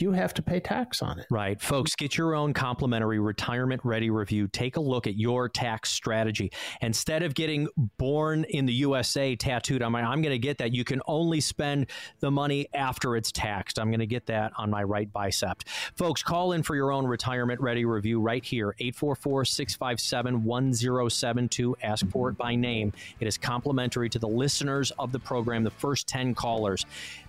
you 0.00 0.12
have 0.12 0.34
to 0.34 0.42
pay 0.42 0.60
tax 0.60 1.02
on 1.02 1.18
it. 1.18 1.26
Right. 1.30 1.60
Folks, 1.60 1.94
get 1.94 2.16
your 2.16 2.34
own 2.34 2.52
complimentary 2.52 3.18
retirement 3.18 3.80
ready 3.84 4.10
review. 4.10 4.48
Take 4.48 4.76
a 4.76 4.80
look 4.80 5.06
at 5.06 5.16
your 5.16 5.48
tax 5.48 5.90
strategy. 5.90 6.50
Instead 6.80 7.22
of 7.22 7.34
getting 7.34 7.68
born 7.98 8.44
in 8.44 8.66
the 8.66 8.72
USA 8.74 9.36
tattooed 9.36 9.82
on 9.82 9.92
my, 9.92 10.02
I'm 10.02 10.22
going 10.22 10.34
to 10.34 10.38
get 10.38 10.58
that. 10.58 10.74
You 10.74 10.84
can 10.84 11.00
only 11.06 11.40
spend 11.40 11.86
the 12.20 12.30
money 12.30 12.68
after 12.74 13.16
it's 13.16 13.32
taxed. 13.32 13.78
I'm 13.78 13.90
going 13.90 14.00
to 14.00 14.06
get 14.06 14.26
that 14.26 14.52
on 14.56 14.70
my 14.70 14.82
right 14.82 15.12
bicep. 15.12 15.62
Folks, 15.96 16.22
call 16.22 16.52
in 16.52 16.62
for 16.62 16.74
your 16.74 16.92
own 16.92 17.06
retirement 17.06 17.60
ready 17.60 17.84
review 17.84 18.20
right 18.20 18.44
here, 18.44 18.74
844 18.78 19.44
657 19.44 20.44
1072. 20.44 21.76
Ask 21.82 22.08
for 22.08 22.30
it 22.30 22.36
by 22.36 22.54
name. 22.54 22.92
It 23.20 23.26
is 23.26 23.36
complimentary 23.38 24.08
to 24.10 24.18
the 24.18 24.28
listeners 24.28 24.92
of 24.98 25.12
the 25.12 25.18
program, 25.18 25.64
the 25.64 25.70
first 25.70 26.06
10 26.08 26.34
callers. 26.34 26.86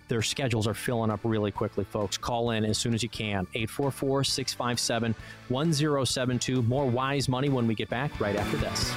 Their 0.07 0.21
schedules 0.21 0.67
are 0.67 0.73
filling 0.73 1.09
up 1.09 1.21
really 1.23 1.51
quickly, 1.51 1.83
folks. 1.83 2.17
Call 2.17 2.51
in 2.51 2.65
as 2.65 2.77
soon 2.77 2.93
as 2.93 3.01
you 3.01 3.09
can. 3.09 3.47
844 3.53 4.23
657 4.23 5.15
1072. 5.49 6.61
More 6.63 6.85
wise 6.85 7.29
money 7.29 7.49
when 7.49 7.67
we 7.67 7.75
get 7.75 7.89
back 7.89 8.19
right 8.19 8.35
after 8.35 8.57
this. 8.57 8.93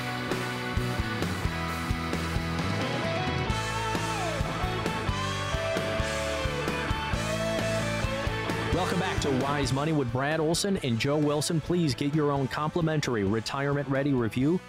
Welcome 8.75 8.99
back 8.99 9.21
to 9.21 9.31
Wise 9.31 9.73
Money 9.73 9.93
with 9.93 10.13
Brad 10.13 10.41
Olson 10.41 10.79
and 10.79 10.99
Joe 10.99 11.17
Wilson. 11.17 11.61
Please 11.61 11.95
get 11.95 12.13
your 12.13 12.33
own 12.33 12.49
complimentary 12.49 13.23
retirement 13.23 13.89
ready 13.89 14.13
review 14.13 14.61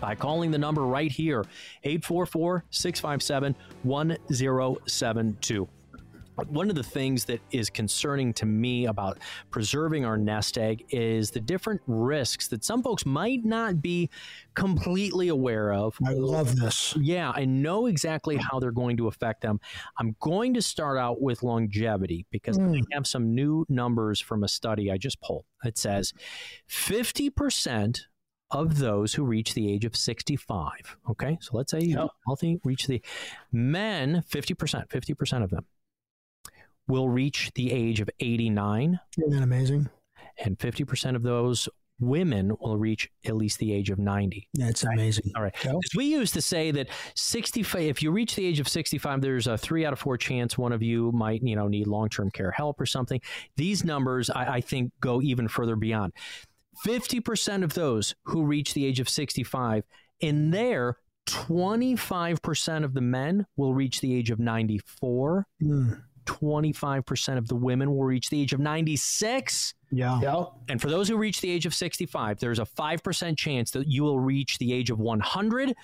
by 0.00 0.14
calling 0.14 0.50
the 0.50 0.58
number 0.58 0.86
right 0.86 1.12
here 1.12 1.44
844 1.84 2.64
657 2.70 3.54
1072. 3.82 5.68
One 6.48 6.70
of 6.70 6.76
the 6.76 6.82
things 6.82 7.24
that 7.26 7.40
is 7.50 7.68
concerning 7.68 8.32
to 8.34 8.46
me 8.46 8.86
about 8.86 9.18
preserving 9.50 10.04
our 10.04 10.16
nest 10.16 10.56
egg 10.56 10.84
is 10.88 11.30
the 11.30 11.40
different 11.40 11.82
risks 11.86 12.48
that 12.48 12.64
some 12.64 12.82
folks 12.82 13.04
might 13.04 13.44
not 13.44 13.82
be 13.82 14.08
completely 14.54 15.28
aware 15.28 15.72
of. 15.72 15.98
I 16.06 16.14
love 16.14 16.56
this. 16.56 16.96
Yeah, 16.98 17.32
I 17.34 17.44
know 17.44 17.86
exactly 17.86 18.36
how 18.36 18.58
they're 18.58 18.70
going 18.70 18.96
to 18.98 19.08
affect 19.08 19.42
them. 19.42 19.60
I'm 19.98 20.16
going 20.20 20.54
to 20.54 20.62
start 20.62 20.98
out 20.98 21.20
with 21.20 21.42
longevity 21.42 22.26
because 22.30 22.58
I 22.58 22.62
hmm. 22.62 22.80
have 22.92 23.06
some 23.06 23.34
new 23.34 23.66
numbers 23.68 24.20
from 24.20 24.42
a 24.42 24.48
study 24.48 24.90
I 24.90 24.96
just 24.96 25.20
pulled. 25.20 25.44
It 25.64 25.76
says 25.76 26.14
50% 26.70 28.00
of 28.50 28.78
those 28.78 29.14
who 29.14 29.24
reach 29.24 29.54
the 29.54 29.70
age 29.72 29.84
of 29.84 29.94
65, 29.96 30.96
okay? 31.10 31.38
So 31.40 31.56
let's 31.56 31.70
say 31.70 31.80
Yep. 31.80 32.08
healthy 32.26 32.60
reach 32.64 32.86
the 32.86 33.00
men 33.52 34.22
50%, 34.28 34.88
50% 34.88 35.42
of 35.44 35.50
them 35.50 35.64
will 36.88 37.08
reach 37.08 37.50
the 37.54 37.72
age 37.72 38.00
of 38.00 38.10
89 38.20 38.98
Isn't 39.18 39.30
that 39.30 39.42
amazing? 39.42 39.88
and 40.44 40.58
50% 40.58 41.16
of 41.16 41.22
those 41.22 41.68
women 42.02 42.50
will 42.60 42.78
reach 42.78 43.10
at 43.26 43.36
least 43.36 43.58
the 43.58 43.74
age 43.74 43.90
of 43.90 43.98
90. 43.98 44.48
That's 44.54 44.84
amazing. 44.84 45.32
All 45.36 45.42
right. 45.42 45.52
Because 45.52 45.90
we 45.94 46.06
used 46.06 46.32
to 46.32 46.40
say 46.40 46.70
that 46.70 46.88
65, 47.14 47.82
if 47.82 48.02
you 48.02 48.10
reach 48.10 48.34
the 48.36 48.46
age 48.46 48.58
of 48.58 48.66
65, 48.66 49.20
there's 49.20 49.46
a 49.46 49.58
three 49.58 49.84
out 49.84 49.92
of 49.92 49.98
four 49.98 50.16
chance 50.16 50.56
one 50.56 50.72
of 50.72 50.82
you 50.82 51.12
might, 51.12 51.42
you 51.42 51.54
know, 51.56 51.68
need 51.68 51.86
long-term 51.86 52.30
care 52.30 52.52
help 52.52 52.80
or 52.80 52.86
something. 52.86 53.20
These 53.56 53.84
numbers, 53.84 54.30
I, 54.30 54.54
I 54.54 54.60
think, 54.62 54.92
go 55.00 55.20
even 55.20 55.46
further 55.46 55.76
beyond. 55.76 56.14
50% 56.86 57.64
of 57.64 57.74
those 57.74 58.14
who 58.24 58.44
reach 58.44 58.74
the 58.74 58.86
age 58.86 59.00
of 59.00 59.08
65, 59.08 59.84
in 60.20 60.50
there, 60.50 60.96
25% 61.26 62.84
of 62.84 62.94
the 62.94 63.00
men 63.00 63.46
will 63.56 63.74
reach 63.74 64.00
the 64.00 64.14
age 64.14 64.30
of 64.30 64.38
94. 64.38 65.46
Mm. 65.62 66.02
25% 66.26 67.38
of 67.38 67.48
the 67.48 67.54
women 67.56 67.90
will 67.90 68.04
reach 68.04 68.30
the 68.30 68.40
age 68.40 68.52
of 68.52 68.60
96. 68.60 69.74
Yeah. 69.90 70.20
Yep. 70.20 70.48
And 70.68 70.80
for 70.80 70.88
those 70.88 71.08
who 71.08 71.16
reach 71.16 71.40
the 71.40 71.50
age 71.50 71.66
of 71.66 71.74
65, 71.74 72.38
there's 72.38 72.58
a 72.58 72.64
5% 72.64 73.36
chance 73.36 73.70
that 73.72 73.88
you 73.88 74.02
will 74.02 74.20
reach 74.20 74.58
the 74.58 74.72
age 74.72 74.90
of 74.90 74.98
100. 74.98 75.74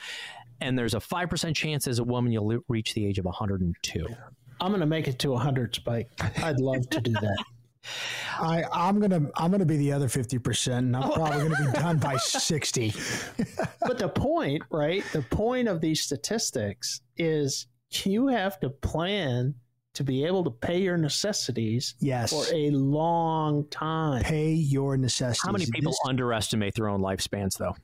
And 0.60 0.78
there's 0.78 0.94
a 0.94 1.00
5% 1.00 1.56
chance 1.56 1.86
as 1.86 1.98
a 1.98 2.04
woman 2.04 2.32
you'll 2.32 2.60
reach 2.68 2.94
the 2.94 3.04
age 3.06 3.18
of 3.18 3.24
102. 3.24 4.06
I'm 4.60 4.68
going 4.68 4.80
to 4.80 4.86
make 4.86 5.08
it 5.08 5.18
to 5.20 5.32
100, 5.32 5.74
Spike. 5.74 6.08
I'd 6.42 6.60
love 6.60 6.88
to 6.90 7.00
do 7.00 7.12
that. 7.12 7.44
I, 8.38 8.64
I'm 8.72 9.00
gonna 9.00 9.28
I'm 9.36 9.50
gonna 9.50 9.64
be 9.66 9.76
the 9.76 9.92
other 9.92 10.08
fifty 10.08 10.38
percent, 10.38 10.86
and 10.86 10.96
Oh. 10.96 11.00
I'm 11.02 11.12
probably 11.12 11.48
gonna 11.48 11.72
be 11.72 11.78
done 11.78 11.98
by 11.98 12.16
sixty. 12.20 12.92
but 13.80 13.98
the 13.98 14.08
point, 14.08 14.62
right? 14.70 15.04
The 15.12 15.22
point 15.22 15.68
of 15.68 15.80
these 15.80 16.02
statistics 16.02 17.00
is 17.16 17.66
you 18.04 18.26
have 18.28 18.58
to 18.60 18.68
plan 18.70 19.54
to 19.94 20.04
be 20.04 20.24
able 20.26 20.44
to 20.44 20.50
pay 20.50 20.78
your 20.82 20.98
necessities 20.98 21.94
Yes. 22.00 22.30
for 22.30 22.44
a 22.54 22.68
long 22.70 23.66
time. 23.70 24.22
Pay 24.22 24.52
your 24.52 24.96
necessities. 24.98 25.40
How 25.42 25.52
many 25.52 25.64
people 25.72 25.92
This- 25.92 26.00
underestimate 26.06 26.74
their 26.74 26.88
own 26.88 27.00
lifespans, 27.00 27.56
though? 27.56 27.74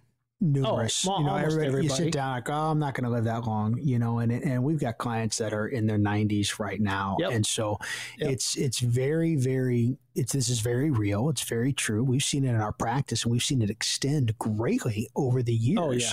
Numerous. 0.43 1.07
Oh, 1.07 1.11
well, 1.11 1.21
you 1.21 1.27
know, 1.27 1.33
almost 1.33 1.57
everybody, 1.59 1.85
you 1.85 1.91
sit 1.91 2.13
down 2.13 2.33
like, 2.33 2.51
oh, 2.51 2.71
I'm 2.71 2.79
not 2.79 2.95
going 2.95 3.05
to 3.05 3.11
live 3.11 3.25
that 3.25 3.45
long. 3.47 3.79
You 3.81 3.99
know, 3.99 4.19
and 4.19 4.31
and 4.33 4.63
we've 4.63 4.81
got 4.81 4.99
clients 4.99 5.39
that 5.39 5.53
are 5.55 5.69
in 5.69 5.87
their 5.87 5.99
90s 5.99 6.59
right 6.59 6.81
now, 6.81 7.17
Yep. 7.21 7.33
and 7.33 7.47
so 7.47 7.79
Yep. 8.19 8.31
it's 8.33 8.57
it's 8.57 8.81
very 8.81 9.37
very 9.37 9.97
it's 10.15 10.33
this 10.33 10.49
is 10.49 10.61
very 10.61 10.91
real. 10.91 11.29
It's 11.31 11.43
very 11.45 11.73
true. 11.73 12.05
We've 12.05 12.23
seen 12.23 12.45
it 12.45 12.51
in 12.51 12.57
our 12.57 12.73
practice, 12.73 13.23
and 13.25 13.33
we've 13.33 13.43
seen 13.43 13.63
it 13.63 13.71
extend 13.71 14.37
greatly 14.39 15.09
over 15.17 15.43
the 15.43 15.55
years. 15.55 15.79
Oh, 15.81 15.91
yeah. 15.93 16.13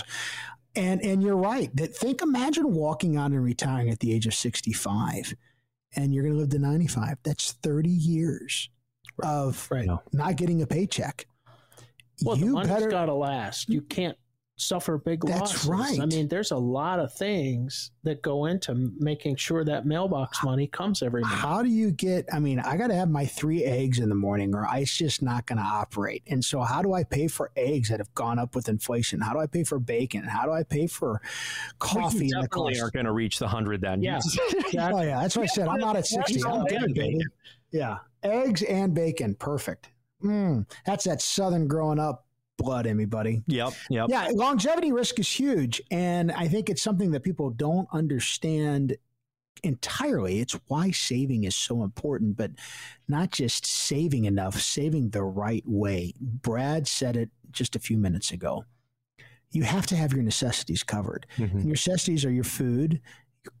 And 0.76 1.02
and 1.04 1.22
you're 1.22 1.36
right. 1.36 1.74
That 1.76 1.96
think 1.96 2.22
imagine 2.22 2.72
walking 2.72 3.16
out 3.16 3.32
and 3.32 3.42
retiring 3.42 3.90
at 3.90 3.98
the 3.98 4.14
age 4.14 4.26
of 4.26 4.34
65 4.34 5.34
and 5.96 6.14
you're 6.14 6.22
going 6.22 6.34
to 6.34 6.38
live 6.40 6.50
to 6.50 6.58
95. 6.60 7.16
That's 7.24 7.52
30 7.64 7.90
years 7.90 8.70
of 9.24 9.66
Right. 9.70 9.88
Not 10.12 10.36
getting 10.36 10.62
a 10.62 10.66
paycheck. 10.68 11.26
Well, 12.24 12.36
the 12.36 12.46
you 12.46 12.52
money's 12.52 12.68
better 12.70 12.88
got 12.90 13.06
to 13.06 13.14
last. 13.14 13.68
You 13.68 13.82
can't 13.82 14.16
suffer 14.56 14.98
big 14.98 15.22
That's 15.24 15.40
losses. 15.66 15.66
right. 15.70 16.00
I 16.00 16.04
mean, 16.04 16.28
there's 16.28 16.50
a 16.50 16.56
lot 16.56 17.00
of 17.00 17.14
things 17.14 17.92
that 18.02 18.20
go 18.20 18.44
into 18.44 18.92
making 18.98 19.36
sure 19.36 19.64
that 19.64 19.86
mailbox 19.86 20.44
money 20.44 20.66
comes 20.66 21.02
every 21.02 21.22
month. 21.22 21.32
How 21.34 21.62
do 21.62 21.70
you 21.70 21.90
get? 21.90 22.26
I 22.30 22.40
mean, 22.40 22.60
I 22.60 22.76
got 22.76 22.88
to 22.88 22.94
have 22.94 23.08
my 23.08 23.24
three 23.24 23.64
eggs 23.64 24.00
in 24.00 24.10
the 24.10 24.14
morning, 24.14 24.54
or 24.54 24.68
it's 24.74 24.94
just 24.94 25.22
not 25.22 25.46
going 25.46 25.56
to 25.56 25.64
operate. 25.64 26.22
And 26.26 26.44
so, 26.44 26.60
how 26.60 26.82
do 26.82 26.92
I 26.92 27.04
pay 27.04 27.26
for 27.26 27.50
eggs 27.56 27.88
that 27.88 28.00
have 28.00 28.12
gone 28.14 28.38
up 28.38 28.54
with 28.54 28.68
inflation? 28.68 29.22
How 29.22 29.32
do 29.32 29.38
I 29.38 29.46
pay 29.46 29.64
for 29.64 29.78
bacon? 29.78 30.24
How 30.24 30.44
do 30.44 30.52
I 30.52 30.62
pay 30.62 30.86
for 30.86 31.22
coffee? 31.78 32.26
you 32.26 32.34
and 32.34 32.44
the 32.44 32.48
definitely 32.48 32.74
cost? 32.74 32.82
aren't 32.82 32.94
going 32.94 33.06
to 33.06 33.12
reach 33.12 33.38
the 33.38 33.48
hundred 33.48 33.80
then. 33.80 34.02
Yeah. 34.72 34.90
Oh 34.92 35.00
yeah, 35.00 35.20
that's 35.22 35.36
what 35.38 35.44
I 35.44 35.46
said. 35.46 35.68
I'm 35.68 35.80
not 35.80 35.96
at 35.96 36.06
sixty. 36.06 36.44
I'm 36.44 36.66
Egg 36.66 36.68
good, 36.68 36.94
baby. 36.94 37.14
bacon. 37.14 37.20
Yeah, 37.70 37.98
eggs 38.22 38.62
and 38.62 38.92
bacon, 38.94 39.36
perfect. 39.36 39.88
Mm, 40.22 40.70
that's 40.86 41.04
that 41.04 41.20
Southern 41.22 41.68
growing 41.68 41.98
up 41.98 42.26
blood 42.58 42.86
in 42.86 42.96
me, 42.96 43.06
buddy. 43.06 43.42
Yep. 43.46 43.72
Yep. 43.88 44.06
Yeah, 44.10 44.28
longevity 44.34 44.92
risk 44.92 45.18
is 45.18 45.28
huge. 45.28 45.80
And 45.90 46.30
I 46.32 46.46
think 46.46 46.68
it's 46.68 46.82
something 46.82 47.10
that 47.12 47.22
people 47.22 47.50
don't 47.50 47.88
understand 47.92 48.96
entirely. 49.62 50.40
It's 50.40 50.58
why 50.66 50.90
saving 50.90 51.44
is 51.44 51.56
so 51.56 51.82
important, 51.82 52.36
but 52.36 52.50
not 53.08 53.30
just 53.30 53.66
saving 53.66 54.24
enough, 54.26 54.60
saving 54.60 55.10
the 55.10 55.22
right 55.22 55.64
way. 55.66 56.14
Brad 56.20 56.86
said 56.86 57.16
it 57.16 57.30
just 57.50 57.76
a 57.76 57.80
few 57.80 57.96
minutes 57.96 58.30
ago. 58.30 58.64
You 59.52 59.64
have 59.64 59.86
to 59.86 59.96
have 59.96 60.12
your 60.12 60.22
necessities 60.22 60.82
covered. 60.82 61.26
Mhm. 61.36 61.52
And 61.52 61.64
your 61.64 61.70
necessities 61.72 62.24
are 62.24 62.30
your 62.30 62.44
food, 62.44 63.00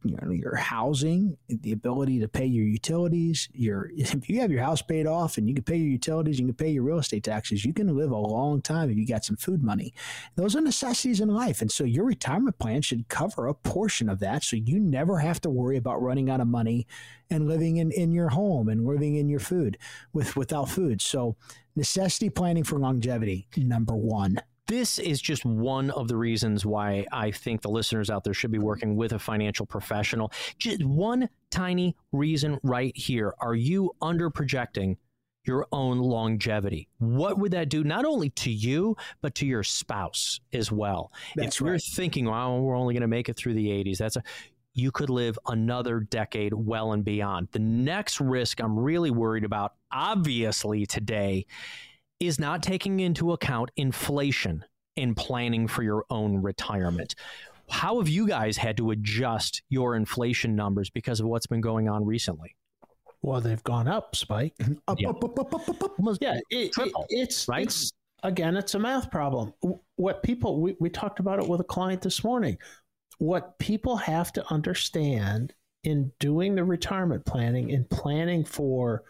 your, 0.04 0.32
your 0.32 0.56
housing, 0.56 1.36
the 1.48 1.72
ability 1.72 2.20
to 2.20 2.28
pay 2.28 2.46
your 2.46 2.64
utilities. 2.64 3.48
Your 3.52 3.90
if 3.96 4.28
you 4.28 4.40
have 4.40 4.50
your 4.50 4.62
house 4.62 4.82
paid 4.82 5.06
off 5.06 5.38
and 5.38 5.48
you 5.48 5.54
can 5.54 5.64
pay 5.64 5.76
your 5.76 5.88
utilities, 5.90 6.38
you 6.38 6.46
can 6.46 6.54
pay 6.54 6.70
your 6.70 6.82
real 6.82 6.98
estate 6.98 7.24
taxes. 7.24 7.64
You 7.64 7.72
can 7.72 7.94
live 7.96 8.10
a 8.10 8.16
long 8.16 8.62
time 8.62 8.90
if 8.90 8.96
you 8.96 9.06
got 9.06 9.24
some 9.24 9.36
food 9.36 9.62
money. 9.62 9.94
Those 10.36 10.56
are 10.56 10.60
necessities 10.60 11.20
in 11.20 11.28
life, 11.28 11.60
and 11.60 11.70
so 11.70 11.84
your 11.84 12.04
retirement 12.04 12.58
plan 12.58 12.82
should 12.82 13.08
cover 13.08 13.46
a 13.46 13.54
portion 13.54 14.08
of 14.08 14.20
that, 14.20 14.42
so 14.42 14.56
you 14.56 14.78
never 14.78 15.18
have 15.18 15.40
to 15.42 15.50
worry 15.50 15.76
about 15.76 16.02
running 16.02 16.30
out 16.30 16.40
of 16.40 16.48
money 16.48 16.86
and 17.30 17.48
living 17.48 17.76
in, 17.76 17.92
in 17.92 18.12
your 18.12 18.28
home 18.28 18.68
and 18.68 18.86
living 18.86 19.16
in 19.16 19.28
your 19.28 19.40
food 19.40 19.78
with 20.12 20.36
without 20.36 20.68
food. 20.68 21.00
So 21.00 21.36
necessity 21.76 22.28
planning 22.30 22.64
for 22.64 22.78
longevity 22.78 23.48
number 23.56 23.94
one. 23.94 24.40
This 24.70 25.00
is 25.00 25.20
just 25.20 25.44
one 25.44 25.90
of 25.90 26.06
the 26.06 26.16
reasons 26.16 26.64
why 26.64 27.04
I 27.10 27.32
think 27.32 27.60
the 27.60 27.68
listeners 27.68 28.08
out 28.08 28.22
there 28.22 28.32
should 28.32 28.52
be 28.52 28.60
working 28.60 28.94
with 28.94 29.12
a 29.12 29.18
financial 29.18 29.66
professional. 29.66 30.30
Just 30.58 30.84
one 30.84 31.28
tiny 31.50 31.96
reason 32.12 32.60
right 32.62 32.96
here. 32.96 33.34
Are 33.40 33.56
you 33.56 33.90
under 34.00 34.30
projecting 34.30 34.96
your 35.44 35.66
own 35.72 35.98
longevity? 35.98 36.86
What 36.98 37.40
would 37.40 37.50
that 37.50 37.68
do 37.68 37.82
not 37.82 38.04
only 38.04 38.30
to 38.30 38.50
you, 38.52 38.96
but 39.20 39.34
to 39.36 39.46
your 39.46 39.64
spouse 39.64 40.38
as 40.52 40.70
well? 40.70 41.10
That's 41.34 41.56
if 41.56 41.60
you're 41.62 41.72
right. 41.72 41.82
thinking, 41.82 42.26
well, 42.26 42.60
we're 42.60 42.76
only 42.76 42.94
going 42.94 43.00
to 43.00 43.08
make 43.08 43.28
it 43.28 43.36
through 43.36 43.54
the 43.54 43.66
80s, 43.66 43.98
that's 43.98 44.16
a 44.16 44.22
you 44.72 44.92
could 44.92 45.10
live 45.10 45.36
another 45.48 45.98
decade 45.98 46.54
well 46.54 46.92
and 46.92 47.04
beyond. 47.04 47.48
The 47.50 47.58
next 47.58 48.20
risk 48.20 48.60
I'm 48.60 48.78
really 48.78 49.10
worried 49.10 49.42
about, 49.42 49.74
obviously, 49.90 50.86
today 50.86 51.46
is 52.20 52.38
not 52.38 52.62
taking 52.62 53.00
into 53.00 53.32
account 53.32 53.70
inflation 53.76 54.64
in 54.96 55.14
planning 55.14 55.66
for 55.66 55.82
your 55.82 56.04
own 56.10 56.36
retirement. 56.42 57.14
How 57.70 57.98
have 57.98 58.08
you 58.08 58.26
guys 58.26 58.56
had 58.56 58.76
to 58.76 58.90
adjust 58.90 59.62
your 59.70 59.96
inflation 59.96 60.54
numbers 60.54 60.90
because 60.90 61.20
of 61.20 61.26
what's 61.26 61.46
been 61.46 61.60
going 61.60 61.88
on 61.88 62.04
recently? 62.04 62.54
Well, 63.22 63.40
they've 63.40 63.62
gone 63.62 63.88
up, 63.88 64.16
Spike. 64.16 64.54
Mm-hmm. 64.58 64.74
Up, 64.88 65.00
Yeah. 65.00 65.10
up, 65.10 65.24
up, 65.24 65.38
up, 65.38 65.54
up, 65.54 65.68
up, 65.70 65.82
up. 65.82 66.18
Yeah, 66.20 66.38
it, 66.50 66.72
it- 66.76 66.92
it's 67.08 67.48
right? 67.48 67.64
it's 67.64 67.92
again, 68.22 68.56
it's 68.56 68.74
a 68.74 68.78
math 68.78 69.10
problem. 69.10 69.52
What 69.96 70.22
people 70.22 70.60
we, 70.60 70.76
we 70.80 70.90
talked 70.90 71.20
about 71.20 71.38
it 71.38 71.48
with 71.48 71.60
a 71.60 71.64
client 71.64 72.02
this 72.02 72.22
morning. 72.24 72.58
What 73.18 73.58
people 73.58 73.96
have 73.96 74.32
to 74.34 74.52
understand 74.52 75.52
in 75.84 76.10
doing 76.18 76.54
the 76.54 76.64
retirement 76.64 77.24
planning 77.24 77.72
and 77.72 77.88
planning 77.88 78.44
for 78.44 79.04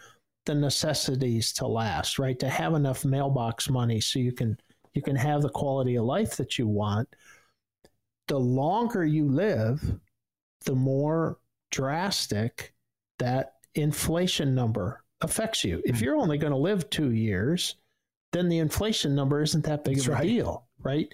the 0.51 0.55
necessities 0.55 1.53
to 1.53 1.66
last, 1.66 2.18
right? 2.18 2.38
To 2.40 2.48
have 2.48 2.74
enough 2.74 3.05
mailbox 3.05 3.70
money 3.70 4.01
so 4.01 4.18
you 4.18 4.32
can 4.32 4.59
you 4.94 5.03
can 5.03 5.14
have 5.14 5.42
the 5.42 5.48
quality 5.48 5.94
of 5.94 6.05
life 6.05 6.36
that 6.36 6.59
you 6.59 6.66
want. 6.66 7.09
The 8.26 8.38
longer 8.38 9.05
you 9.05 9.28
live, 9.28 9.80
the 10.64 10.74
more 10.74 11.38
drastic 11.70 12.74
that 13.20 13.55
inflation 13.76 14.53
number 14.53 15.05
affects 15.20 15.62
you. 15.62 15.80
If 15.84 15.98
hmm. 15.98 16.05
you're 16.05 16.16
only 16.16 16.38
going 16.38 16.53
to 16.53 16.59
live 16.59 16.90
two 16.90 17.12
years, 17.12 17.76
then 18.32 18.48
the 18.48 18.59
inflation 18.59 19.14
number 19.14 19.42
isn't 19.42 19.64
that 19.64 19.84
big 19.84 19.96
That's 19.96 20.09
of 20.09 20.14
a 20.14 20.16
right. 20.16 20.24
deal, 20.24 20.66
right? 20.82 21.12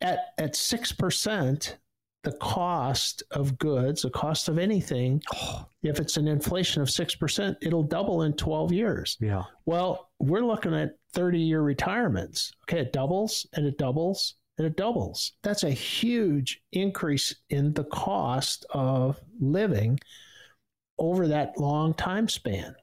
At 0.00 0.18
at 0.38 0.56
six 0.56 0.90
percent, 0.90 1.78
the 2.24 2.32
cost 2.32 3.22
of 3.30 3.58
goods, 3.58 4.02
the 4.02 4.10
cost 4.10 4.48
of 4.48 4.58
anything, 4.58 5.22
if 5.82 6.00
it's 6.00 6.16
an 6.16 6.26
inflation 6.26 6.82
of 6.82 6.90
six 6.90 7.14
percent, 7.14 7.56
it'll 7.60 7.82
double 7.82 8.22
in 8.22 8.32
twelve 8.32 8.72
years. 8.72 9.16
Yeah. 9.20 9.44
Well, 9.66 10.10
we're 10.18 10.44
looking 10.44 10.74
at 10.74 10.96
30 11.12 11.38
year 11.38 11.62
retirements. 11.62 12.52
Okay, 12.64 12.80
it 12.80 12.92
doubles 12.92 13.46
and 13.54 13.66
it 13.66 13.78
doubles 13.78 14.34
and 14.58 14.66
it 14.66 14.76
doubles. 14.76 15.32
That's 15.42 15.64
a 15.64 15.70
huge 15.70 16.60
increase 16.72 17.34
in 17.50 17.72
the 17.72 17.84
cost 17.84 18.66
of 18.70 19.20
living 19.40 20.00
over 20.98 21.28
that 21.28 21.58
long 21.58 21.94
time 21.94 22.28
span. 22.28 22.74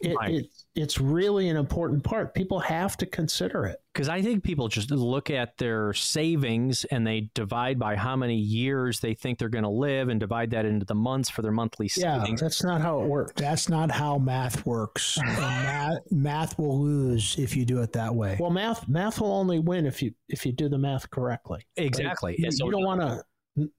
It, 0.00 0.16
it, 0.22 0.46
it's 0.74 1.00
really 1.00 1.48
an 1.48 1.56
important 1.56 2.02
part. 2.04 2.34
People 2.34 2.58
have 2.60 2.96
to 2.98 3.06
consider 3.06 3.64
it. 3.66 3.78
Because 3.92 4.08
I 4.08 4.22
think 4.22 4.42
people 4.42 4.66
just 4.68 4.90
look 4.90 5.30
at 5.30 5.56
their 5.56 5.92
savings 5.92 6.84
and 6.86 7.06
they 7.06 7.30
divide 7.34 7.78
by 7.78 7.94
how 7.94 8.16
many 8.16 8.36
years 8.36 8.98
they 9.00 9.14
think 9.14 9.38
they're 9.38 9.48
going 9.48 9.64
to 9.64 9.70
live 9.70 10.08
and 10.08 10.18
divide 10.18 10.50
that 10.50 10.64
into 10.64 10.84
the 10.84 10.96
months 10.96 11.30
for 11.30 11.42
their 11.42 11.52
monthly 11.52 11.88
savings. 11.88 12.28
Yeah, 12.28 12.36
that's 12.40 12.64
not 12.64 12.80
how 12.80 13.00
it 13.02 13.06
works. 13.06 13.32
That's 13.36 13.68
not 13.68 13.90
how 13.90 14.18
math 14.18 14.66
works. 14.66 15.18
Math, 15.24 15.98
math 16.10 16.58
will 16.58 16.80
lose 16.80 17.36
if 17.38 17.56
you 17.56 17.64
do 17.64 17.82
it 17.82 17.92
that 17.92 18.14
way. 18.14 18.36
Well, 18.40 18.50
math 18.50 18.88
math 18.88 19.20
will 19.20 19.32
only 19.32 19.58
win 19.58 19.86
if 19.86 20.02
you 20.02 20.12
if 20.28 20.44
you 20.44 20.52
do 20.52 20.68
the 20.68 20.78
math 20.78 21.08
correctly. 21.10 21.66
Exactly. 21.76 22.34
You, 22.38 22.48
you 22.50 22.70
don't 22.70 22.84
want 22.84 23.00
to 23.00 23.22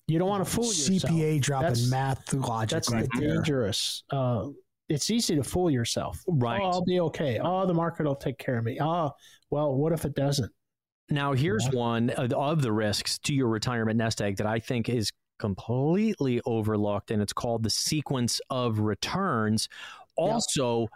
you 0.07 0.19
don't 0.19 0.29
want 0.29 0.45
to 0.45 0.49
fool 0.49 0.65
yourself. 0.65 1.11
CPA 1.11 1.41
dropping 1.41 1.67
That's- 1.67 1.89
math 1.89 2.33
logic 2.33 2.75
That's 2.75 2.91
right 2.91 3.07
dangerous. 3.19 4.03
Uh, 4.09 4.47
it's 4.89 5.09
easy 5.09 5.35
to 5.35 5.43
fool 5.43 5.69
yourself. 5.69 6.23
Right. 6.27 6.61
Oh, 6.61 6.65
I'll 6.65 6.85
be 6.85 6.99
okay. 6.99 7.39
Oh, 7.41 7.65
the 7.65 7.73
market 7.73 8.05
will 8.05 8.15
take 8.15 8.37
care 8.37 8.57
of 8.57 8.63
me. 8.65 8.77
Oh, 8.79 9.11
well, 9.49 9.73
what 9.75 9.93
if 9.93 10.05
it 10.05 10.15
doesn't? 10.15 10.51
Now, 11.09 11.33
here's 11.33 11.65
Yeah. 11.65 11.79
one 11.79 12.09
of 12.11 12.33
of 12.33 12.61
the 12.61 12.71
risks 12.71 13.17
to 13.19 13.33
your 13.33 13.47
retirement 13.47 13.97
nest 13.97 14.21
egg 14.21 14.37
that 14.37 14.47
I 14.47 14.59
think 14.59 14.89
is 14.89 15.11
completely 15.37 16.41
overlooked, 16.45 17.11
and 17.11 17.21
it's 17.21 17.33
called 17.33 17.63
the 17.63 17.69
sequence 17.69 18.41
of 18.49 18.79
returns. 18.79 19.69
Also, 20.17 20.87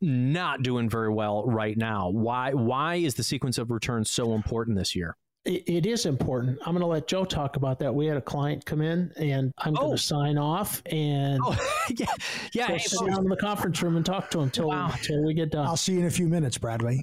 not 0.00 0.62
doing 0.62 0.88
very 0.88 1.12
well 1.12 1.44
right 1.44 1.76
now. 1.76 2.08
Why? 2.08 2.54
Why 2.54 2.96
is 2.96 3.14
the 3.14 3.22
sequence 3.22 3.58
of 3.58 3.70
returns 3.70 4.10
so 4.10 4.34
important 4.34 4.78
this 4.78 4.96
year? 4.96 5.16
It, 5.44 5.64
it 5.68 5.86
is 5.86 6.06
important. 6.06 6.58
I'm 6.64 6.72
going 6.72 6.80
to 6.82 6.86
let 6.86 7.08
Joe 7.08 7.24
talk 7.24 7.56
about 7.56 7.78
that. 7.80 7.92
We 7.92 8.06
had 8.06 8.16
a 8.16 8.20
client 8.20 8.64
come 8.64 8.80
in, 8.80 9.12
and 9.16 9.52
I'm 9.58 9.74
going 9.74 9.88
Oh. 9.90 9.96
to 9.96 9.98
sign 9.98 10.38
off 10.38 10.82
and 10.86 11.40
Oh, 11.44 11.56
yeah, 11.96 12.06
yeah. 12.52 12.68
go 12.68 12.74
hey, 12.74 12.78
sit 12.78 13.00
down 13.06 13.18
in 13.24 13.28
the 13.28 13.36
conference 13.36 13.82
room 13.82 13.96
and 13.96 14.06
talk 14.06 14.30
to 14.30 14.40
him 14.40 14.50
till 14.50 14.68
Wow. 14.68 14.92
till 15.02 15.24
we 15.24 15.34
get 15.34 15.50
done. 15.50 15.66
I'll 15.66 15.76
see 15.76 15.94
you 15.94 16.00
in 16.00 16.06
a 16.06 16.10
few 16.10 16.28
minutes, 16.28 16.58
Bradway. 16.58 17.00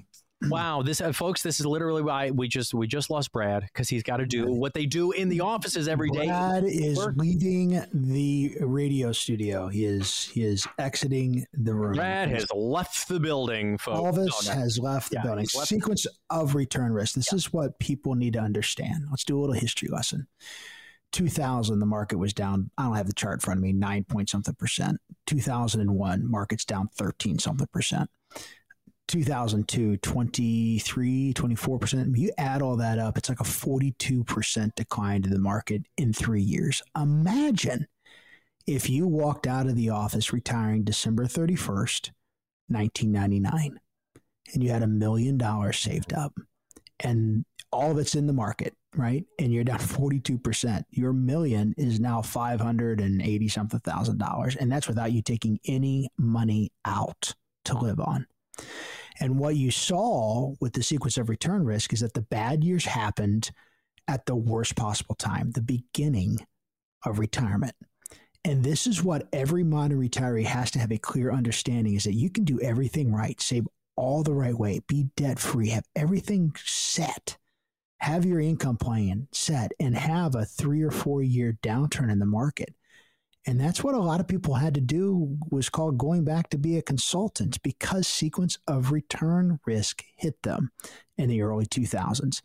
Wow, 0.48 0.80
this 0.82 1.00
uh, 1.02 1.12
folks, 1.12 1.42
this 1.42 1.60
is 1.60 1.66
literally 1.66 2.00
why 2.02 2.30
we 2.30 2.48
just 2.48 2.72
we 2.72 2.86
just 2.86 3.10
lost 3.10 3.30
Brad 3.30 3.62
because 3.62 3.88
he's 3.90 4.02
got 4.02 4.16
to 4.18 4.26
do 4.26 4.46
what 4.50 4.72
they 4.72 4.86
do 4.86 5.12
in 5.12 5.28
the 5.28 5.40
offices 5.40 5.86
every 5.86 6.08
day. 6.10 6.26
Brad 6.26 6.64
is 6.64 6.96
Work. 6.96 7.14
leaving 7.18 7.82
the 7.92 8.56
radio 8.60 9.12
studio. 9.12 9.68
He 9.68 9.84
is 9.84 10.24
he 10.32 10.42
is 10.42 10.66
exiting 10.78 11.44
the 11.52 11.74
room. 11.74 11.92
Brad 11.94 12.30
has 12.30 12.46
left 12.54 13.08
the 13.08 13.20
building, 13.20 13.76
folks. 13.76 14.18
Elvis 14.18 14.28
Oh, 14.32 14.40
no. 14.46 14.52
has 14.60 14.78
left 14.78 15.10
the 15.10 15.16
Yeah, 15.16 15.22
building. 15.24 15.46
left. 15.54 15.68
Sequence 15.68 16.06
of 16.30 16.54
return 16.54 16.92
risk. 16.92 17.14
This 17.16 17.32
is 17.34 17.52
what 17.52 17.78
people 17.78 18.14
need 18.14 18.32
to 18.32 18.40
understand. 18.40 19.04
Let's 19.10 19.24
do 19.24 19.38
a 19.38 19.40
little 19.40 19.54
history 19.54 19.88
lesson. 19.90 20.26
2000, 21.12 21.80
the 21.80 21.86
market 21.86 22.18
was 22.18 22.32
down. 22.32 22.70
I 22.78 22.84
don't 22.84 22.94
have 22.96 23.08
the 23.08 23.12
chart 23.12 23.34
in 23.34 23.40
front 23.40 23.58
of 23.58 23.62
me, 23.62 23.72
nine 23.72 24.04
point 24.04 24.30
something 24.30 24.54
percent. 24.54 24.98
2001, 25.26 26.30
market's 26.30 26.64
down 26.64 26.88
13 26.96 27.38
something 27.40 27.66
percent. 27.72 28.08
2002, 29.10 29.96
23, 29.96 31.34
24%. 31.34 32.16
You 32.16 32.30
add 32.38 32.62
all 32.62 32.76
that 32.76 32.98
up, 32.98 33.18
it's 33.18 33.28
like 33.28 33.40
a 33.40 33.44
42% 33.44 34.74
decline 34.76 35.22
to 35.22 35.28
the 35.28 35.38
market 35.38 35.82
in 35.96 36.12
three 36.12 36.42
years. 36.42 36.80
Imagine 36.96 37.86
if 38.66 38.88
you 38.88 39.06
walked 39.06 39.46
out 39.46 39.66
of 39.66 39.76
the 39.76 39.90
office 39.90 40.32
retiring 40.32 40.84
December 40.84 41.24
31st, 41.26 42.10
1999, 42.68 43.80
and 44.54 44.62
you 44.62 44.70
had 44.70 44.82
a 44.82 44.86
million 44.86 45.36
dollars 45.36 45.78
saved 45.78 46.12
up 46.12 46.32
and 47.00 47.44
all 47.72 47.90
of 47.90 47.98
it's 47.98 48.14
in 48.14 48.26
the 48.26 48.32
market, 48.32 48.74
right? 48.94 49.24
And 49.38 49.52
you're 49.52 49.64
down 49.64 49.78
42%. 49.80 50.84
Your 50.90 51.12
million 51.12 51.74
is 51.76 51.98
now 51.98 52.22
580 52.22 53.48
something 53.48 53.80
thousand 53.80 54.18
dollars. 54.18 54.56
And 54.56 54.70
that's 54.70 54.88
without 54.88 55.12
you 55.12 55.22
taking 55.22 55.58
any 55.66 56.08
money 56.18 56.72
out 56.84 57.34
to 57.64 57.76
live 57.76 58.00
on. 58.00 58.26
And 59.20 59.38
what 59.38 59.56
you 59.56 59.70
saw 59.70 60.54
with 60.60 60.72
the 60.72 60.82
sequence 60.82 61.18
of 61.18 61.28
return 61.28 61.64
risk 61.64 61.92
is 61.92 62.00
that 62.00 62.14
the 62.14 62.22
bad 62.22 62.64
years 62.64 62.86
happened 62.86 63.50
at 64.08 64.24
the 64.26 64.34
worst 64.34 64.76
possible 64.76 65.14
time, 65.14 65.50
the 65.50 65.62
beginning 65.62 66.38
of 67.04 67.18
retirement. 67.18 67.74
And 68.44 68.64
this 68.64 68.86
is 68.86 69.04
what 69.04 69.28
every 69.32 69.62
modern 69.62 70.00
retiree 70.00 70.46
has 70.46 70.70
to 70.72 70.78
have 70.78 70.90
a 70.90 70.98
clear 70.98 71.30
understanding 71.30 71.94
is 71.94 72.04
that 72.04 72.14
you 72.14 72.30
can 72.30 72.44
do 72.44 72.58
everything 72.60 73.12
right, 73.12 73.38
save 73.40 73.66
all 73.96 74.22
the 74.22 74.32
right 74.32 74.56
way, 74.56 74.80
be 74.88 75.10
debt 75.16 75.38
free, 75.38 75.68
have 75.68 75.84
everything 75.94 76.54
set, 76.64 77.36
have 77.98 78.24
your 78.24 78.40
income 78.40 78.78
plan 78.78 79.28
set, 79.32 79.72
and 79.78 79.94
have 79.94 80.34
a 80.34 80.46
three 80.46 80.82
or 80.82 80.90
four 80.90 81.22
year 81.22 81.58
downturn 81.62 82.10
in 82.10 82.18
the 82.18 82.24
market. 82.24 82.74
And 83.46 83.58
that's 83.58 83.82
what 83.82 83.94
a 83.94 84.00
lot 84.00 84.20
of 84.20 84.28
people 84.28 84.54
had 84.54 84.74
to 84.74 84.80
do 84.80 85.38
was 85.50 85.70
called 85.70 85.96
going 85.96 86.24
back 86.24 86.50
to 86.50 86.58
be 86.58 86.76
a 86.76 86.82
consultant 86.82 87.62
because 87.62 88.06
sequence 88.06 88.58
of 88.68 88.92
return 88.92 89.58
risk 89.64 90.04
hit 90.20 90.42
them 90.42 90.70
in 91.20 91.28
the 91.28 91.42
early 91.42 91.66
2000s. 91.66 92.40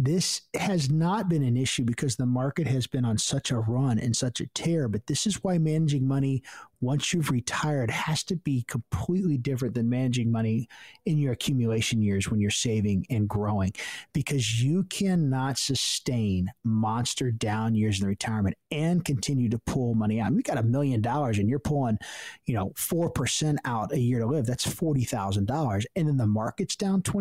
This 0.00 0.42
has 0.54 0.90
not 0.90 1.28
been 1.28 1.42
an 1.42 1.56
issue 1.56 1.82
because 1.82 2.14
the 2.14 2.26
market 2.26 2.68
has 2.68 2.86
been 2.86 3.04
on 3.04 3.18
such 3.18 3.50
a 3.50 3.58
run 3.58 3.98
and 3.98 4.14
such 4.14 4.40
a 4.40 4.46
tear. 4.54 4.86
But 4.86 5.06
this 5.08 5.26
is 5.26 5.42
why 5.42 5.58
managing 5.58 6.06
money 6.06 6.42
once 6.80 7.12
you've 7.12 7.32
retired 7.32 7.90
has 7.90 8.22
to 8.22 8.36
be 8.36 8.62
completely 8.68 9.36
different 9.36 9.74
than 9.74 9.90
managing 9.90 10.30
money 10.30 10.68
in 11.06 11.18
your 11.18 11.32
accumulation 11.32 12.00
years 12.00 12.30
when 12.30 12.38
you're 12.38 12.50
saving 12.50 13.04
and 13.10 13.28
growing 13.28 13.72
because 14.12 14.62
you 14.62 14.84
cannot 14.84 15.58
sustain 15.58 16.48
monster 16.62 17.32
down 17.32 17.74
years 17.74 18.00
in 18.00 18.06
retirement 18.06 18.56
and 18.70 19.04
continue 19.04 19.48
to 19.48 19.58
pull 19.66 19.96
money 19.96 20.20
out. 20.20 20.32
You 20.32 20.42
got 20.42 20.58
a 20.58 20.62
million 20.62 21.00
dollars 21.00 21.38
and 21.38 21.48
you're 21.48 21.58
pulling, 21.58 21.98
you 22.46 22.54
know, 22.54 22.72
4% 22.76 23.56
out 23.64 23.92
a 23.92 23.98
year 23.98 24.20
to 24.20 24.26
live. 24.26 24.46
That's 24.46 24.66
$40,000. 24.66 25.84
And 25.96 26.08
then 26.08 26.16
the 26.16 26.26
market's 26.26 26.76
down 26.76 27.02
20% 27.02 27.17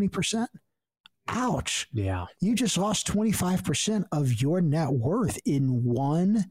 ouch. 1.27 1.87
Yeah. 1.93 2.25
You 2.39 2.55
just 2.55 2.77
lost 2.77 3.07
25% 3.07 4.05
of 4.11 4.41
your 4.41 4.61
net 4.61 4.89
worth 4.89 5.39
in 5.45 5.83
one 5.83 6.45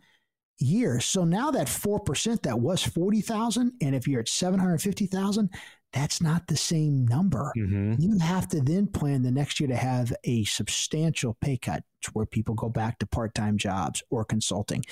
year. 0.59 1.01
So 1.01 1.25
now 1.25 1.51
that 1.51 1.67
4% 1.67 2.43
that 2.43 2.61
was 2.61 2.83
40,000 2.83 3.73
and 3.81 3.95
if 3.95 4.09
you're 4.09 4.21
at 4.21 4.29
750,000, 4.29 5.51
that's 5.93 6.21
not 6.21 6.47
the 6.47 6.57
same 6.57 7.07
number. 7.07 7.53
Mm-hmm. 7.57 7.95
You 7.99 8.19
have 8.19 8.49
to 8.49 8.61
then 8.61 8.87
plan 8.87 9.23
the 9.23 9.31
next 9.31 9.61
year 9.61 9.69
to 9.69 9.77
have 9.77 10.13
a 10.25 10.45
substantial 10.45 11.37
pay 11.41 11.57
cut 11.57 11.85
where 12.13 12.27
people 12.27 12.55
go 12.55 12.69
back 12.69 12.99
to 12.99 13.07
part-time 13.07 13.57
jobs 13.57 14.03
or 14.11 14.25
consulting 14.25 14.85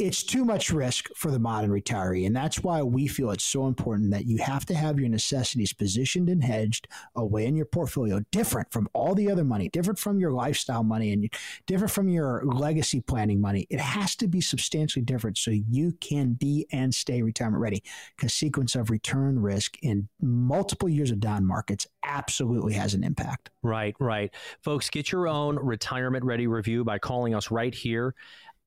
it's 0.00 0.22
too 0.22 0.46
much 0.46 0.70
risk 0.70 1.08
for 1.14 1.30
the 1.30 1.38
modern 1.38 1.70
retiree. 1.70 2.26
And 2.26 2.34
that's 2.34 2.62
why 2.62 2.82
we 2.82 3.06
feel 3.06 3.30
it's 3.30 3.44
so 3.44 3.66
important 3.66 4.10
that 4.12 4.24
you 4.24 4.38
have 4.38 4.64
to 4.66 4.74
have 4.74 4.98
your 4.98 5.10
necessities 5.10 5.74
positioned 5.74 6.30
and 6.30 6.42
hedged 6.42 6.88
away 7.16 7.44
in 7.44 7.54
your 7.54 7.66
portfolio, 7.66 8.20
different 8.32 8.72
from 8.72 8.88
all 8.94 9.14
the 9.14 9.30
other 9.30 9.44
money, 9.44 9.68
different 9.68 9.98
from 9.98 10.18
your 10.18 10.32
lifestyle 10.32 10.82
money, 10.82 11.12
and 11.12 11.30
different 11.66 11.92
from 11.92 12.08
your 12.08 12.42
legacy 12.46 13.02
planning 13.02 13.42
money. 13.42 13.66
It 13.68 13.78
has 13.78 14.16
to 14.16 14.26
be 14.26 14.40
substantially 14.40 15.04
different 15.04 15.36
so 15.36 15.50
you 15.50 15.92
can 16.00 16.32
be 16.32 16.66
and 16.72 16.94
stay 16.94 17.20
retirement 17.20 17.60
ready. 17.60 17.82
Because 18.16 18.32
sequence 18.32 18.74
of 18.74 18.88
return 18.88 19.38
risk 19.38 19.76
in 19.82 20.08
multiple 20.22 20.88
years 20.88 21.10
of 21.10 21.20
down 21.20 21.44
markets 21.44 21.86
absolutely 22.04 22.72
has 22.72 22.94
an 22.94 23.04
impact. 23.04 23.50
Right, 23.62 23.94
right. 24.00 24.34
Folks, 24.62 24.88
get 24.88 25.12
your 25.12 25.28
own 25.28 25.56
retirement 25.56 26.24
ready 26.24 26.46
review 26.46 26.84
by 26.84 26.98
calling 26.98 27.34
us 27.34 27.50
right 27.50 27.74
here 27.74 28.14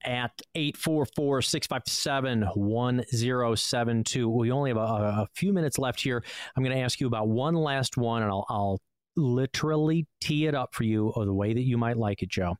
at 0.03 0.41
844 0.55 1.41
657 1.41 2.41
1072. 2.55 4.29
We 4.29 4.51
only 4.51 4.69
have 4.69 4.77
a, 4.77 4.79
a, 4.79 5.27
few 5.35 5.53
minutes 5.53 5.77
left 5.77 6.01
here. 6.01 6.23
I'm 6.55 6.63
going 6.63 6.75
to 6.75 6.81
ask 6.81 6.99
you 6.99 7.07
about 7.07 7.27
one 7.27 7.55
last 7.55 7.97
one, 7.97 8.23
and 8.23 8.31
I'll, 8.31 8.45
I'll 8.49 8.81
literally 9.15 10.07
tee 10.21 10.47
it 10.47 10.55
up 10.55 10.73
for 10.73 10.83
you 10.83 11.09
or 11.09 11.25
the 11.25 11.33
way 11.33 11.53
that 11.53 11.63
you 11.63 11.77
might 11.77 11.97
like 11.97 12.21
it, 12.23 12.29
Joe. 12.29 12.55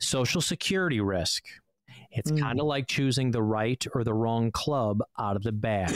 Social 0.00 0.40
security 0.40 1.00
risk. 1.00 1.44
It's 2.12 2.30
mm. 2.32 2.40
kind 2.40 2.58
of 2.58 2.66
like 2.66 2.88
choosing 2.88 3.30
the 3.30 3.42
right 3.42 3.84
or 3.94 4.02
the 4.02 4.12
wrong 4.12 4.50
club 4.50 5.00
out 5.18 5.36
of 5.36 5.42
the 5.42 5.52
bag. 5.52 5.94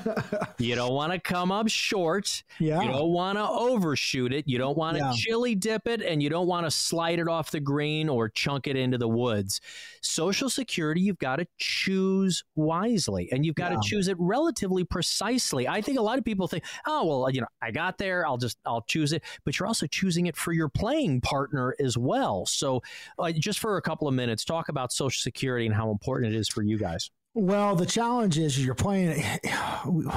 you 0.58 0.74
don't 0.74 0.94
want 0.94 1.12
to 1.12 1.18
come 1.18 1.52
up 1.52 1.68
short. 1.68 2.42
Yeah. 2.58 2.80
You 2.80 2.88
don't 2.88 3.10
want 3.10 3.36
to 3.36 3.46
overshoot 3.46 4.32
it. 4.32 4.48
You 4.48 4.56
don't 4.56 4.76
want 4.76 4.96
to 4.96 5.04
yeah. 5.04 5.12
chili 5.14 5.54
dip 5.54 5.86
it 5.86 6.00
and 6.00 6.22
you 6.22 6.30
don't 6.30 6.46
want 6.46 6.66
to 6.66 6.70
slide 6.70 7.18
it 7.18 7.28
off 7.28 7.50
the 7.50 7.60
green 7.60 8.08
or 8.08 8.30
chunk 8.30 8.66
it 8.66 8.76
into 8.76 8.96
the 8.96 9.08
woods. 9.08 9.60
Social 10.00 10.48
Security, 10.48 11.02
you've 11.02 11.18
got 11.18 11.36
to 11.36 11.46
choose 11.58 12.42
wisely 12.54 13.28
and 13.30 13.44
you've 13.44 13.54
got 13.54 13.72
yeah. 13.72 13.78
to 13.78 13.82
choose 13.84 14.08
it 14.08 14.16
relatively 14.18 14.84
precisely. 14.84 15.68
I 15.68 15.82
think 15.82 15.98
a 15.98 16.02
lot 16.02 16.18
of 16.18 16.24
people 16.24 16.48
think, 16.48 16.64
oh, 16.86 17.04
well, 17.04 17.30
you 17.30 17.42
know, 17.42 17.48
I 17.60 17.70
got 17.70 17.98
there. 17.98 18.26
I'll 18.26 18.38
just, 18.38 18.56
I'll 18.64 18.82
choose 18.82 19.12
it. 19.12 19.22
But 19.44 19.58
you're 19.58 19.66
also 19.66 19.86
choosing 19.86 20.24
it 20.24 20.36
for 20.36 20.54
your 20.54 20.70
playing 20.70 21.20
partner 21.20 21.74
as 21.78 21.98
well. 21.98 22.46
So 22.46 22.82
uh, 23.18 23.32
just 23.32 23.58
for 23.58 23.76
a 23.76 23.82
couple 23.82 24.08
of 24.08 24.14
minutes, 24.14 24.42
talk 24.42 24.70
about 24.70 24.90
Social 24.90 25.20
Security 25.20 25.49
security 25.50 25.66
and 25.66 25.74
how 25.74 25.90
important 25.90 26.32
it 26.32 26.38
is 26.38 26.48
for 26.48 26.62
you 26.62 26.78
guys? 26.78 27.10
Well, 27.34 27.76
the 27.76 27.86
challenge 27.86 28.38
is 28.38 28.64
you're 28.64 28.74
playing. 28.86 29.22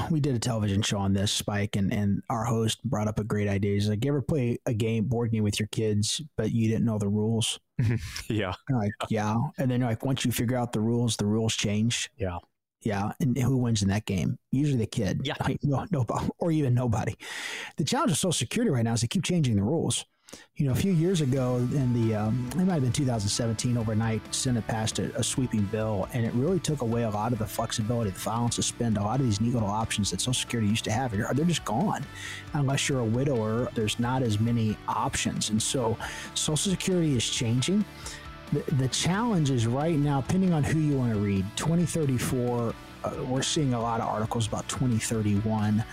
We 0.09 0.19
did 0.19 0.35
a 0.35 0.39
television 0.39 0.81
show 0.81 0.97
on 0.97 1.13
this, 1.13 1.31
Spike, 1.31 1.75
and, 1.75 1.91
and 1.93 2.21
our 2.29 2.43
host 2.43 2.83
brought 2.83 3.07
up 3.07 3.19
a 3.19 3.23
great 3.23 3.47
idea. 3.47 3.73
He's 3.73 3.89
like, 3.89 4.03
"You 4.03 4.11
ever 4.11 4.21
play 4.21 4.57
a 4.65 4.73
game, 4.73 5.05
board 5.05 5.31
game 5.31 5.43
with 5.43 5.59
your 5.59 5.67
kids, 5.67 6.21
but 6.37 6.51
you 6.51 6.69
didn't 6.69 6.85
know 6.85 6.97
the 6.97 7.09
rules?" 7.09 7.59
yeah. 8.29 8.53
like, 8.69 8.91
yeah. 9.09 9.35
And 9.57 9.71
then 9.71 9.81
like 9.81 10.05
once 10.05 10.25
you 10.25 10.31
figure 10.31 10.57
out 10.57 10.73
the 10.73 10.81
rules, 10.81 11.17
the 11.17 11.25
rules 11.25 11.55
change. 11.55 12.09
Yeah. 12.17 12.37
Yeah, 12.81 13.13
and 13.21 13.37
who 13.37 13.55
wins 13.55 13.81
in 13.81 13.87
that 13.89 14.05
game? 14.05 14.37
Usually 14.51 14.79
the 14.79 14.85
kid. 14.85 15.21
Yeah, 15.23 15.35
like, 15.41 15.57
no, 15.63 15.85
nobody, 15.89 16.27
or 16.37 16.51
even 16.51 16.73
nobody. 16.73 17.15
The 17.77 17.85
challenge 17.85 18.11
of 18.11 18.17
Social 18.17 18.33
Security 18.33 18.71
right 18.71 18.83
now 18.83 18.91
is 18.91 19.01
they 19.01 19.07
keep 19.07 19.23
changing 19.23 19.55
the 19.55 19.63
rules 19.63 20.05
you 20.55 20.67
know, 20.67 20.71
a 20.71 20.75
few 20.75 20.91
years 20.91 21.21
ago 21.21 21.57
in 21.57 21.93
the, 21.93 22.15
um, 22.15 22.47
it 22.51 22.57
might 22.57 22.73
have 22.73 22.83
been 22.83 22.91
2017 22.91 23.75
overnight, 23.75 24.21
Senate 24.33 24.65
passed 24.67 24.99
a, 24.99 25.15
a, 25.17 25.23
sweeping 25.23 25.63
bill, 25.65 26.07
and 26.13 26.23
it 26.23 26.33
really 26.33 26.59
took 26.59 26.81
away 26.81 27.03
a 27.03 27.09
lot 27.09 27.33
of 27.33 27.39
the 27.39 27.45
flexibility, 27.45 28.11
the 28.11 28.19
file 28.19 28.43
and 28.43 28.53
suspend, 28.53 28.97
a 28.97 29.01
lot 29.01 29.19
of 29.19 29.25
these 29.25 29.41
little 29.41 29.67
options 29.67 30.11
that 30.11 30.21
Social 30.21 30.33
Security 30.33 30.69
used 30.69 30.83
to 30.83 30.91
have. 30.91 31.11
They're 31.11 31.45
just 31.45 31.65
gone. 31.65 32.05
Unless 32.53 32.87
you're 32.87 32.99
a 32.99 33.05
widower, 33.05 33.67
there's 33.73 33.99
not 33.99 34.21
as 34.21 34.39
many 34.39 34.77
options. 34.87 35.49
And 35.49 35.61
so 35.61 35.97
Social 36.35 36.71
Security 36.71 37.15
is 37.15 37.27
changing. 37.27 37.83
The, 38.51 38.59
the 38.75 38.87
challenge 38.89 39.49
is 39.49 39.65
right 39.65 39.97
now, 39.97 40.21
depending 40.21 40.53
on 40.53 40.63
who 40.63 40.77
you 40.77 40.97
want 40.97 41.13
to 41.13 41.19
read, 41.19 41.45
2034, 41.55 42.75
uh, 43.03 43.11
we're 43.27 43.41
seeing 43.41 43.73
a 43.73 43.81
lot 43.81 44.01
of 44.01 44.07
articles 44.07 44.47
about 44.47 44.69
2031. 44.69 45.83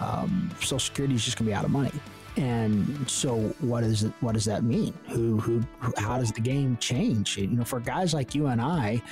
Um, 0.00 0.50
Social 0.60 0.78
Security 0.78 1.14
is 1.14 1.24
just 1.24 1.38
going 1.38 1.46
to 1.46 1.50
be 1.50 1.54
out 1.54 1.64
of 1.64 1.70
money. 1.70 1.92
And 2.36 3.08
so, 3.10 3.36
what 3.60 3.84
is? 3.84 4.04
What 4.20 4.32
does 4.32 4.46
that 4.46 4.64
mean? 4.64 4.94
Who, 5.08 5.38
who, 5.38 5.62
how 5.98 6.18
does 6.18 6.32
the 6.32 6.40
game 6.40 6.78
change? 6.78 7.36
You 7.36 7.48
know, 7.48 7.64
for 7.64 7.78
guys 7.78 8.14
like 8.14 8.34
you 8.34 8.46
and 8.46 8.60
I, 8.60 9.02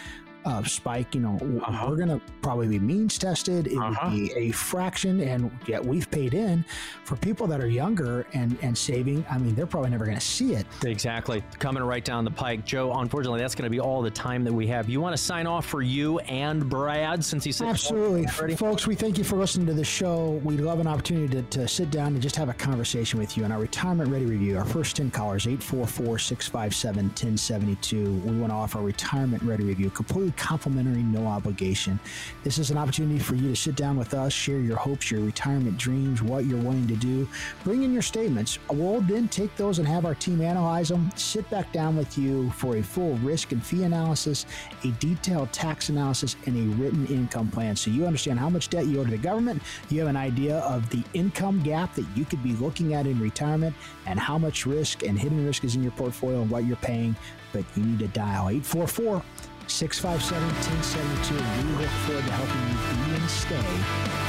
uh, 0.44 0.62
spike, 0.64 1.14
you 1.14 1.20
know, 1.20 1.38
uh-huh. 1.62 1.86
we're 1.88 1.96
going 1.96 2.08
to 2.08 2.20
probably 2.42 2.68
be 2.68 2.78
means 2.78 3.18
tested. 3.18 3.66
It 3.66 3.76
uh-huh. 3.76 4.10
would 4.10 4.16
be 4.16 4.32
a 4.32 4.50
fraction, 4.52 5.20
and 5.20 5.50
yet 5.66 5.84
we've 5.84 6.10
paid 6.10 6.34
in. 6.34 6.64
For 7.04 7.16
people 7.16 7.46
that 7.48 7.60
are 7.60 7.68
younger 7.68 8.26
and 8.32 8.56
and 8.62 8.76
saving, 8.76 9.24
I 9.30 9.38
mean, 9.38 9.54
they're 9.54 9.66
probably 9.66 9.90
never 9.90 10.04
going 10.04 10.18
to 10.18 10.24
see 10.24 10.54
it. 10.54 10.66
Exactly, 10.84 11.42
coming 11.58 11.82
right 11.82 12.04
down 12.04 12.24
the 12.24 12.30
pike, 12.30 12.64
Joe. 12.64 12.92
Unfortunately, 12.92 13.40
that's 13.40 13.54
going 13.54 13.64
to 13.64 13.70
be 13.70 13.80
all 13.80 14.02
the 14.02 14.10
time 14.10 14.44
that 14.44 14.52
we 14.52 14.66
have. 14.68 14.88
You 14.88 15.00
want 15.00 15.16
to 15.16 15.22
sign 15.22 15.46
off 15.46 15.66
for 15.66 15.82
you 15.82 16.18
and 16.20 16.68
Brad, 16.68 17.24
since 17.24 17.44
he 17.44 17.52
said 17.52 17.68
absolutely, 17.68 18.26
folks. 18.56 18.86
We 18.86 18.94
thank 18.94 19.18
you 19.18 19.24
for 19.24 19.36
listening 19.36 19.66
to 19.66 19.74
the 19.74 19.84
show. 19.84 20.40
We'd 20.44 20.60
love 20.60 20.80
an 20.80 20.86
opportunity 20.86 21.28
to, 21.34 21.42
to 21.42 21.68
sit 21.68 21.90
down 21.90 22.08
and 22.08 22.22
just 22.22 22.36
have 22.36 22.48
a 22.48 22.54
conversation 22.54 23.18
with 23.18 23.36
you 23.36 23.44
on 23.44 23.52
our 23.52 23.58
retirement 23.58 24.10
ready 24.10 24.26
review. 24.26 24.56
Our 24.58 24.64
first 24.64 24.96
ten 24.96 25.10
callers, 25.10 25.46
844-657-1072. 25.46 28.22
We 28.22 28.38
want 28.38 28.50
to 28.50 28.56
offer 28.56 28.78
a 28.78 28.82
retirement 28.82 29.42
ready 29.42 29.64
review, 29.64 29.90
completely 30.32 30.50
complimentary, 30.50 31.02
no 31.02 31.26
obligation. 31.26 31.98
This 32.42 32.58
is 32.58 32.70
an 32.70 32.76
opportunity 32.76 33.18
for 33.18 33.34
you 33.34 33.48
to 33.48 33.56
sit 33.56 33.76
down 33.76 33.96
with 33.96 34.14
us, 34.14 34.32
share 34.32 34.58
your 34.58 34.76
hopes, 34.76 35.10
your 35.10 35.20
retirement 35.20 35.78
dreams, 35.78 36.22
what 36.22 36.44
you're 36.44 36.60
wanting 36.60 36.88
to 36.88 36.96
do. 36.96 37.28
Bring 37.64 37.82
in 37.82 37.92
your 37.92 38.02
statements. 38.02 38.58
We'll 38.68 39.00
then 39.02 39.28
take 39.28 39.54
those 39.56 39.78
and 39.78 39.86
have 39.86 40.04
our 40.04 40.14
team 40.14 40.40
analyze 40.40 40.88
them, 40.88 41.10
sit 41.16 41.48
back 41.50 41.72
down 41.72 41.96
with 41.96 42.18
you 42.18 42.50
for 42.50 42.76
a 42.76 42.82
full 42.82 43.14
risk 43.18 43.52
and 43.52 43.64
fee 43.64 43.84
analysis, 43.84 44.46
a 44.84 44.88
detailed 44.98 45.52
tax 45.52 45.88
analysis, 45.88 46.36
and 46.46 46.56
a 46.56 46.76
written 46.76 47.06
income 47.06 47.48
plan 47.48 47.76
so 47.76 47.90
you 47.90 48.06
understand 48.06 48.38
how 48.38 48.50
much 48.50 48.68
debt 48.68 48.86
you 48.86 49.00
owe 49.00 49.04
to 49.04 49.10
the 49.10 49.18
government. 49.18 49.62
You 49.88 50.00
have 50.00 50.08
an 50.08 50.16
idea 50.16 50.58
of 50.58 50.88
the 50.90 51.02
income 51.14 51.62
gap 51.62 51.94
that 51.94 52.06
you 52.16 52.24
could 52.24 52.42
be 52.42 52.54
looking 52.54 52.94
at 52.94 53.06
in 53.06 53.20
retirement 53.20 53.74
and 54.06 54.18
how 54.18 54.36
much 54.36 54.66
risk 54.66 55.04
and 55.04 55.18
hidden 55.18 55.46
risk 55.46 55.64
is 55.64 55.76
in 55.76 55.82
your 55.82 55.92
portfolio 55.92 56.42
and 56.42 56.50
what 56.50 56.64
you're 56.64 56.76
paying. 56.76 57.16
But 57.52 57.64
you 57.76 57.82
need 57.82 57.98
to 58.00 58.08
dial 58.08 58.48
844 58.48 59.22
657 59.70 60.42
1072. 60.42 61.34
We 61.34 61.78
look 61.78 61.90
forward 62.04 62.24
to 62.24 62.32
helping 62.32 62.64
you 62.68 62.76
be 63.06 63.20
and 63.20 63.30
stay 63.30 63.54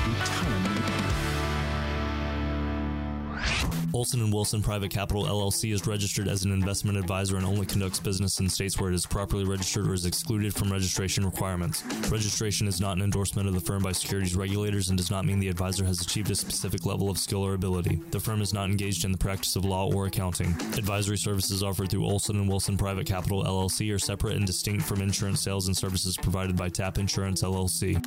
retirement 0.07 1.00
Olson 3.93 4.31
& 4.31 4.31
Wilson 4.31 4.61
Private 4.61 4.89
Capital 4.89 5.25
LLC 5.25 5.73
is 5.73 5.85
registered 5.85 6.27
as 6.29 6.45
an 6.45 6.53
investment 6.53 6.97
advisor 6.97 7.35
and 7.35 7.45
only 7.45 7.65
conducts 7.65 7.99
business 7.99 8.39
in 8.39 8.47
states 8.47 8.79
where 8.79 8.89
it 8.89 8.95
is 8.95 9.05
properly 9.05 9.43
registered 9.43 9.87
or 9.87 9.93
is 9.93 10.05
excluded 10.05 10.55
from 10.55 10.71
registration 10.71 11.25
requirements. 11.25 11.83
Registration 12.09 12.67
is 12.67 12.79
not 12.79 12.95
an 12.95 13.03
endorsement 13.03 13.49
of 13.49 13.53
the 13.53 13.59
firm 13.59 13.83
by 13.83 13.91
securities 13.91 14.35
regulators 14.35 14.89
and 14.89 14.97
does 14.97 15.11
not 15.11 15.25
mean 15.25 15.39
the 15.39 15.49
advisor 15.49 15.83
has 15.83 15.99
achieved 15.99 16.31
a 16.31 16.35
specific 16.35 16.85
level 16.85 17.09
of 17.09 17.17
skill 17.17 17.45
or 17.45 17.53
ability. 17.53 18.01
The 18.11 18.19
firm 18.19 18.41
is 18.41 18.53
not 18.53 18.69
engaged 18.69 19.03
in 19.03 19.11
the 19.11 19.17
practice 19.17 19.55
of 19.57 19.65
law 19.65 19.91
or 19.91 20.05
accounting. 20.05 20.51
Advisory 20.77 21.17
services 21.17 21.61
offered 21.61 21.89
through 21.89 22.05
Olson 22.05 22.47
& 22.47 22.47
Wilson 22.47 22.77
Private 22.77 23.07
Capital 23.07 23.43
LLC 23.43 23.93
are 23.93 23.99
separate 23.99 24.37
and 24.37 24.47
distinct 24.47 24.85
from 24.85 25.01
insurance 25.01 25.41
sales 25.41 25.67
and 25.67 25.75
services 25.75 26.15
provided 26.15 26.55
by 26.55 26.69
TAP 26.69 26.97
Insurance 26.97 27.41
LLC. 27.41 28.01